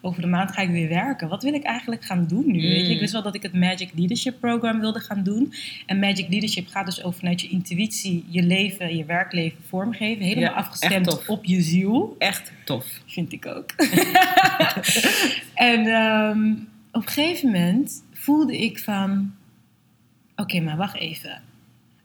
over 0.00 0.20
de 0.20 0.26
maand 0.26 0.52
ga 0.52 0.62
ik 0.62 0.70
weer 0.70 0.88
werken. 0.88 1.28
Wat 1.28 1.42
wil 1.42 1.54
ik 1.54 1.62
eigenlijk 1.62 2.04
gaan 2.04 2.26
doen 2.26 2.46
nu? 2.46 2.60
Weet 2.60 2.86
je? 2.86 2.92
Ik 2.92 3.00
wist 3.00 3.12
wel 3.12 3.22
dat 3.22 3.34
ik 3.34 3.42
het 3.42 3.52
Magic 3.52 3.90
Leadership 3.94 4.40
Program 4.40 4.80
wilde 4.80 5.00
gaan 5.00 5.22
doen. 5.22 5.52
En 5.86 5.98
Magic 5.98 6.28
Leadership 6.28 6.68
gaat 6.68 6.86
dus 6.86 7.02
over 7.02 7.18
vanuit 7.18 7.40
je 7.40 7.48
intuïtie, 7.48 8.24
je 8.28 8.42
leven, 8.42 8.96
je 8.96 9.04
werkleven 9.04 9.58
vormgeven. 9.68 10.24
Helemaal 10.24 10.50
Ja, 10.50 10.56
afgestemd 10.56 11.26
op 11.26 11.44
je 11.44 11.60
ziel. 11.60 12.16
Echt 12.18 12.52
tof. 12.64 12.86
Vind 13.06 13.32
ik 13.32 13.46
ook. 13.46 13.70
en 15.54 15.86
ehm, 15.86 16.52
op 16.92 17.02
een 17.02 17.08
gegeven 17.08 17.50
moment 17.50 18.04
voelde 18.12 18.58
ik 18.58 18.78
van... 18.78 19.34
Oké, 20.36 20.60
maar 20.60 20.76
wacht 20.76 20.96
even. 20.96 21.42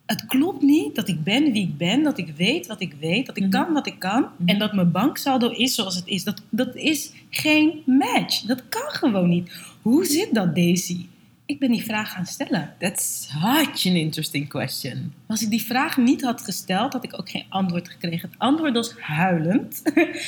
Het 0.06 0.26
klopt 0.26 0.62
niet 0.62 0.96
dat 0.96 1.08
ik 1.08 1.24
ben 1.24 1.52
wie 1.52 1.62
ik 1.68 1.78
ben. 1.78 2.04
Dat 2.04 2.18
ik 2.18 2.34
weet 2.36 2.68
wat 2.68 2.82
ik 2.82 2.94
weet. 3.00 3.26
Dat 3.26 3.38
ik 3.38 3.44
Mhm. 3.44 3.52
kan 3.52 3.74
wat 3.74 3.88
ik 3.88 4.00
kan. 4.00 4.22
Mhm. 4.38 4.50
En 4.50 4.60
dat 4.60 4.74
mijn 4.74 4.92
banksaldo 4.92 5.50
is 5.50 5.76
zoals 5.76 5.96
het 5.96 6.08
is. 6.08 6.24
Dat, 6.24 6.42
dat 6.50 6.76
is 6.76 7.12
geen 7.30 7.82
match. 7.86 8.42
Dat 8.42 8.70
kan 8.70 8.82
gewoon 8.90 9.30
niet. 9.30 9.52
Hoe 9.82 10.06
zit 10.06 10.34
dat, 10.34 10.56
Daisy? 10.56 11.06
Ik 11.46 11.60
ben 11.60 11.72
die 11.72 11.84
vraag 11.84 12.12
gaan 12.12 12.26
stellen. 12.26 12.74
That's 12.80 13.28
such 13.32 13.86
an 13.86 13.96
interesting 13.96 14.50
question. 14.50 15.14
Als 15.28 15.42
ik 15.42 15.50
die 15.50 15.62
vraag 15.66 15.98
niet 15.98 16.22
had 16.22 16.42
gesteld, 16.42 16.94
had 16.94 17.04
ik 17.04 17.20
ook 17.20 17.30
geen 17.30 17.46
antwoord 17.50 17.90
gekregen. 17.90 18.30
Het 18.30 18.40
antwoord 18.40 18.74
was 18.74 18.94
huilend. 19.00 19.82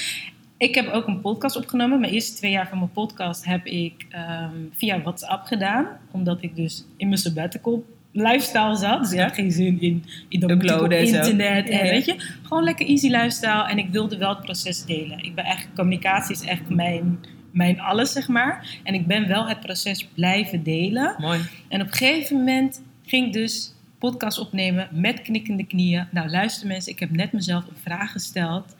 ik 0.57 0.75
heb 0.75 0.87
ook 0.87 1.07
een 1.07 1.21
podcast 1.21 1.55
opgenomen. 1.55 1.99
Mijn 1.99 2.13
eerste 2.13 2.33
twee 2.35 2.51
jaar 2.51 2.67
van 2.67 2.77
mijn 2.77 2.91
podcast 2.91 3.45
heb 3.45 3.65
ik 3.65 4.05
ehm, 4.09 4.55
via 4.71 5.01
WhatsApp 5.01 5.45
gedaan. 5.45 5.87
Omdat 6.11 6.41
ik 6.41 6.55
dus 6.55 6.85
in 6.97 7.07
mijn 7.07 7.19
sabbatical 7.19 7.85
lifestyle 8.11 8.75
zat. 8.75 9.01
Dus 9.01 9.11
ik 9.11 9.19
had 9.19 9.33
geen 9.33 9.51
zin 9.51 9.81
in, 9.81 10.03
in 10.27 10.39
dat 10.39 10.49
Uploaden 10.49 10.83
op 10.85 10.91
internet. 10.91 11.69
En 11.69 11.81
weet 11.81 12.05
je, 12.05 12.15
gewoon 12.43 12.63
lekker 12.63 12.87
easy 12.87 13.07
lifestyle. 13.07 13.67
En 13.67 13.77
ik 13.77 13.89
wilde 13.89 14.17
wel 14.17 14.29
het 14.29 14.41
proces 14.41 14.85
delen. 14.85 15.23
Ik 15.23 15.35
ben 15.35 15.45
echt, 15.45 15.67
communicatie 15.75 16.35
is 16.35 16.41
echt 16.41 16.69
mijn, 16.69 17.19
mijn 17.51 17.79
alles, 17.79 18.11
zeg 18.11 18.27
maar. 18.27 18.79
En 18.83 18.93
ik 18.93 19.07
ben 19.07 19.27
wel 19.27 19.47
het 19.47 19.59
proces 19.59 20.07
blijven 20.13 20.63
delen. 20.63 21.15
Mooi. 21.17 21.39
En 21.67 21.81
op 21.81 21.87
een 21.87 21.93
gegeven 21.93 22.37
moment 22.37 22.83
ging 23.05 23.27
ik 23.27 23.33
dus 23.33 23.73
podcast 23.99 24.39
opnemen 24.39 24.87
met 24.91 25.21
knikkende 25.21 25.65
knieën. 25.65 26.07
Nou, 26.11 26.29
luister 26.29 26.67
mensen, 26.67 26.91
ik 26.91 26.99
heb 26.99 27.11
net 27.11 27.31
mezelf 27.31 27.67
een 27.67 27.81
vraag 27.83 28.11
gesteld. 28.11 28.75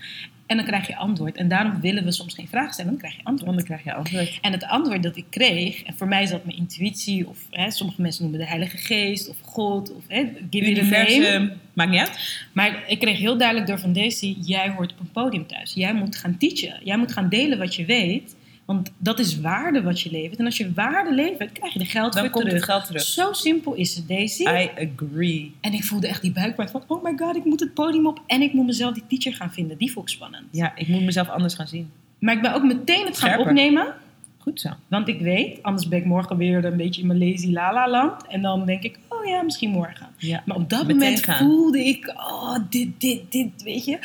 En 0.52 0.58
dan 0.58 0.66
krijg 0.66 0.88
je 0.88 0.96
antwoord. 0.96 1.36
En 1.36 1.48
daarom 1.48 1.82
willen 1.82 2.04
we 2.04 2.12
soms 2.12 2.34
geen 2.34 2.48
vraag 2.48 2.74
stellen, 2.74 2.92
dan 2.92 3.00
krijg 3.00 3.16
je 3.16 3.24
antwoord. 3.24 3.56
Dan 3.56 3.66
krijg 3.66 3.84
je 3.84 3.94
antwoord. 3.94 4.40
En 4.42 4.52
het 4.52 4.64
antwoord 4.64 5.04
dat 5.04 5.16
ik 5.16 5.26
kreeg, 5.30 5.84
en 5.84 5.94
voor 5.94 6.08
mij 6.08 6.24
is 6.24 6.30
dat 6.30 6.46
mijn 6.46 6.58
intuïtie, 6.58 7.28
of 7.28 7.38
hè, 7.50 7.72
sommige 7.72 8.02
mensen 8.02 8.24
noemen 8.24 8.40
de 8.40 8.48
Heilige 8.48 8.78
Geest, 8.78 9.30
of 9.30 9.36
God, 9.42 9.94
of 9.96 10.04
hè, 10.08 10.20
give 10.50 10.66
it 10.66 10.80
a 10.80 10.82
name. 10.82 11.16
Universum. 11.16 11.52
Maakt 11.74 11.90
niet 11.92 12.00
uit. 12.00 12.46
Maar 12.54 12.84
ik 12.88 13.00
kreeg 13.00 13.18
heel 13.18 13.38
duidelijk 13.38 13.68
door 13.68 13.80
van 13.80 13.94
Daisy, 13.94 14.36
jij 14.42 14.70
hoort 14.70 14.92
op 14.92 15.00
een 15.00 15.12
podium 15.12 15.48
thuis. 15.48 15.74
Jij 15.74 15.94
moet 15.94 16.16
gaan 16.16 16.38
teachen. 16.38 16.80
Jij 16.84 16.98
moet 16.98 17.12
gaan 17.12 17.30
delen 17.30 17.58
wat 17.58 17.76
je 17.76 17.86
weet. 17.86 18.36
Want 18.74 18.92
dat 18.98 19.20
is 19.20 19.40
waarde 19.40 19.82
wat 19.82 20.02
je 20.02 20.12
levert. 20.12 20.40
En 20.40 20.46
als 20.46 20.58
je 20.58 20.74
waarde 20.74 21.14
levert, 21.14 21.52
krijg 21.52 21.74
je 21.74 21.80
er 21.80 21.86
geld 21.86 22.14
Dan 22.14 22.22
voor 22.22 22.32
komt 22.32 22.46
terug. 22.46 22.60
het 22.60 22.70
geld 22.70 22.86
terug. 22.86 23.02
Zo 23.02 23.34
simpel 23.34 23.74
is 23.74 23.96
het, 23.96 24.08
Daisy. 24.08 24.42
I 24.42 24.70
agree. 24.96 25.54
En 25.62 25.74
ik 25.74 25.84
voelde 25.84 26.08
echt 26.08 26.22
die 26.22 26.32
buikpijn 26.32 26.70
van, 26.70 26.84
oh 26.88 27.04
my 27.04 27.14
god, 27.18 27.36
ik 27.36 27.46
moet 27.46 27.60
het 27.60 27.74
podium 27.74 28.08
op. 28.08 28.22
En 28.28 28.42
ik 28.42 28.54
moet 28.54 28.66
mezelf 28.66 28.94
die 28.94 29.04
teacher 29.08 29.34
gaan 29.34 29.52
vinden. 29.52 29.78
Die 29.78 29.92
vond 29.92 30.10
ik 30.10 30.16
spannend. 30.16 30.44
Ja, 30.52 30.76
ik 30.76 30.88
moet 30.88 31.02
mezelf 31.02 31.30
anders 31.30 31.54
gaan 31.54 31.68
zien. 31.68 31.92
Maar 32.20 32.36
ik 32.36 32.42
ben 32.42 32.54
ook 32.54 32.64
meteen 32.64 33.06
het 33.06 33.18
gaan 33.18 33.40
opnemen. 33.40 33.94
Goed 34.38 34.62
zo. 34.62 34.70
Want 34.88 35.08
ik 35.08 35.20
weet, 35.20 35.64
anders 35.64 35.88
ben 35.88 36.00
ik 36.00 36.06
morgen 36.06 36.38
weer 36.38 36.66
een 36.66 36.78
beetje 36.78 37.02
in 37.02 37.08
mijn 37.08 37.20
lazy 37.20 37.52
lala 37.52 37.90
land. 37.90 38.28
En 38.28 38.42
dan 38.42 38.66
denk 38.66 38.84
ik, 38.84 39.00
oh 39.08 39.26
ja, 39.26 39.42
misschien 39.42 39.70
morgen. 39.70 40.08
Ja. 40.18 40.44
Maar 40.46 40.58
op 40.58 40.70
dat 40.70 40.88
moment 40.88 41.24
gaan. 41.24 41.38
voelde 41.38 41.86
ik, 41.86 42.14
oh, 42.18 42.56
dit, 42.70 43.02
dit, 43.02 43.32
dit, 43.32 43.64
weet 43.64 43.86
je. 43.86 44.00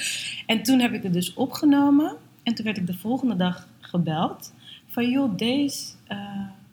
En 0.46 0.62
toen 0.62 0.80
heb 0.80 0.92
ik 0.92 1.02
het 1.02 1.12
dus 1.12 1.34
opgenomen. 1.34 2.16
En 2.42 2.54
toen 2.54 2.64
werd 2.64 2.76
ik 2.76 2.86
de 2.86 2.94
volgende 2.94 3.36
dag 3.36 3.68
gebeld. 3.96 4.52
Van, 4.90 5.10
joh, 5.10 5.36
deze, 5.36 5.84
eh, 6.06 6.18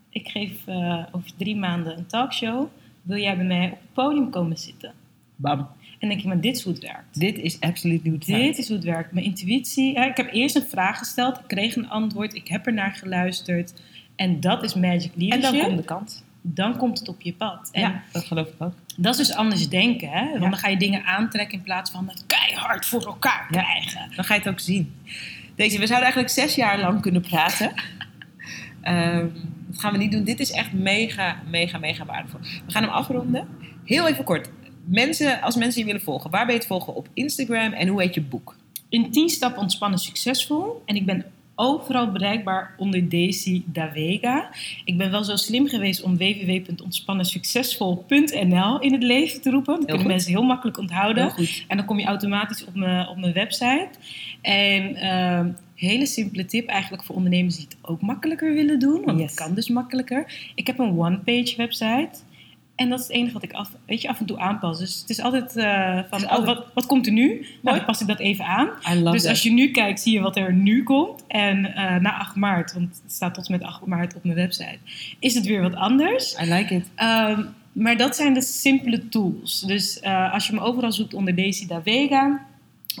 ik 0.08 0.28
geef 0.28 0.52
eh, 0.66 1.02
over 1.12 1.30
drie 1.36 1.56
maanden 1.56 1.98
een 1.98 2.06
talkshow. 2.06 2.66
Wil 3.02 3.18
jij 3.18 3.36
bij 3.36 3.44
mij 3.46 3.64
op 3.66 3.78
het 3.80 3.92
podium 3.92 4.30
komen 4.30 4.56
zitten? 4.58 4.92
Bam. 5.36 5.68
En 5.98 6.08
denk 6.08 6.20
je, 6.20 6.28
maar 6.28 6.40
dit 6.40 6.56
is 6.56 6.62
hoe 6.62 6.72
het 6.72 6.82
werkt. 6.82 7.20
Dit 7.20 7.38
is 7.38 7.60
absoluut 7.60 8.02
hoe 8.02 8.12
het 8.12 8.26
Dit 8.26 8.36
werkt. 8.36 8.58
is 8.58 8.66
hoe 8.68 8.76
het 8.76 8.84
werkt. 8.86 9.12
Mijn 9.12 9.26
intuïtie. 9.26 9.92
Ja, 9.94 10.04
ik 10.04 10.16
heb 10.16 10.32
eerst 10.32 10.56
een 10.56 10.62
vraag 10.62 10.98
gesteld. 10.98 11.38
Ik 11.38 11.44
kreeg 11.46 11.76
een 11.76 11.88
antwoord. 11.88 12.34
Ik 12.34 12.48
heb 12.48 12.66
er 12.66 12.72
naar 12.72 12.92
geluisterd. 12.94 13.74
En 14.16 14.40
dat 14.40 14.62
is 14.62 14.74
magic 14.74 15.12
En 15.14 15.20
leadership. 15.28 15.52
dan 15.60 15.66
komt 15.66 15.76
de 15.78 15.84
kans. 15.84 16.22
Dan 16.42 16.76
komt 16.76 16.98
het 16.98 17.08
op 17.08 17.20
je 17.20 17.32
pad. 17.32 17.68
En 17.72 17.80
Ja, 17.80 18.02
dat 18.12 18.24
geloof 18.24 18.48
ik 18.48 18.54
ook. 18.58 18.72
dat 18.96 19.18
is 19.18 19.26
dus 19.26 19.36
anders 19.36 19.68
denken. 19.68 20.08
Hè? 20.08 20.20
Want 20.30 20.42
Ja. 20.42 20.48
dan 20.48 20.56
ga 20.58 20.68
je 20.68 20.76
dingen 20.76 21.04
aantrekken 21.04 21.58
in 21.58 21.64
plaats 21.64 21.90
van 21.90 22.08
het 22.08 22.24
keihard 22.26 22.86
voor 22.86 23.04
elkaar 23.06 23.46
Ja. 23.50 23.60
krijgen. 23.62 24.10
Dan 24.16 24.24
ga 24.24 24.34
je 24.34 24.40
het 24.40 24.48
ook 24.48 24.60
zien. 24.60 24.94
Deze, 25.56 25.78
we 25.78 25.86
zouden 25.86 26.12
eigenlijk 26.12 26.28
zes 26.28 26.54
jaar 26.54 26.80
lang 26.80 27.00
kunnen 27.00 27.20
praten. 27.20 27.72
Ehm, 28.82 29.26
dat 29.66 29.80
gaan 29.80 29.92
we 29.92 29.98
niet 29.98 30.12
doen. 30.12 30.24
Dit 30.24 30.40
is 30.40 30.50
echt 30.50 30.72
mega, 30.72 31.42
mega, 31.50 31.78
mega 31.78 32.04
waardevol. 32.04 32.40
We 32.40 32.72
gaan 32.72 32.82
hem 32.82 32.92
afronden. 32.92 33.48
Heel 33.84 34.08
even 34.08 34.24
kort. 34.24 34.50
Mensen, 34.84 35.40
als 35.40 35.56
mensen 35.56 35.80
je 35.80 35.86
willen 35.86 36.02
volgen, 36.02 36.30
waar 36.30 36.46
ben 36.46 36.54
je 36.54 36.60
te 36.60 36.66
volgen 36.66 36.94
op 36.94 37.08
Instagram 37.14 37.72
en 37.72 37.88
hoe 37.88 38.02
heet 38.02 38.14
je 38.14 38.20
boek? 38.20 38.56
In 38.88 39.10
10 39.10 39.28
stappen 39.28 39.62
ontspannen 39.62 39.98
succesvol. 39.98 40.82
En 40.86 40.96
ik 40.96 41.06
ben 41.06 41.24
overal 41.54 42.12
bereikbaar 42.12 42.74
onder 42.76 43.08
Daisy 43.08 43.62
Davega. 43.66 44.50
Ik 44.84 44.96
ben 44.98 45.10
wel 45.10 45.24
zo 45.24 45.36
slim 45.36 45.66
geweest 45.68 46.02
om 46.02 46.16
www.ontspannensuccesvol.nl 46.16 48.80
in 48.80 48.92
het 48.92 49.02
leven 49.02 49.40
te 49.40 49.50
roepen. 49.50 49.74
Dat 49.74 49.84
kunnen 49.84 50.00
goed. 50.02 50.10
mensen 50.10 50.30
heel 50.30 50.42
makkelijk 50.42 50.78
onthouden. 50.78 51.32
Heel. 51.36 51.46
En 51.68 51.76
dan 51.76 51.86
kom 51.86 51.98
je 51.98 52.06
automatisch 52.06 52.64
op 52.64 52.74
mijn, 52.74 53.08
op 53.08 53.16
mijn 53.16 53.32
website. 53.32 53.88
En 54.40 54.94
ehm, 54.96 55.48
hele 55.74 56.06
simpele 56.06 56.44
tip 56.44 56.68
eigenlijk 56.68 57.04
voor 57.04 57.16
ondernemers 57.16 57.56
die 57.56 57.64
het 57.68 57.76
ook 57.82 58.00
makkelijker 58.00 58.52
willen 58.54 58.78
doen. 58.78 59.02
Want 59.04 59.18
Yes. 59.18 59.30
het 59.30 59.40
kan 59.40 59.54
dus 59.54 59.68
makkelijker. 59.68 60.50
Ik 60.54 60.66
heb 60.66 60.78
een 60.78 60.98
one-page 60.98 61.54
website. 61.56 62.10
En 62.74 62.88
dat 62.88 63.00
is 63.00 63.06
het 63.06 63.16
enige 63.16 63.32
wat 63.32 63.42
ik 63.42 63.52
af, 63.52 63.70
weet 63.86 64.02
je, 64.02 64.08
af 64.08 64.20
en 64.20 64.26
toe 64.26 64.38
aanpas. 64.38 64.78
Dus 64.78 65.00
het 65.00 65.10
is 65.10 65.20
altijd 65.20 65.56
eh, 65.56 66.00
van, 66.10 66.30
oh, 66.30 66.44
wat, 66.44 66.66
wat 66.74 66.86
komt 66.86 67.06
er 67.06 67.12
nu? 67.12 67.46
Nou, 67.62 67.76
dan 67.76 67.84
pas 67.86 68.00
ik 68.00 68.06
dat 68.06 68.18
even 68.18 68.44
aan. 68.44 68.68
Dus 69.12 69.22
that. 69.22 69.30
als 69.30 69.42
je 69.42 69.52
nu 69.52 69.70
kijkt, 69.70 70.00
zie 70.00 70.12
je 70.12 70.20
wat 70.20 70.36
er 70.36 70.52
nu 70.52 70.82
komt. 70.82 71.24
En 71.26 71.74
eh, 71.74 71.96
na 71.96 72.18
8 72.18 72.36
maart, 72.36 72.72
want 72.72 73.00
het 73.02 73.12
staat 73.12 73.34
tot 73.34 73.46
en 73.46 73.52
met 73.52 73.62
8 73.62 73.86
maart 73.86 74.14
op 74.14 74.24
mijn 74.24 74.36
website, 74.36 74.78
is 75.18 75.34
het 75.34 75.46
weer 75.46 75.62
wat 75.62 75.74
anders. 75.74 76.36
I 76.42 76.52
like 76.52 76.74
it. 76.74 76.90
Ehm, 76.94 77.42
maar 77.72 77.96
dat 77.96 78.16
zijn 78.16 78.34
de 78.34 78.42
simpele 78.42 79.08
tools. 79.08 79.60
Dus 79.60 80.00
eh, 80.00 80.32
als 80.32 80.46
je 80.46 80.52
me 80.52 80.60
overal 80.60 80.92
zoekt 80.92 81.14
onder 81.14 81.34
Daisy 81.34 81.66
Davega 81.66 82.46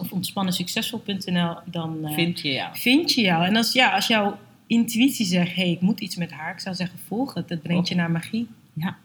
of 0.00 0.12
ontspannensuccesvol.nl, 0.12 1.56
dan 1.64 2.12
Vind 2.14 2.40
je 2.40 2.52
jou. 2.52 2.76
vind 2.76 3.12
je 3.12 3.20
jou. 3.20 3.46
En 3.46 3.56
als, 3.56 3.72
ja, 3.72 3.94
als 3.94 4.06
jouw 4.06 4.38
intuïtie 4.66 5.26
zegt, 5.26 5.54
hey, 5.54 5.70
ik 5.70 5.80
moet 5.80 6.00
iets 6.00 6.16
met 6.16 6.30
haar, 6.30 6.52
ik 6.52 6.60
zou 6.60 6.74
zeggen, 6.74 6.98
volg 7.06 7.34
het. 7.34 7.48
Dat 7.48 7.62
brengt 7.62 7.88
je 7.88 7.94
naar 7.94 8.10
magie. 8.10 8.48
Ja. 8.74 8.96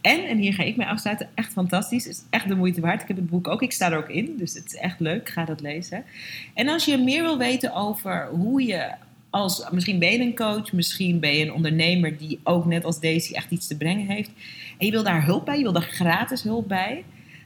En, 0.00 0.28
en 0.28 0.38
hier 0.38 0.54
ga 0.54 0.62
ik 0.62 0.76
mee 0.76 0.86
afsluiten, 0.86 1.28
echt 1.34 1.52
fantastisch. 1.52 2.04
Het 2.04 2.12
is 2.12 2.22
echt 2.30 2.48
de 2.48 2.54
moeite 2.54 2.80
waard. 2.80 3.02
Ik 3.02 3.08
heb 3.08 3.16
het 3.16 3.30
boek 3.30 3.48
ook, 3.48 3.62
ik 3.62 3.72
sta 3.72 3.90
er 3.90 3.98
ook 3.98 4.08
in. 4.08 4.36
Dus 4.36 4.54
het 4.54 4.66
is 4.66 4.74
echt 4.74 5.00
leuk, 5.00 5.28
ga 5.28 5.44
dat 5.44 5.60
lezen. 5.60 6.04
En 6.54 6.68
als 6.68 6.84
je 6.84 6.98
meer 6.98 7.22
wil 7.22 7.38
weten 7.38 7.74
over 7.74 8.26
hoe 8.26 8.66
je 8.66 8.94
als, 9.30 9.70
misschien 9.70 9.98
ben 9.98 10.12
je 10.12 10.20
een 10.20 10.36
coach, 10.36 10.72
misschien 10.72 11.20
ben 11.20 11.34
je 11.34 11.44
een 11.44 11.52
ondernemer 11.52 12.18
die 12.18 12.40
ook 12.42 12.64
net 12.64 12.84
als 12.84 13.00
Daisy 13.00 13.32
echt 13.32 13.50
iets 13.50 13.66
te 13.66 13.76
brengen 13.76 14.06
heeft. 14.06 14.30
En 14.78 14.86
je 14.86 14.92
wil 14.92 15.02
daar 15.02 15.24
hulp 15.24 15.44
bij, 15.44 15.56
je 15.56 15.62
wil 15.62 15.72
daar 15.72 15.82
gratis 15.82 16.42
hulp 16.42 16.68
bij. 16.68 17.04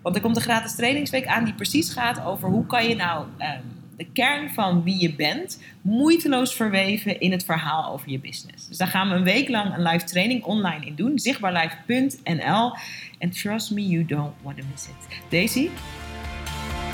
Want 0.09 0.21
er 0.21 0.27
komt 0.27 0.39
een 0.39 0.51
gratis 0.51 0.75
trainingsweek 0.75 1.27
aan 1.27 1.43
die 1.43 1.53
precies 1.53 1.89
gaat 1.89 2.23
over 2.25 2.49
hoe 2.49 2.65
kan 2.65 2.87
je 2.87 2.95
nou 2.95 3.25
ehm, 3.37 3.61
de 3.97 4.05
kern 4.13 4.49
van 4.49 4.83
wie 4.83 5.01
je 5.01 5.15
bent 5.15 5.61
moeiteloos 5.81 6.55
verweven 6.55 7.19
in 7.19 7.31
het 7.31 7.45
verhaal 7.45 7.91
over 7.91 8.09
je 8.09 8.19
business. 8.19 8.67
Dus 8.67 8.77
daar 8.77 8.87
gaan 8.87 9.09
we 9.09 9.15
een 9.15 9.23
week 9.23 9.49
lang 9.49 9.75
een 9.75 9.81
live 9.81 10.05
training 10.05 10.43
online 10.43 10.85
in 10.85 10.95
doen, 10.95 11.19
zichtbaarlive.nl. 11.19 12.75
En 13.17 13.29
trust 13.29 13.71
me, 13.71 13.87
you 13.87 14.05
don't 14.05 14.33
want 14.41 14.57
to 14.57 14.63
miss 14.71 14.87
it. 14.87 15.21
Daisy, 15.29 15.69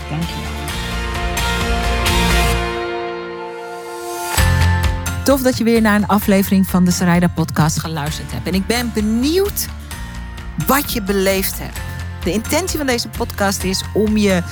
dankjewel. 0.09 0.51
Tof 5.24 5.41
dat 5.41 5.57
je 5.57 5.63
weer 5.63 5.82
naar 5.82 5.95
een 5.95 6.07
aflevering 6.07 6.68
van 6.68 6.86
de 6.86 6.91
Sarayda 6.91 7.28
podcast 7.28 7.80
geluisterd 7.80 8.32
hebt. 8.32 8.47
En 8.47 8.53
ik 8.53 8.66
ben 8.66 8.91
benieuwd 8.93 9.68
wat 10.68 10.93
je 10.93 11.01
beleefd 11.01 11.59
hebt. 11.59 11.95
De 12.26 12.32
intentie 12.32 12.78
van 12.78 12.88
deze 12.88 13.09
podcast 13.09 13.63
is 13.63 13.84
om 13.93 14.17
je 14.17 14.43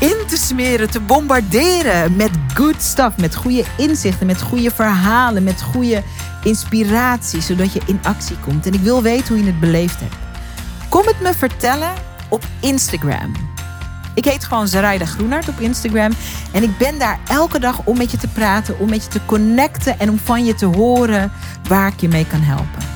in 0.00 0.16
te 0.26 0.36
smeren, 0.36 0.90
te 0.90 1.00
bombarderen 1.00 2.16
met 2.16 2.30
good 2.54 2.82
stuff, 2.82 3.16
met 3.16 3.34
goede 3.34 3.64
inzichten, 3.76 4.26
met 4.26 4.42
goede 4.42 4.70
verhalen, 4.70 5.44
met 5.44 5.62
goede 5.62 6.02
inspiratie, 6.44 7.40
zodat 7.40 7.72
je 7.72 7.80
in 7.86 8.00
actie 8.02 8.36
komt. 8.38 8.66
En 8.66 8.72
ik 8.72 8.80
wil 8.80 9.02
weten 9.02 9.28
hoe 9.28 9.44
je 9.44 9.50
het 9.50 9.60
beleefd 9.60 10.00
hebt. 10.00 10.14
Kom 10.88 11.06
het 11.06 11.20
me 11.20 11.34
vertellen 11.34 11.92
op 12.28 12.44
Instagram. 12.60 13.32
Ik 14.14 14.24
heet 14.24 14.44
gewoon 14.44 14.68
Zaraida 14.68 15.04
Groenart 15.04 15.48
op 15.48 15.60
Instagram. 15.60 16.12
En 16.52 16.62
ik 16.62 16.78
ben 16.78 16.98
daar 16.98 17.18
elke 17.28 17.58
dag 17.58 17.80
om 17.84 17.96
met 17.96 18.10
je 18.10 18.16
te 18.16 18.28
praten, 18.28 18.78
om 18.78 18.88
met 18.88 19.02
je 19.02 19.10
te 19.10 19.24
connecten 19.24 19.98
en 19.98 20.10
om 20.10 20.18
van 20.18 20.44
je 20.44 20.54
te 20.54 20.66
horen 20.66 21.32
waar 21.68 21.88
ik 21.88 22.00
je 22.00 22.08
mee 22.08 22.26
kan 22.26 22.40
helpen. 22.40 22.95